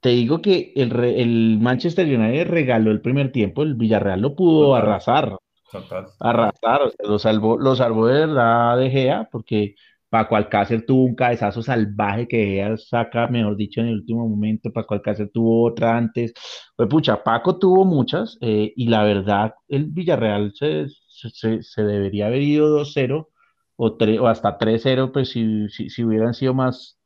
te 0.00 0.10
digo 0.10 0.42
que 0.42 0.72
el, 0.76 0.94
el 1.04 1.58
Manchester 1.60 2.06
United 2.06 2.48
regaló 2.48 2.90
el 2.90 3.00
primer 3.00 3.32
tiempo, 3.32 3.62
el 3.62 3.74
Villarreal 3.74 4.20
lo 4.20 4.36
pudo 4.36 4.74
arrasar, 4.76 5.36
total, 5.70 6.12
arrasar, 6.18 6.82
o 6.82 6.90
sea, 6.90 7.06
lo 7.08 7.18
salvó, 7.18 7.58
lo 7.58 7.76
salvó 7.76 8.06
de 8.06 8.20
verdad 8.26 8.78
De 8.78 8.90
Gea, 8.90 9.28
porque 9.30 9.74
Paco 10.08 10.36
Alcácer 10.36 10.86
tuvo 10.86 11.04
un 11.04 11.14
cabezazo 11.14 11.62
salvaje 11.62 12.28
que 12.28 12.38
Gea 12.46 12.76
saca, 12.76 13.26
mejor 13.28 13.56
dicho, 13.56 13.80
en 13.80 13.88
el 13.88 13.94
último 13.96 14.28
momento, 14.28 14.72
Paco 14.72 14.94
Alcácer 14.94 15.30
tuvo 15.32 15.64
otra 15.66 15.96
antes, 15.96 16.32
pues 16.76 16.88
pucha, 16.88 17.22
Paco 17.22 17.58
tuvo 17.58 17.84
muchas, 17.84 18.38
eh, 18.40 18.72
y 18.76 18.88
la 18.88 19.02
verdad, 19.04 19.54
el 19.68 19.86
Villarreal 19.86 20.52
se, 20.54 20.86
se, 21.08 21.62
se- 21.62 21.82
debería 21.82 22.26
haber 22.28 22.42
ido 22.42 22.68
dos 22.68 22.92
cero 22.94 23.30
o, 23.76 23.96
tre- 23.98 24.18
o 24.20 24.26
hasta 24.28 24.56
tres 24.58 24.82
cero 24.84 25.10
pues 25.12 25.30
si, 25.30 25.68
si, 25.70 25.90
si 25.90 26.04
hubieran 26.04 26.34
sido 26.34 26.54
más 26.54 26.98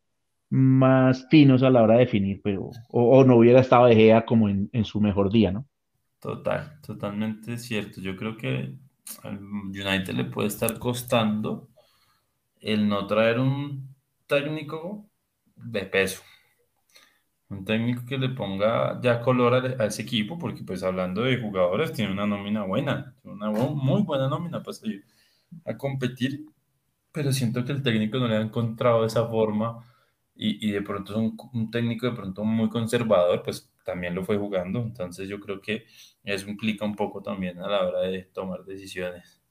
más 0.50 1.26
finos 1.30 1.62
a 1.64 1.70
la 1.70 1.82
hora 1.82 1.94
de 1.94 2.00
definir, 2.02 2.40
pero, 2.44 2.66
o, 2.90 3.18
o 3.20 3.24
no 3.24 3.36
hubiera 3.38 3.60
estado 3.60 3.86
De 3.86 3.96
Gea 3.96 4.26
como 4.26 4.48
en, 4.50 4.70
en 4.74 4.84
su 4.86 5.00
mejor 5.00 5.32
día, 5.32 5.52
¿no? 5.52 5.66
Total, 6.20 6.78
totalmente 6.82 7.56
cierto. 7.56 8.00
Yo 8.00 8.14
creo 8.16 8.36
que 8.36 8.74
al 9.22 9.38
United 9.42 10.14
le 10.14 10.24
puede 10.24 10.48
estar 10.48 10.78
costando 10.78 11.68
el 12.60 12.88
no 12.88 13.06
traer 13.06 13.38
un 13.40 13.94
técnico 14.26 15.08
de 15.56 15.84
peso, 15.86 16.22
un 17.48 17.64
técnico 17.64 18.04
que 18.06 18.18
le 18.18 18.28
ponga 18.30 19.00
ya 19.00 19.20
color 19.22 19.54
a, 19.80 19.86
ese 19.86 20.02
equipo, 20.02 20.38
porque 20.38 20.62
pues 20.62 20.82
hablando 20.82 21.22
de 21.22 21.40
jugadores, 21.40 21.92
tiene 21.92 22.12
una 22.12 22.26
nómina 22.26 22.64
buena, 22.64 23.14
una 23.24 23.50
muy 23.50 24.02
buena 24.02 24.28
nómina 24.28 24.62
para 24.62 24.74
salir 24.74 25.04
a 25.64 25.76
competir, 25.76 26.46
pero 27.12 27.32
siento 27.32 27.64
que 27.64 27.72
el 27.72 27.82
técnico 27.82 28.18
no 28.18 28.28
le 28.28 28.36
ha 28.36 28.40
encontrado 28.42 29.04
esa 29.06 29.26
forma 29.26 29.84
y, 30.34 30.68
y 30.68 30.72
de 30.72 30.82
pronto 30.82 31.12
es 31.12 31.18
un, 31.18 31.36
un 31.54 31.70
técnico 31.70 32.06
de 32.06 32.12
pronto 32.12 32.44
muy 32.44 32.68
conservador, 32.68 33.42
pues 33.42 33.69
también 33.90 34.14
lo 34.14 34.24
fue 34.24 34.36
jugando, 34.38 34.80
entonces 34.80 35.28
yo 35.28 35.40
creo 35.40 35.60
que 35.60 35.84
eso 36.22 36.48
implica 36.48 36.84
un 36.84 36.94
poco 36.94 37.22
también 37.22 37.58
a 37.58 37.68
la 37.68 37.86
hora 37.86 38.00
de 38.02 38.22
tomar 38.32 38.64
decisiones. 38.64 39.42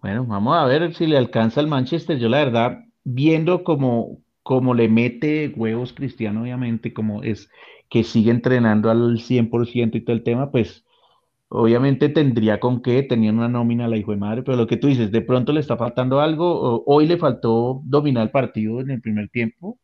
Bueno, 0.00 0.24
vamos 0.24 0.56
a 0.56 0.64
ver 0.64 0.94
si 0.94 1.06
le 1.06 1.18
alcanza 1.18 1.60
al 1.60 1.66
Manchester. 1.66 2.18
Yo 2.18 2.28
la 2.28 2.38
verdad, 2.38 2.78
viendo 3.02 3.64
como, 3.64 4.22
como 4.44 4.72
le 4.74 4.88
mete 4.88 5.52
huevos 5.56 5.92
Cristiano, 5.92 6.42
obviamente, 6.42 6.94
como 6.94 7.24
es 7.24 7.50
que 7.90 8.04
sigue 8.04 8.30
entrenando 8.30 8.90
al 8.90 9.18
100% 9.18 9.96
y 9.96 10.04
todo 10.04 10.14
el 10.14 10.22
tema, 10.22 10.52
pues 10.52 10.84
obviamente 11.48 12.08
tendría 12.10 12.60
con 12.60 12.82
qué, 12.82 13.02
tenía 13.02 13.32
una 13.32 13.48
nómina 13.48 13.88
la 13.88 13.96
hijo 13.96 14.12
de 14.12 14.18
madre, 14.18 14.42
pero 14.42 14.56
lo 14.56 14.66
que 14.68 14.76
tú 14.76 14.86
dices, 14.86 15.10
de 15.10 15.22
pronto 15.22 15.52
le 15.52 15.60
está 15.60 15.76
faltando 15.76 16.20
algo, 16.20 16.84
hoy 16.86 17.06
le 17.06 17.16
faltó 17.16 17.80
dominar 17.84 18.24
el 18.24 18.30
partido 18.30 18.80
en 18.80 18.90
el 18.90 19.00
primer 19.00 19.30
tiempo, 19.30 19.80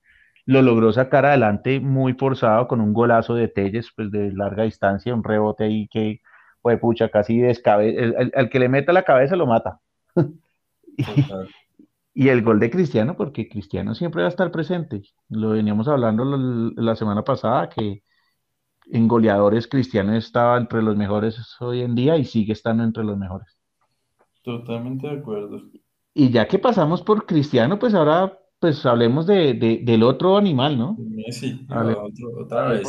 lo 0.46 0.62
logró 0.62 0.92
sacar 0.92 1.26
adelante 1.26 1.80
muy 1.80 2.14
forzado 2.14 2.68
con 2.68 2.80
un 2.80 2.92
golazo 2.92 3.34
de 3.34 3.48
Telles, 3.48 3.90
pues 3.96 4.10
de 4.10 4.32
larga 4.32 4.64
distancia, 4.64 5.14
un 5.14 5.24
rebote 5.24 5.64
ahí 5.64 5.88
que, 5.88 6.20
pues 6.62 6.78
pucha, 6.80 7.08
casi 7.10 7.38
descabe, 7.40 7.90
el, 8.02 8.14
el- 8.18 8.32
al 8.36 8.50
que 8.50 8.58
le 8.58 8.68
meta 8.68 8.92
la 8.92 9.04
cabeza 9.04 9.36
lo 9.36 9.46
mata. 9.46 9.80
Y, 12.14 12.28
el 12.28 12.42
gol 12.42 12.60
de 12.60 12.70
Cristiano, 12.70 13.16
porque 13.16 13.48
Cristiano 13.48 13.94
siempre 13.94 14.22
va 14.22 14.28
a 14.28 14.30
estar 14.30 14.50
presente. 14.52 15.02
Lo 15.28 15.50
veníamos 15.50 15.88
hablando 15.88 16.24
la 16.76 16.96
semana 16.96 17.24
pasada, 17.24 17.68
que 17.68 18.02
en 18.90 19.08
goleadores 19.08 19.68
Cristiano 19.68 20.14
estaba 20.16 20.58
entre 20.58 20.82
los 20.82 20.96
mejores 20.96 21.38
hoy 21.60 21.82
en 21.82 21.94
día 21.94 22.16
y 22.18 22.24
sigue 22.26 22.52
estando 22.54 22.84
entre 22.84 23.04
los 23.04 23.18
mejores. 23.18 23.48
Totalmente 24.44 25.08
de 25.08 25.18
acuerdo. 25.18 25.60
Y 26.14 26.30
ya 26.30 26.46
que 26.48 26.58
pasamos 26.58 27.02
por 27.02 27.26
Cristiano, 27.26 27.78
pues 27.78 27.94
ahora 27.94 28.38
pues 28.64 28.86
hablemos 28.86 29.26
de, 29.26 29.82
del 29.82 30.02
otro 30.02 30.38
animal, 30.38 30.78
¿no? 30.78 30.96
Sí, 31.28 31.66
otra 32.34 32.68
vez. 32.68 32.88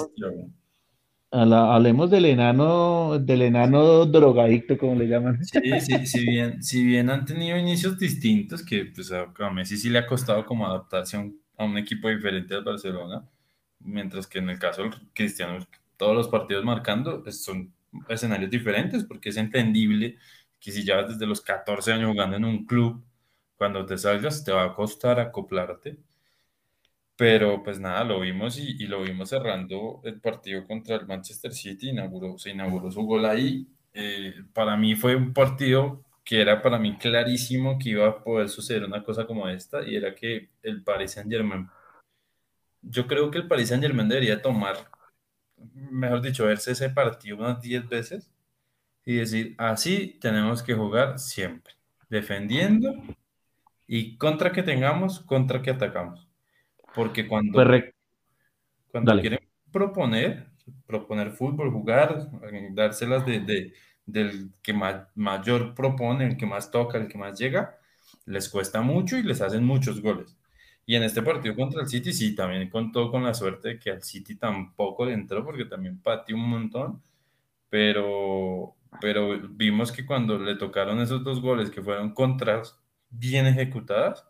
hablemos 1.31 2.09
del 2.09 2.23
enano, 2.27 3.19
del 3.19 3.41
enano 3.41 4.05
drogadicto, 4.05 4.77
como 4.77 4.95
le 4.95 5.09
llaman. 5.09 5.43
Sí, 5.43 5.59
sí, 5.81 6.05
si 6.05 6.25
bien, 6.25 6.63
si 6.63 6.85
bien 6.85 7.09
han 7.09 7.25
tenido 7.25 7.57
inicios 7.57 7.99
distintos, 7.99 8.63
que 8.63 8.85
pues 8.85 9.11
a, 9.11 9.49
Messi 9.49 9.75
sí 9.75 9.89
le 9.89 9.99
ha 9.99 10.07
costado 10.07 10.45
como 10.45 10.65
adaptarse 10.65 11.17
a 11.17 11.19
un, 11.19 11.41
a 11.57 11.65
un 11.65 11.77
equipo 11.77 12.07
diferente 12.07 12.55
al 12.55 12.63
Barcelona, 12.63 13.27
mientras 13.81 14.27
que 14.27 14.39
en 14.39 14.51
el 14.51 14.57
caso 14.57 14.83
del 14.83 14.93
Cristiano, 15.13 15.57
todos 15.97 16.15
los 16.15 16.29
partidos 16.29 16.63
marcando 16.63 17.21
son 17.33 17.73
escenarios 18.07 18.49
diferentes, 18.49 19.03
porque 19.03 19.27
es 19.27 19.35
entendible 19.35 20.15
que 20.57 20.71
si 20.71 20.85
ya 20.85 21.03
desde 21.03 21.27
los 21.27 21.41
14 21.41 21.91
años 21.91 22.11
jugando 22.11 22.37
en 22.37 22.45
un 22.45 22.65
club, 22.65 23.04
cuando 23.57 23.85
te 23.85 23.97
salgas 23.97 24.43
te 24.43 24.51
va 24.51 24.65
a 24.65 24.75
costar 24.75 25.19
acoplarte. 25.19 25.97
Pero 27.17 27.63
pues 27.63 27.79
nada, 27.79 28.03
lo 28.03 28.19
vimos 28.19 28.57
y, 28.57 28.87
lo 28.87 29.03
vimos 29.03 29.29
cerrando 29.29 30.01
el 30.03 30.19
partido 30.19 30.65
contra 30.67 30.97
el 30.97 31.07
Manchester 31.07 31.53
City, 31.53 31.89
inauguró, 31.89 32.37
se 32.37 32.49
inauguró 32.51 32.91
su 32.91 33.03
gol 33.03 33.25
ahí. 33.25 33.67
Eh, 33.93 34.33
para 34.53 34.75
mí 34.75 34.95
fue 34.95 35.15
un 35.15 35.33
partido 35.33 36.03
que 36.25 36.41
era 36.41 36.61
para 36.61 36.79
mí 36.79 36.97
clarísimo 36.97 37.77
que 37.79 37.91
iba 37.91 38.07
a 38.07 38.23
poder 38.23 38.49
suceder 38.49 38.83
una 38.83 39.03
cosa 39.03 39.25
como 39.27 39.47
esta 39.47 39.87
y 39.87 39.95
era 39.95 40.13
que 40.15 40.49
el 40.63 40.83
Paris 40.83 41.11
Saint 41.11 41.31
Germain, 41.31 41.69
yo 42.81 43.07
creo 43.07 43.31
que 43.31 43.37
el 43.39 43.47
Paris 43.47 43.69
Saint 43.69 43.83
Germain 43.83 44.09
debería 44.09 44.41
tomar, 44.41 44.75
mejor 45.73 46.21
dicho, 46.21 46.45
verse 46.45 46.71
ese 46.71 46.89
partido 46.89 47.37
unas 47.37 47.61
10 47.61 47.87
veces 47.89 48.31
y 49.05 49.15
decir, 49.17 49.55
así 49.57 50.17
tenemos 50.19 50.63
que 50.63 50.73
jugar 50.73 51.19
siempre, 51.19 51.75
defendiendo 52.09 52.93
y 53.87 54.17
contra 54.17 54.51
que 54.51 54.63
tengamos, 54.63 55.19
contra 55.21 55.61
que 55.61 55.71
atacamos. 55.71 56.27
Porque 56.93 57.27
cuando, 57.27 57.63
cuando 58.91 59.19
quieren 59.19 59.39
proponer, 59.71 60.47
proponer 60.87 61.31
fútbol, 61.31 61.71
jugar, 61.71 62.29
dárselas 62.71 63.25
de, 63.25 63.73
del 64.05 64.51
que 64.61 64.73
mayor 65.15 65.75
propone, 65.75 66.25
el 66.25 66.37
que 66.37 66.45
más 66.45 66.71
toca, 66.71 66.97
el 66.97 67.07
que 67.07 67.17
más 67.17 67.37
llega, 67.37 67.77
les 68.25 68.49
cuesta 68.49 68.81
mucho 68.81 69.17
y 69.17 69.23
les 69.23 69.41
hacen 69.41 69.63
muchos 69.63 70.01
goles. 70.01 70.37
Y 70.85 70.95
en 70.95 71.03
este 71.03 71.21
partido 71.21 71.55
contra 71.55 71.81
el 71.81 71.87
City, 71.87 72.13
sí, 72.13 72.35
también 72.35 72.69
contó 72.69 73.09
con 73.09 73.23
la 73.23 73.33
suerte 73.33 73.69
de 73.69 73.79
que 73.79 73.91
al 73.91 74.03
City 74.03 74.35
tampoco 74.35 75.05
le 75.05 75.13
entró 75.13 75.43
porque 75.43 75.65
también 75.65 75.99
pateó 75.99 76.35
un 76.35 76.47
montón, 76.47 77.01
pero, 77.69 78.75
pero 79.01 79.37
vimos 79.49 79.91
que 79.91 80.05
cuando 80.05 80.37
le 80.37 80.55
tocaron 80.55 81.01
esos 81.01 81.23
dos 81.23 81.41
goles 81.41 81.71
que 81.71 81.81
fueron 81.81 82.13
contras 82.13 82.79
bien 83.17 83.47
ejecutadas, 83.47 84.25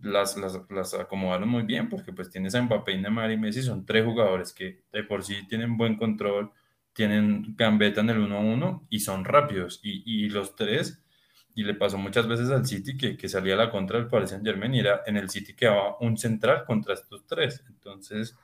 las, 0.00 0.36
las, 0.70 0.94
acomodaron 0.94 1.48
muy 1.48 1.62
bien 1.64 1.88
porque 1.88 2.12
pues 2.12 2.30
tienes 2.30 2.54
a 2.54 2.62
Mbappé, 2.62 2.96
Neymar 2.96 3.30
y 3.30 3.36
Messi, 3.36 3.62
son 3.62 3.84
tres 3.84 4.04
jugadores 4.04 4.52
que 4.52 4.84
de 4.92 5.04
por 5.04 5.22
sí 5.22 5.46
tienen 5.48 5.76
buen 5.76 5.96
control, 5.96 6.50
tienen 6.92 7.54
gambeta 7.56 8.00
en 8.00 8.10
el 8.10 8.18
1-1 8.18 8.86
y 8.90 9.00
son 9.00 9.24
rápidos 9.24 9.80
y, 9.82 10.02
y, 10.06 10.28
los 10.28 10.56
tres, 10.56 11.02
y 11.54 11.64
le 11.64 11.74
pasó 11.74 11.98
muchas 11.98 12.26
veces 12.26 12.50
al 12.50 12.66
City 12.66 12.96
que, 12.96 13.16
que 13.16 13.28
salía 13.28 13.56
la 13.56 13.70
contra 13.70 13.98
del 13.98 14.08
Paris 14.08 14.30
Saint 14.30 14.44
Germain 14.44 14.74
y 14.74 14.80
era 14.80 15.02
en 15.06 15.16
el 15.16 15.28
City 15.30 15.52
que 15.52 15.56
quedaba 15.66 15.96
un 16.00 16.16
central 16.16 16.64
contra 16.66 16.94
estos 16.94 17.26
tres, 17.26 17.64
entonces 17.68 18.36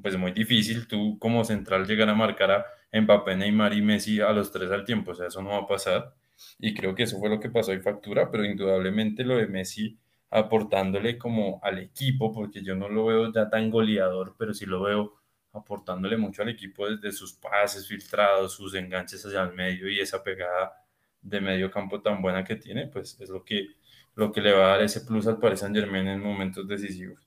pues 0.00 0.16
muy 0.16 0.32
difícil 0.32 0.86
tú 0.86 1.18
como 1.18 1.44
central 1.44 1.86
llegar 1.86 2.08
a 2.08 2.14
marcar 2.14 2.50
a 2.50 2.66
Mbappé, 2.92 3.36
Neymar 3.36 3.74
y 3.74 3.82
Messi 3.82 4.20
a 4.20 4.32
los 4.32 4.50
tres 4.52 4.70
al 4.70 4.84
tiempo, 4.84 5.12
o 5.12 5.14
sea, 5.14 5.26
eso 5.26 5.42
no 5.42 5.50
va 5.50 5.58
a 5.58 5.66
pasar. 5.66 6.14
Y 6.58 6.74
creo 6.74 6.94
que 6.94 7.04
eso 7.04 7.18
fue 7.18 7.28
lo 7.28 7.40
que 7.40 7.50
pasó 7.50 7.72
y 7.72 7.80
factura, 7.80 8.30
pero 8.30 8.44
indudablemente 8.44 9.24
lo 9.24 9.36
de 9.36 9.46
Messi 9.46 9.98
aportándole 10.30 11.18
como 11.18 11.60
al 11.62 11.78
equipo, 11.78 12.32
porque 12.32 12.62
yo 12.62 12.74
no 12.74 12.88
lo 12.88 13.06
veo 13.06 13.32
ya 13.32 13.50
tan 13.50 13.70
goleador, 13.70 14.34
pero 14.38 14.54
sí 14.54 14.64
lo 14.64 14.82
veo 14.82 15.14
aportándole 15.52 16.16
mucho 16.16 16.42
al 16.42 16.48
equipo 16.48 16.88
desde 16.88 17.12
sus 17.12 17.34
pases 17.34 17.86
filtrados, 17.86 18.54
sus 18.54 18.74
enganches 18.74 19.24
hacia 19.24 19.42
el 19.42 19.52
medio 19.52 19.90
y 19.90 20.00
esa 20.00 20.22
pegada 20.22 20.72
de 21.20 21.40
medio 21.40 21.70
campo 21.70 22.00
tan 22.00 22.22
buena 22.22 22.44
que 22.44 22.56
tiene, 22.56 22.86
pues 22.86 23.20
es 23.20 23.28
lo 23.28 23.44
que, 23.44 23.68
lo 24.14 24.32
que 24.32 24.40
le 24.40 24.52
va 24.52 24.64
a 24.64 24.68
dar 24.70 24.82
ese 24.82 25.02
plus 25.02 25.26
al 25.26 25.38
Paris 25.38 25.60
Saint 25.60 25.76
Germain 25.76 26.08
en 26.08 26.20
momentos 26.20 26.66
decisivos. 26.66 27.20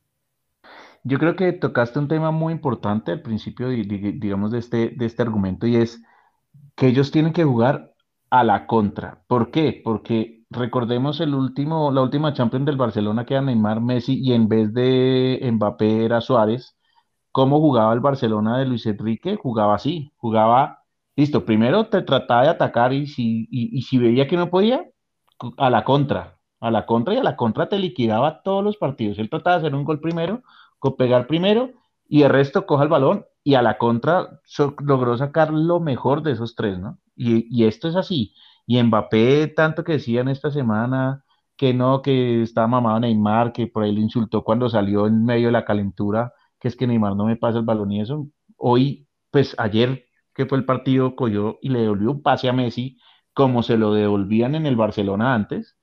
Yo 1.03 1.19
creo 1.19 1.35
que 1.35 1.53
tocaste 1.53 1.99
un 1.99 2.07
tema 2.07 2.31
muy 2.31 2.51
importante 2.51 3.11
al 3.11 3.21
principio, 3.21 3.69
digamos, 3.69 4.51
de 4.51 4.57
este, 4.57 4.89
de 4.89 5.05
este 5.05 5.21
argumento 5.21 5.67
y 5.67 5.75
es 5.75 6.01
que 6.75 6.87
ellos 6.87 7.11
tienen 7.11 7.31
que 7.31 7.43
jugar 7.43 7.93
a 8.39 8.43
la 8.43 8.67
contra. 8.67 9.23
¿Por 9.27 9.51
qué? 9.51 9.81
Porque 9.83 10.43
recordemos 10.49 11.19
el 11.21 11.33
último, 11.35 11.91
la 11.91 12.01
última 12.01 12.33
Champions 12.33 12.65
del 12.65 12.77
Barcelona 12.77 13.25
que 13.25 13.33
era 13.35 13.43
Neymar, 13.43 13.81
Messi 13.81 14.19
y 14.21 14.33
en 14.33 14.47
vez 14.47 14.73
de 14.73 15.39
Mbappé 15.51 16.05
era 16.05 16.21
Suárez. 16.21 16.77
¿Cómo 17.31 17.59
jugaba 17.59 17.93
el 17.93 17.99
Barcelona 17.99 18.57
de 18.57 18.65
Luis 18.65 18.85
Enrique? 18.85 19.35
Jugaba 19.35 19.75
así, 19.75 20.13
jugaba, 20.17 20.83
listo, 21.15 21.45
primero 21.45 21.87
te 21.87 22.01
trataba 22.01 22.43
de 22.43 22.49
atacar 22.49 22.93
y 22.93 23.07
si, 23.07 23.47
y, 23.51 23.81
si 23.83 23.97
veía 23.97 24.27
que 24.27 24.37
no 24.37 24.49
podía, 24.49 24.85
a 25.57 25.69
la 25.69 25.83
contra, 25.83 26.37
a 26.61 26.71
la 26.71 26.85
contra 26.85 27.13
y 27.13 27.17
a 27.17 27.23
la 27.23 27.35
contra 27.35 27.67
te 27.69 27.79
liquidaba 27.79 28.41
todos 28.43 28.63
los 28.63 28.77
partidos. 28.77 29.19
Él 29.19 29.29
trataba 29.29 29.57
de 29.57 29.67
hacer 29.67 29.75
un 29.75 29.83
gol 29.83 29.99
primero, 29.99 30.43
pegar 30.93 31.27
primero 31.27 31.71
y 32.07 32.21
el 32.23 32.29
resto 32.29 32.65
coja 32.65 32.83
el 32.83 32.89
balón 32.89 33.25
y 33.43 33.55
a 33.55 33.61
la 33.61 33.77
contra 33.77 34.41
logró 34.79 35.17
sacar 35.17 35.51
lo 35.51 35.79
mejor 35.79 36.21
de 36.21 36.33
esos 36.33 36.55
tres, 36.55 36.77
¿no? 36.79 36.99
Y, 37.15 37.63
esto 37.65 37.87
es 37.87 37.95
así. 37.95 38.33
Y 38.67 38.81
Mbappé, 38.81 39.47
tanto 39.47 39.83
que 39.83 39.93
decían 39.93 40.27
esta 40.27 40.51
semana 40.51 41.23
que 41.57 41.73
no, 41.73 42.01
que 42.01 42.41
estaba 42.43 42.67
mamado 42.67 42.99
Neymar, 42.99 43.53
que 43.53 43.67
por 43.67 43.83
ahí 43.83 43.93
le 43.93 44.01
insultó 44.01 44.43
cuando 44.43 44.69
salió 44.69 45.07
en 45.07 45.23
medio 45.25 45.47
de 45.47 45.53
la 45.53 45.65
calentura, 45.65 46.33
que 46.59 46.67
es 46.67 46.75
que 46.75 46.87
Neymar 46.87 47.15
no 47.15 47.25
me 47.25 47.37
pasa 47.37 47.59
el 47.59 47.65
balón 47.65 47.91
y 47.91 48.01
eso. 48.01 48.27
Hoy, 48.57 49.07
pues 49.31 49.55
ayer 49.57 50.05
que 50.35 50.45
fue 50.45 50.57
el 50.57 50.65
partido, 50.65 51.15
cogió 51.15 51.57
y 51.61 51.69
le 51.69 51.79
devolvió 51.79 52.11
un 52.11 52.21
pase 52.21 52.49
a 52.49 52.53
Messi, 52.53 52.99
como 53.33 53.63
se 53.63 53.77
lo 53.77 53.93
devolvían 53.93 54.53
en 54.53 54.65
el 54.65 54.75
Barcelona 54.75 55.33
antes. 55.33 55.77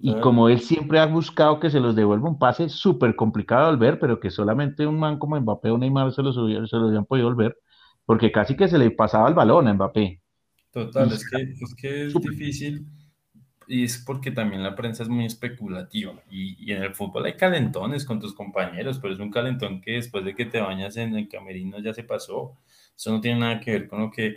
Y 0.00 0.14
como 0.20 0.48
él 0.48 0.60
siempre 0.60 1.00
ha 1.00 1.06
buscado 1.06 1.58
que 1.58 1.70
se 1.70 1.80
los 1.80 1.96
devuelva 1.96 2.28
un 2.28 2.38
pase 2.38 2.68
súper 2.68 3.16
complicado 3.16 3.64
de 3.64 3.72
volver, 3.72 3.98
pero 3.98 4.20
que 4.20 4.30
solamente 4.30 4.86
un 4.86 5.00
man 5.00 5.18
como 5.18 5.40
Mbappé 5.40 5.70
o 5.70 5.78
Neymar 5.78 6.12
se 6.12 6.22
los, 6.22 6.36
se 6.36 6.76
los 6.76 6.88
habían 6.88 7.04
podido 7.04 7.26
volver, 7.26 7.56
porque 8.04 8.30
casi 8.30 8.56
que 8.56 8.68
se 8.68 8.78
le 8.78 8.92
pasaba 8.92 9.28
el 9.28 9.34
balón 9.34 9.66
a 9.66 9.74
Mbappé. 9.74 10.21
Total, 10.72 11.12
es 11.12 11.28
que, 11.28 11.42
es 11.42 11.74
que 11.74 12.06
es 12.06 12.14
difícil 12.14 12.86
y 13.68 13.84
es 13.84 13.98
porque 13.98 14.30
también 14.30 14.62
la 14.62 14.74
prensa 14.74 15.02
es 15.02 15.08
muy 15.10 15.26
especulativa 15.26 16.14
y, 16.30 16.56
y, 16.58 16.72
en 16.72 16.82
el 16.82 16.94
fútbol 16.94 17.26
hay 17.26 17.34
calentones 17.36 18.06
con 18.06 18.18
tus 18.20 18.34
compañeros, 18.34 18.98
pero 18.98 19.12
es 19.12 19.20
un 19.20 19.30
calentón 19.30 19.82
que 19.82 19.92
después 19.92 20.24
de 20.24 20.34
que 20.34 20.46
te 20.46 20.60
bañas 20.60 20.96
en 20.96 21.14
el 21.14 21.28
camerino 21.28 21.78
ya 21.78 21.92
se 21.92 22.04
pasó. 22.04 22.56
Eso 22.96 23.12
no 23.12 23.20
tiene 23.20 23.40
nada 23.40 23.60
que 23.60 23.72
ver 23.72 23.88
con 23.88 24.00
lo 24.00 24.10
que 24.10 24.34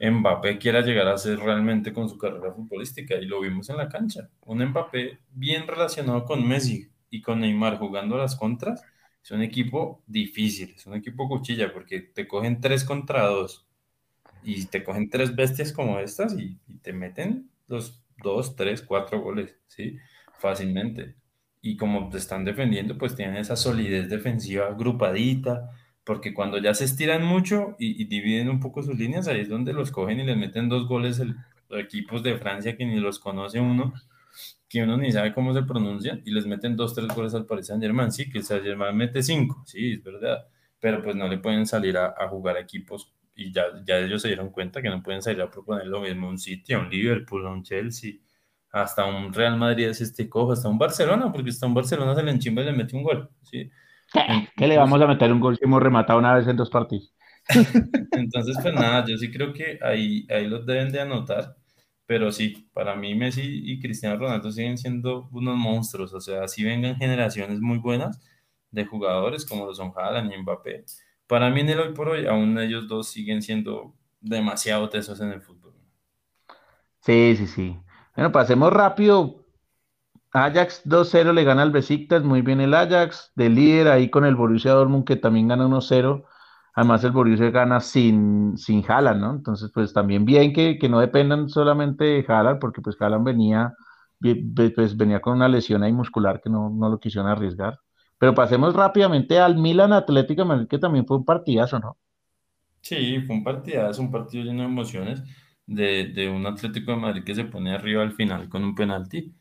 Mbappé 0.00 0.58
quiera 0.58 0.80
llegar 0.80 1.06
a 1.08 1.14
hacer 1.14 1.38
realmente 1.38 1.92
con 1.92 2.08
su 2.08 2.18
carrera 2.18 2.52
futbolística 2.52 3.14
y 3.16 3.26
lo 3.26 3.40
vimos 3.40 3.70
en 3.70 3.76
la 3.76 3.88
cancha. 3.88 4.28
Un 4.42 4.64
Mbappé 4.64 5.20
bien 5.30 5.66
relacionado 5.68 6.24
con 6.24 6.46
Messi 6.46 6.90
y 7.10 7.22
con 7.22 7.40
Neymar 7.40 7.78
jugando 7.78 8.16
las 8.18 8.34
contras. 8.34 8.82
Es 9.22 9.30
un 9.30 9.42
equipo 9.42 10.02
difícil, 10.06 10.74
es 10.76 10.86
un 10.86 10.94
equipo 10.94 11.28
cuchilla 11.28 11.72
porque 11.72 12.00
te 12.00 12.26
cogen 12.26 12.60
tres 12.60 12.84
contra 12.84 13.26
dos 13.26 13.69
y 14.42 14.66
te 14.66 14.82
cogen 14.82 15.10
tres 15.10 15.34
bestias 15.34 15.72
como 15.72 15.98
estas 15.98 16.38
y, 16.38 16.58
te 16.82 16.92
meten 16.92 17.50
los 17.68 18.02
dos, 18.22 18.56
tres, 18.56 18.82
cuatro 18.82 19.20
goles, 19.20 19.54
¿sí? 19.66 19.98
Fácilmente. 20.38 21.14
Y 21.60 21.76
como 21.76 22.08
te 22.08 22.16
están 22.16 22.44
defendiendo, 22.44 22.96
pues 22.96 23.14
tienen 23.14 23.36
esa 23.36 23.56
solidez 23.56 24.08
defensiva 24.08 24.68
agrupadita, 24.68 25.70
porque 26.04 26.32
cuando 26.32 26.58
ya 26.58 26.72
se 26.72 26.84
estiran 26.84 27.24
mucho 27.24 27.76
y, 27.78 28.04
dividen 28.04 28.48
un 28.48 28.60
poco 28.60 28.82
sus 28.82 28.98
líneas, 28.98 29.28
ahí 29.28 29.40
es 29.40 29.48
donde 29.48 29.72
los 29.72 29.90
cogen 29.90 30.20
y 30.20 30.24
les 30.24 30.36
meten 30.36 30.68
dos 30.68 30.88
goles 30.88 31.18
el, 31.18 31.36
equipos 31.70 32.22
de 32.22 32.36
Francia 32.38 32.76
que 32.76 32.86
ni 32.86 32.98
los 32.98 33.18
conoce 33.18 33.60
uno, 33.60 33.92
que 34.68 34.82
uno 34.82 34.96
ni 34.96 35.12
sabe 35.12 35.34
cómo 35.34 35.52
se 35.52 35.62
pronuncian, 35.62 36.22
y 36.24 36.30
les 36.30 36.46
meten 36.46 36.76
dos, 36.76 36.94
tres 36.94 37.08
goles 37.08 37.34
al 37.34 37.46
Paris 37.46 37.66
Saint 37.66 37.82
Germain, 37.82 38.10
sí, 38.10 38.30
que 38.30 38.38
el 38.38 38.44
Saint 38.44 38.64
Germain 38.64 38.96
mete 38.96 39.22
cinco, 39.22 39.62
sí, 39.66 39.92
es 39.92 40.02
verdad, 40.02 40.46
pero 40.80 41.02
pues 41.02 41.14
no 41.14 41.28
le 41.28 41.38
pueden 41.38 41.66
salir 41.66 41.96
a, 41.96 42.14
a 42.18 42.28
jugar 42.28 42.56
equipos 42.56 43.12
y 43.40 43.52
ya, 43.52 43.64
ya 43.86 43.98
ellos 43.98 44.20
se 44.20 44.28
dieron 44.28 44.50
cuenta 44.50 44.82
que 44.82 44.90
no 44.90 45.02
pueden 45.02 45.22
salir 45.22 45.40
a 45.40 45.50
proponer 45.50 45.86
lo 45.86 46.02
mismo 46.02 46.26
a 46.26 46.30
un 46.30 46.38
City, 46.38 46.74
a 46.74 46.78
un 46.78 46.90
Liverpool, 46.90 47.46
a 47.46 47.50
un 47.50 47.62
Chelsea, 47.62 48.12
hasta 48.70 49.06
un 49.06 49.32
Real 49.32 49.56
Madrid 49.56 49.88
es 49.88 50.02
este 50.02 50.28
cojo, 50.28 50.52
hasta 50.52 50.68
un 50.68 50.78
Barcelona, 50.78 51.32
porque 51.32 51.50
hasta 51.50 51.66
un 51.66 51.74
Barcelona 51.74 52.14
se 52.14 52.22
le 52.22 52.32
enchimba 52.32 52.62
y 52.62 52.66
le 52.66 52.72
mete 52.72 52.94
un 52.96 53.02
gol, 53.02 53.30
¿sí? 53.42 53.70
¿Qué, 54.56 54.66
le 54.66 54.76
vamos 54.76 55.00
a 55.00 55.06
meter 55.06 55.32
un 55.32 55.40
gol 55.40 55.56
si 55.56 55.64
hemos 55.64 55.82
rematado 55.82 56.18
una 56.18 56.34
vez 56.34 56.46
en 56.46 56.56
dos 56.56 56.68
partidos? 56.68 57.14
Entonces, 58.12 58.58
pues 58.60 58.74
nada, 58.74 59.04
yo 59.06 59.16
sí 59.16 59.30
creo 59.30 59.54
que 59.54 59.78
ahí, 59.82 60.26
ahí 60.28 60.46
los 60.46 60.66
deben 60.66 60.92
de 60.92 61.00
anotar, 61.00 61.56
pero 62.04 62.30
sí, 62.30 62.68
para 62.74 62.94
mí 62.94 63.14
Messi 63.14 63.42
y 63.42 63.80
Cristiano 63.80 64.18
Ronaldo 64.18 64.52
siguen 64.52 64.76
siendo 64.76 65.28
unos 65.32 65.56
monstruos, 65.56 66.12
o 66.12 66.20
sea, 66.20 66.46
si 66.46 66.62
vengan 66.62 66.96
generaciones 66.96 67.60
muy 67.60 67.78
buenas 67.78 68.20
de 68.70 68.84
jugadores 68.84 69.46
como 69.46 69.64
lo 69.64 69.74
son 69.74 69.92
Haaland 69.96 70.30
y 70.32 70.38
Mbappé, 70.38 70.84
para 71.30 71.48
mí 71.48 71.60
en 71.60 71.68
el 71.68 71.78
hoy 71.78 71.92
por 71.94 72.08
hoy 72.08 72.26
aún 72.26 72.58
ellos 72.58 72.88
dos 72.88 73.08
siguen 73.08 73.40
siendo 73.40 73.94
demasiado 74.20 74.88
tesos 74.88 75.20
en 75.20 75.30
el 75.30 75.40
fútbol. 75.40 75.72
Sí, 77.02 77.36
sí, 77.36 77.46
sí. 77.46 77.78
Bueno, 78.16 78.32
pasemos 78.32 78.72
rápido. 78.72 79.36
Ajax 80.32 80.82
2-0 80.84 81.32
le 81.32 81.44
gana 81.44 81.62
al 81.62 81.70
Besiktas, 81.70 82.24
muy 82.24 82.42
bien 82.42 82.60
el 82.60 82.74
Ajax, 82.74 83.30
de 83.36 83.48
líder 83.48 83.88
ahí 83.88 84.10
con 84.10 84.24
el 84.24 84.34
Borussia 84.34 84.72
Dortmund 84.72 85.04
que 85.04 85.14
también 85.16 85.46
gana 85.46 85.66
1-0. 85.66 86.24
Además 86.74 87.04
el 87.04 87.12
Borussia 87.12 87.50
gana 87.50 87.78
sin, 87.78 88.56
sin 88.56 88.84
¿no? 88.88 89.30
Entonces, 89.32 89.70
pues 89.72 89.92
también 89.92 90.24
bien 90.24 90.52
que, 90.52 90.78
que 90.78 90.88
no 90.88 90.98
dependan 90.98 91.48
solamente 91.48 92.04
de 92.04 92.24
Haaland, 92.26 92.58
porque 92.58 92.80
pues 92.80 93.00
Haaland 93.00 93.24
venía, 93.24 93.74
pues, 94.74 94.96
venía 94.96 95.20
con 95.20 95.34
una 95.34 95.48
lesión 95.48 95.84
ahí 95.84 95.92
muscular 95.92 96.40
que 96.42 96.50
no, 96.50 96.70
no 96.70 96.88
lo 96.88 96.98
quisieron 96.98 97.30
arriesgar. 97.30 97.78
Pero 98.20 98.36
pasemos 98.36 98.74
rápidamente 98.76 99.40
al 99.40 99.56
Milan 99.58 99.92
Atlético 99.94 100.46
Madrid, 100.46 100.68
que 100.68 100.78
también 100.78 101.06
fue 101.06 101.18
un 101.18 101.26
partidazo, 101.26 101.80
¿no? 101.80 101.98
Sí, 102.82 103.20
fue 103.26 103.36
un 103.36 103.44
partidazo, 103.44 104.00
un 104.02 104.10
partido 104.10 104.44
lleno 104.44 104.60
de 104.62 104.68
emociones 104.68 105.22
de, 105.66 106.06
de 106.14 106.28
un 106.30 106.46
Atlético 106.46 106.92
de 106.92 106.96
Madrid 106.96 107.24
que 107.24 107.34
se 107.34 107.44
pone 107.44 107.72
arriba 107.74 108.02
al 108.02 108.12
final 108.12 108.48
con 108.48 108.64
un 108.64 108.74
penalti. 108.74 109.34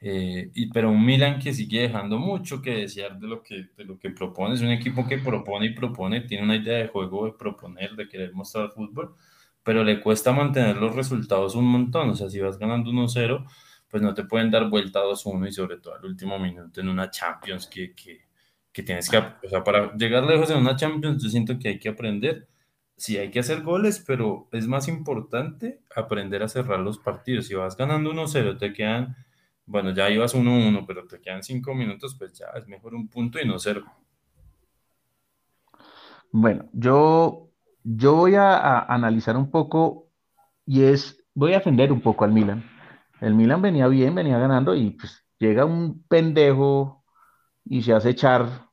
Eh, 0.00 0.50
y, 0.54 0.70
pero 0.70 0.90
un 0.90 1.04
Milan 1.04 1.38
que 1.40 1.52
sigue 1.54 1.82
dejando 1.82 2.18
mucho 2.18 2.60
que 2.62 2.70
desear 2.72 3.18
de 3.18 3.26
lo 3.26 3.42
que, 3.42 3.70
de 3.76 3.84
lo 3.84 3.98
que 3.98 4.10
propone. 4.10 4.54
Es 4.54 4.60
un 4.62 4.70
equipo 4.70 5.06
que 5.08 5.18
propone 5.18 5.66
y 5.66 5.74
propone, 5.74 6.20
tiene 6.22 6.44
una 6.44 6.56
idea 6.56 6.78
de 6.78 6.88
juego 6.88 7.26
de 7.26 7.32
proponer, 7.32 7.96
de 7.96 8.08
querer 8.08 8.32
mostrar 8.34 8.70
fútbol, 8.72 9.14
pero 9.62 9.82
le 9.84 10.00
cuesta 10.00 10.32
mantener 10.32 10.76
los 10.76 10.94
resultados 10.94 11.54
un 11.56 11.66
montón. 11.66 12.10
O 12.10 12.14
sea, 12.16 12.28
si 12.30 12.40
vas 12.40 12.58
ganando 12.58 12.90
1-0, 12.90 13.44
pues 13.94 14.02
no 14.02 14.12
te 14.12 14.24
pueden 14.24 14.50
dar 14.50 14.68
vuelta 14.68 15.04
2-1 15.04 15.46
y 15.46 15.52
sobre 15.52 15.76
todo 15.76 15.94
al 15.94 16.04
último 16.04 16.36
minuto 16.36 16.80
en 16.80 16.88
una 16.88 17.10
Champions 17.10 17.68
que, 17.68 17.94
que, 17.94 18.22
que 18.72 18.82
tienes 18.82 19.08
que, 19.08 19.18
o 19.18 19.48
sea, 19.48 19.62
para 19.62 19.94
llegar 19.94 20.24
lejos 20.24 20.50
en 20.50 20.56
una 20.56 20.74
Champions, 20.74 21.22
yo 21.22 21.28
siento 21.28 21.56
que 21.60 21.68
hay 21.68 21.78
que 21.78 21.90
aprender 21.90 22.48
sí 22.96 23.16
hay 23.16 23.30
que 23.30 23.40
hacer 23.40 23.62
goles, 23.62 24.02
pero 24.04 24.48
es 24.50 24.66
más 24.66 24.88
importante 24.88 25.80
aprender 25.94 26.42
a 26.42 26.48
cerrar 26.48 26.80
los 26.80 26.98
partidos. 26.98 27.46
Si 27.46 27.54
vas 27.54 27.76
ganando 27.76 28.12
1-0, 28.12 28.58
te 28.58 28.72
quedan, 28.72 29.16
bueno, 29.66 29.92
ya 29.92 30.10
ibas 30.10 30.34
1-1, 30.34 30.84
pero 30.86 31.06
te 31.06 31.20
quedan 31.20 31.42
5 31.44 31.74
minutos, 31.74 32.16
pues 32.18 32.32
ya 32.32 32.46
es 32.56 32.66
mejor 32.66 32.94
un 32.94 33.08
punto 33.08 33.38
y 33.40 33.46
no 33.46 33.58
cero. 33.58 33.84
Bueno, 36.32 36.68
yo, 36.72 37.50
yo 37.84 38.14
voy 38.14 38.34
a, 38.34 38.80
analizar 38.80 39.36
un 39.36 39.52
poco 39.52 40.08
y 40.66 40.82
es, 40.82 41.22
voy 41.32 41.52
a 41.52 41.58
defender 41.58 41.92
un 41.92 42.00
poco 42.00 42.24
al 42.24 42.32
Milan. 42.32 42.73
El 43.24 43.34
Milan 43.34 43.62
venía 43.62 43.88
bien, 43.88 44.14
venía 44.14 44.38
ganando 44.38 44.74
y 44.74 44.90
pues 44.90 45.24
llega 45.38 45.64
un 45.64 46.04
pendejo 46.08 47.04
y 47.64 47.82
se 47.82 47.92
hace 47.92 48.10
echar 48.10 48.68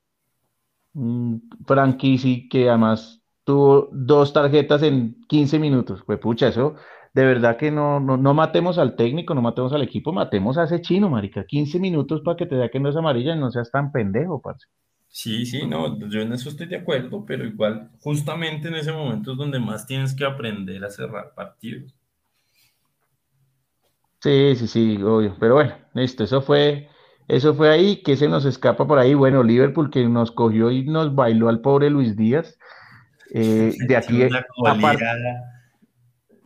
un 0.93 1.49
franquici 1.65 2.49
que 2.49 2.69
además 2.69 3.21
tuvo 3.43 3.89
dos 3.91 4.33
tarjetas 4.33 4.83
en 4.83 5.21
15 5.27 5.59
minutos. 5.59 6.03
Pues 6.05 6.19
pucha, 6.19 6.49
eso 6.49 6.75
de 7.13 7.25
verdad 7.25 7.57
que 7.57 7.71
no, 7.71 7.99
no, 7.99 8.33
matemos 8.33 8.77
al 8.77 8.95
técnico, 8.95 9.33
no 9.33 9.41
matemos 9.41 9.73
al 9.73 9.81
equipo, 9.81 10.13
matemos 10.13 10.57
a 10.57 10.63
ese 10.63 10.81
chino, 10.81 11.09
marica. 11.09 11.45
15 11.45 11.79
minutos 11.79 12.21
para 12.21 12.37
que 12.37 12.45
te 12.45 12.55
dé 12.55 12.69
que 12.69 12.79
no 12.79 12.89
es 12.89 12.95
amarilla 12.95 13.35
y 13.35 13.39
no 13.39 13.51
seas 13.51 13.69
tan 13.71 13.91
pendejo, 13.91 14.41
parce. 14.41 14.67
Sí, 15.09 15.45
sí, 15.45 15.67
no, 15.67 15.99
yo 16.07 16.21
en 16.21 16.31
eso 16.31 16.47
estoy 16.47 16.67
de 16.67 16.77
acuerdo, 16.77 17.25
pero 17.25 17.45
igual, 17.45 17.91
justamente 17.99 18.69
en 18.69 18.75
ese 18.75 18.93
momento 18.93 19.33
es 19.33 19.37
donde 19.37 19.59
más 19.59 19.85
tienes 19.85 20.15
que 20.15 20.23
aprender 20.23 20.83
a 20.85 20.89
cerrar 20.89 21.33
partidos. 21.35 21.93
Sí, 24.21 24.55
sí, 24.55 24.67
sí, 24.67 25.03
obvio. 25.03 25.35
Pero 25.39 25.55
bueno, 25.55 25.73
listo, 25.93 26.23
eso 26.23 26.41
fue, 26.41 26.89
eso 27.27 27.55
fue 27.55 27.69
ahí, 27.69 28.03
que 28.03 28.15
se 28.15 28.27
nos 28.27 28.45
escapa 28.45 28.85
por 28.85 28.99
ahí. 28.99 29.15
Bueno, 29.15 29.41
Liverpool 29.41 29.89
que 29.89 30.07
nos 30.07 30.31
cogió 30.31 30.69
y 30.69 30.83
nos 30.85 31.15
bailó 31.15 31.49
al 31.49 31.61
pobre 31.61 31.89
Luis 31.89 32.15
Díaz. 32.15 32.57
Eh, 33.33 33.73
de 33.87 33.95
aquí 33.95 34.23
aparte, 34.65 35.05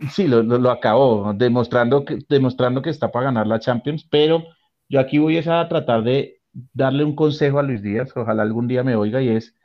sí, 0.10 0.28
lo, 0.28 0.44
lo, 0.44 0.72
acabó, 0.72 1.34
demostrando 1.34 2.06
que, 2.06 2.20
demostrando 2.30 2.82
que 2.82 2.90
está 2.90 3.12
para 3.12 3.26
ganar 3.26 3.48
la 3.48 3.60
Champions, 3.60 4.08
pero 4.10 4.44
yo 4.88 5.00
aquí 5.00 5.18
voy 5.18 5.38
a 5.38 5.68
tratar 5.68 6.04
de 6.04 6.42
darle 6.74 7.04
un 7.04 7.16
consejo 7.16 7.60
a 7.60 7.64
Luis 7.64 7.82
Díaz, 7.82 8.16
ojalá 8.16 8.44
algún 8.44 8.68
día 8.68 8.84
me 8.84 8.96
oiga, 8.96 9.22
y 9.22 9.30
es, 9.30 9.56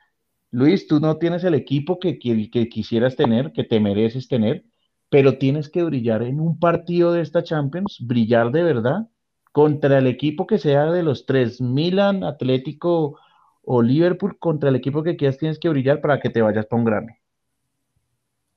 Luis, 0.51 0.89
tú 0.89 0.99
no 0.99 1.19
tienes 1.19 1.45
el 1.45 1.55
equipo 1.55 2.01
que, 2.01 2.19
que, 2.19 2.51
que 2.51 2.69
quisieras 2.69 3.15
tener, 3.17 3.53
que 3.53 3.65
te 3.65 3.79
mereces 3.79 4.27
tener, 4.27 4.65
pero 5.11 5.39
tienes 5.39 5.69
que 5.69 5.83
brillar 5.83 6.23
en 6.23 6.41
un 6.41 6.59
partido 6.59 7.13
de 7.13 7.21
esta 7.21 7.43
Champions, 7.43 7.99
brillar 8.01 8.51
de 8.53 8.63
verdad 8.63 9.09
contra 9.53 9.99
el 9.99 10.07
equipo 10.07 10.47
que 10.47 10.59
sea 10.59 10.87
de 10.87 11.03
los 11.03 11.27
tres, 11.27 11.61
Milan, 11.61 12.25
Atlético, 12.25 13.19
o 13.63 13.83
Liverpool 13.83 14.39
contra 14.39 14.69
el 14.69 14.77
equipo 14.77 15.03
que 15.03 15.17
quieras 15.17 15.39
tienes 15.39 15.59
que 15.59 15.69
brillar 15.69 16.01
para 16.01 16.21
que 16.21 16.31
te 16.31 16.43
vayas 16.43 16.67
para 16.67 16.79
un 16.79 16.85
grande. 16.85 17.19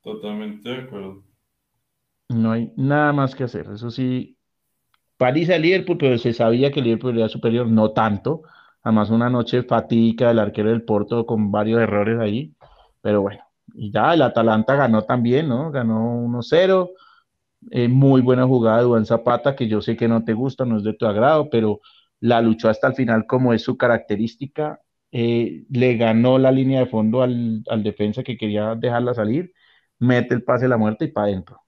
Totalmente 0.01 0.69
de 0.69 0.81
acuerdo. 0.81 1.23
No 2.29 2.51
hay 2.51 2.71
nada 2.75 3.13
más 3.13 3.35
que 3.35 3.43
hacer. 3.43 3.67
Eso 3.71 3.89
sí, 3.91 4.37
París 5.17 5.49
a 5.49 5.57
Liverpool, 5.57 5.97
pero 5.97 6.17
se 6.17 6.33
sabía 6.33 6.71
que 6.71 6.81
Liverpool 6.81 7.17
era 7.17 7.29
superior, 7.29 7.67
no 7.67 7.91
tanto. 7.91 8.43
Además, 8.81 9.09
una 9.09 9.29
noche 9.29 9.63
fatídica 9.63 10.27
del 10.27 10.39
arquero 10.39 10.69
del 10.69 10.83
Porto 10.83 11.25
con 11.25 11.51
varios 11.51 11.81
errores 11.81 12.19
ahí. 12.19 12.53
Pero 13.01 13.21
bueno, 13.21 13.43
y 13.73 13.91
ya 13.91 14.13
el 14.13 14.21
Atalanta 14.21 14.75
ganó 14.75 15.03
también, 15.03 15.47
¿no? 15.49 15.71
Ganó 15.71 16.15
1-0. 16.17 16.91
Eh, 17.71 17.87
muy 17.87 18.21
buena 18.21 18.45
jugada 18.45 18.79
de 18.79 18.85
Juan 18.85 19.05
Zapata, 19.05 19.55
que 19.55 19.67
yo 19.67 19.81
sé 19.81 19.95
que 19.95 20.07
no 20.07 20.23
te 20.23 20.33
gusta, 20.33 20.65
no 20.65 20.77
es 20.77 20.83
de 20.83 20.93
tu 20.93 21.05
agrado, 21.05 21.49
pero 21.49 21.79
la 22.19 22.41
luchó 22.41 22.69
hasta 22.69 22.87
el 22.87 22.95
final 22.95 23.25
como 23.27 23.53
es 23.53 23.63
su 23.63 23.77
característica 23.77 24.79
eh, 25.15 25.65
le 25.69 25.95
ganó 25.95 26.39
la 26.39 26.51
línea 26.51 26.79
de 26.79 26.87
fondo 26.87 27.21
al, 27.21 27.63
defensa 27.83 28.23
que 28.23 28.35
quería 28.35 28.73
dejarla 28.73 29.13
salir, 29.13 29.53
mete 29.99 30.33
el 30.33 30.43
pase 30.43 30.65
de 30.65 30.69
la 30.69 30.77
muerte 30.77 31.05
y 31.05 31.11
para 31.11 31.27
adentro. 31.27 31.61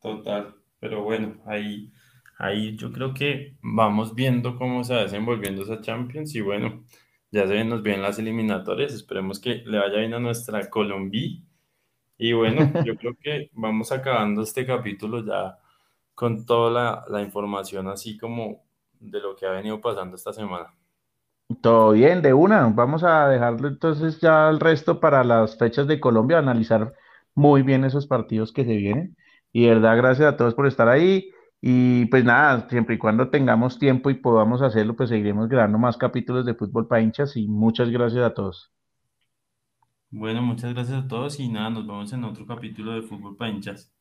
Total, 0.00 0.54
pero 0.80 1.02
bueno, 1.02 1.42
ahí, 1.44 1.92
ahí 2.38 2.78
yo 2.78 2.90
creo 2.90 3.12
que 3.12 3.58
vamos 3.60 4.14
viendo 4.14 4.56
cómo 4.56 4.84
se 4.84 4.94
va 4.94 5.02
desenvolviendo 5.02 5.64
esa 5.64 5.82
Champions 5.82 6.34
y 6.34 6.40
bueno, 6.40 6.82
ya 7.30 7.46
se 7.46 7.64
nos 7.64 7.82
bien 7.82 8.02
las 8.02 8.18
eliminatorias, 8.18 8.92
esperemos 8.92 9.40
que 9.40 9.62
le 9.66 9.78
vaya 9.78 9.98
bien 9.98 10.14
a 10.14 10.20
nuestra 10.20 10.68
Colombia. 10.70 11.40
Y 12.18 12.32
bueno, 12.32 12.60
yo 12.84 12.96
creo 12.96 13.16
que 13.20 13.50
vamos 13.52 13.92
acabando 13.92 14.42
este 14.42 14.66
capítulo 14.66 15.24
ya 15.24 15.58
con 16.14 16.46
toda 16.46 16.70
la, 16.70 17.04
la 17.08 17.22
información 17.22 17.88
así 17.88 18.16
como 18.16 18.64
de 19.00 19.20
lo 19.20 19.36
que 19.36 19.46
ha 19.46 19.50
venido 19.50 19.80
pasando 19.80 20.16
esta 20.16 20.32
semana. 20.32 20.72
Todo 21.60 21.92
bien, 21.92 22.22
de 22.22 22.32
una. 22.32 22.66
Vamos 22.68 23.04
a 23.04 23.28
dejarlo 23.28 23.68
entonces 23.68 24.20
ya 24.20 24.48
el 24.48 24.58
resto 24.58 24.98
para 25.00 25.22
las 25.22 25.56
fechas 25.56 25.86
de 25.86 26.00
Colombia, 26.00 26.38
analizar 26.38 26.94
muy 27.34 27.62
bien 27.62 27.84
esos 27.84 28.06
partidos 28.06 28.52
que 28.52 28.64
se 28.64 28.76
vienen. 28.76 29.16
Y 29.52 29.64
de 29.66 29.74
verdad, 29.74 29.96
gracias 29.96 30.32
a 30.34 30.36
todos 30.36 30.54
por 30.54 30.66
estar 30.66 30.88
ahí. 30.88 31.30
Y 31.68 32.06
pues 32.06 32.24
nada, 32.24 32.68
siempre 32.68 32.94
y 32.94 32.98
cuando 32.98 33.28
tengamos 33.28 33.76
tiempo 33.80 34.08
y 34.08 34.14
podamos 34.14 34.62
hacerlo, 34.62 34.94
pues 34.94 35.08
seguiremos 35.08 35.48
grabando 35.48 35.78
más 35.78 35.96
capítulos 35.96 36.46
de 36.46 36.54
Fútbol 36.54 36.86
para 36.86 37.02
hinchas 37.02 37.36
y 37.36 37.48
muchas 37.48 37.90
gracias 37.90 38.22
a 38.22 38.34
todos. 38.34 38.70
Bueno, 40.12 40.42
muchas 40.42 40.72
gracias 40.72 41.04
a 41.04 41.08
todos 41.08 41.40
y 41.40 41.48
nada, 41.48 41.70
nos 41.70 41.84
vemos 41.84 42.12
en 42.12 42.22
otro 42.22 42.46
capítulo 42.46 42.92
de 42.92 43.02
Fútbol 43.02 43.36
para 43.36 43.50
hinchas. 43.50 43.92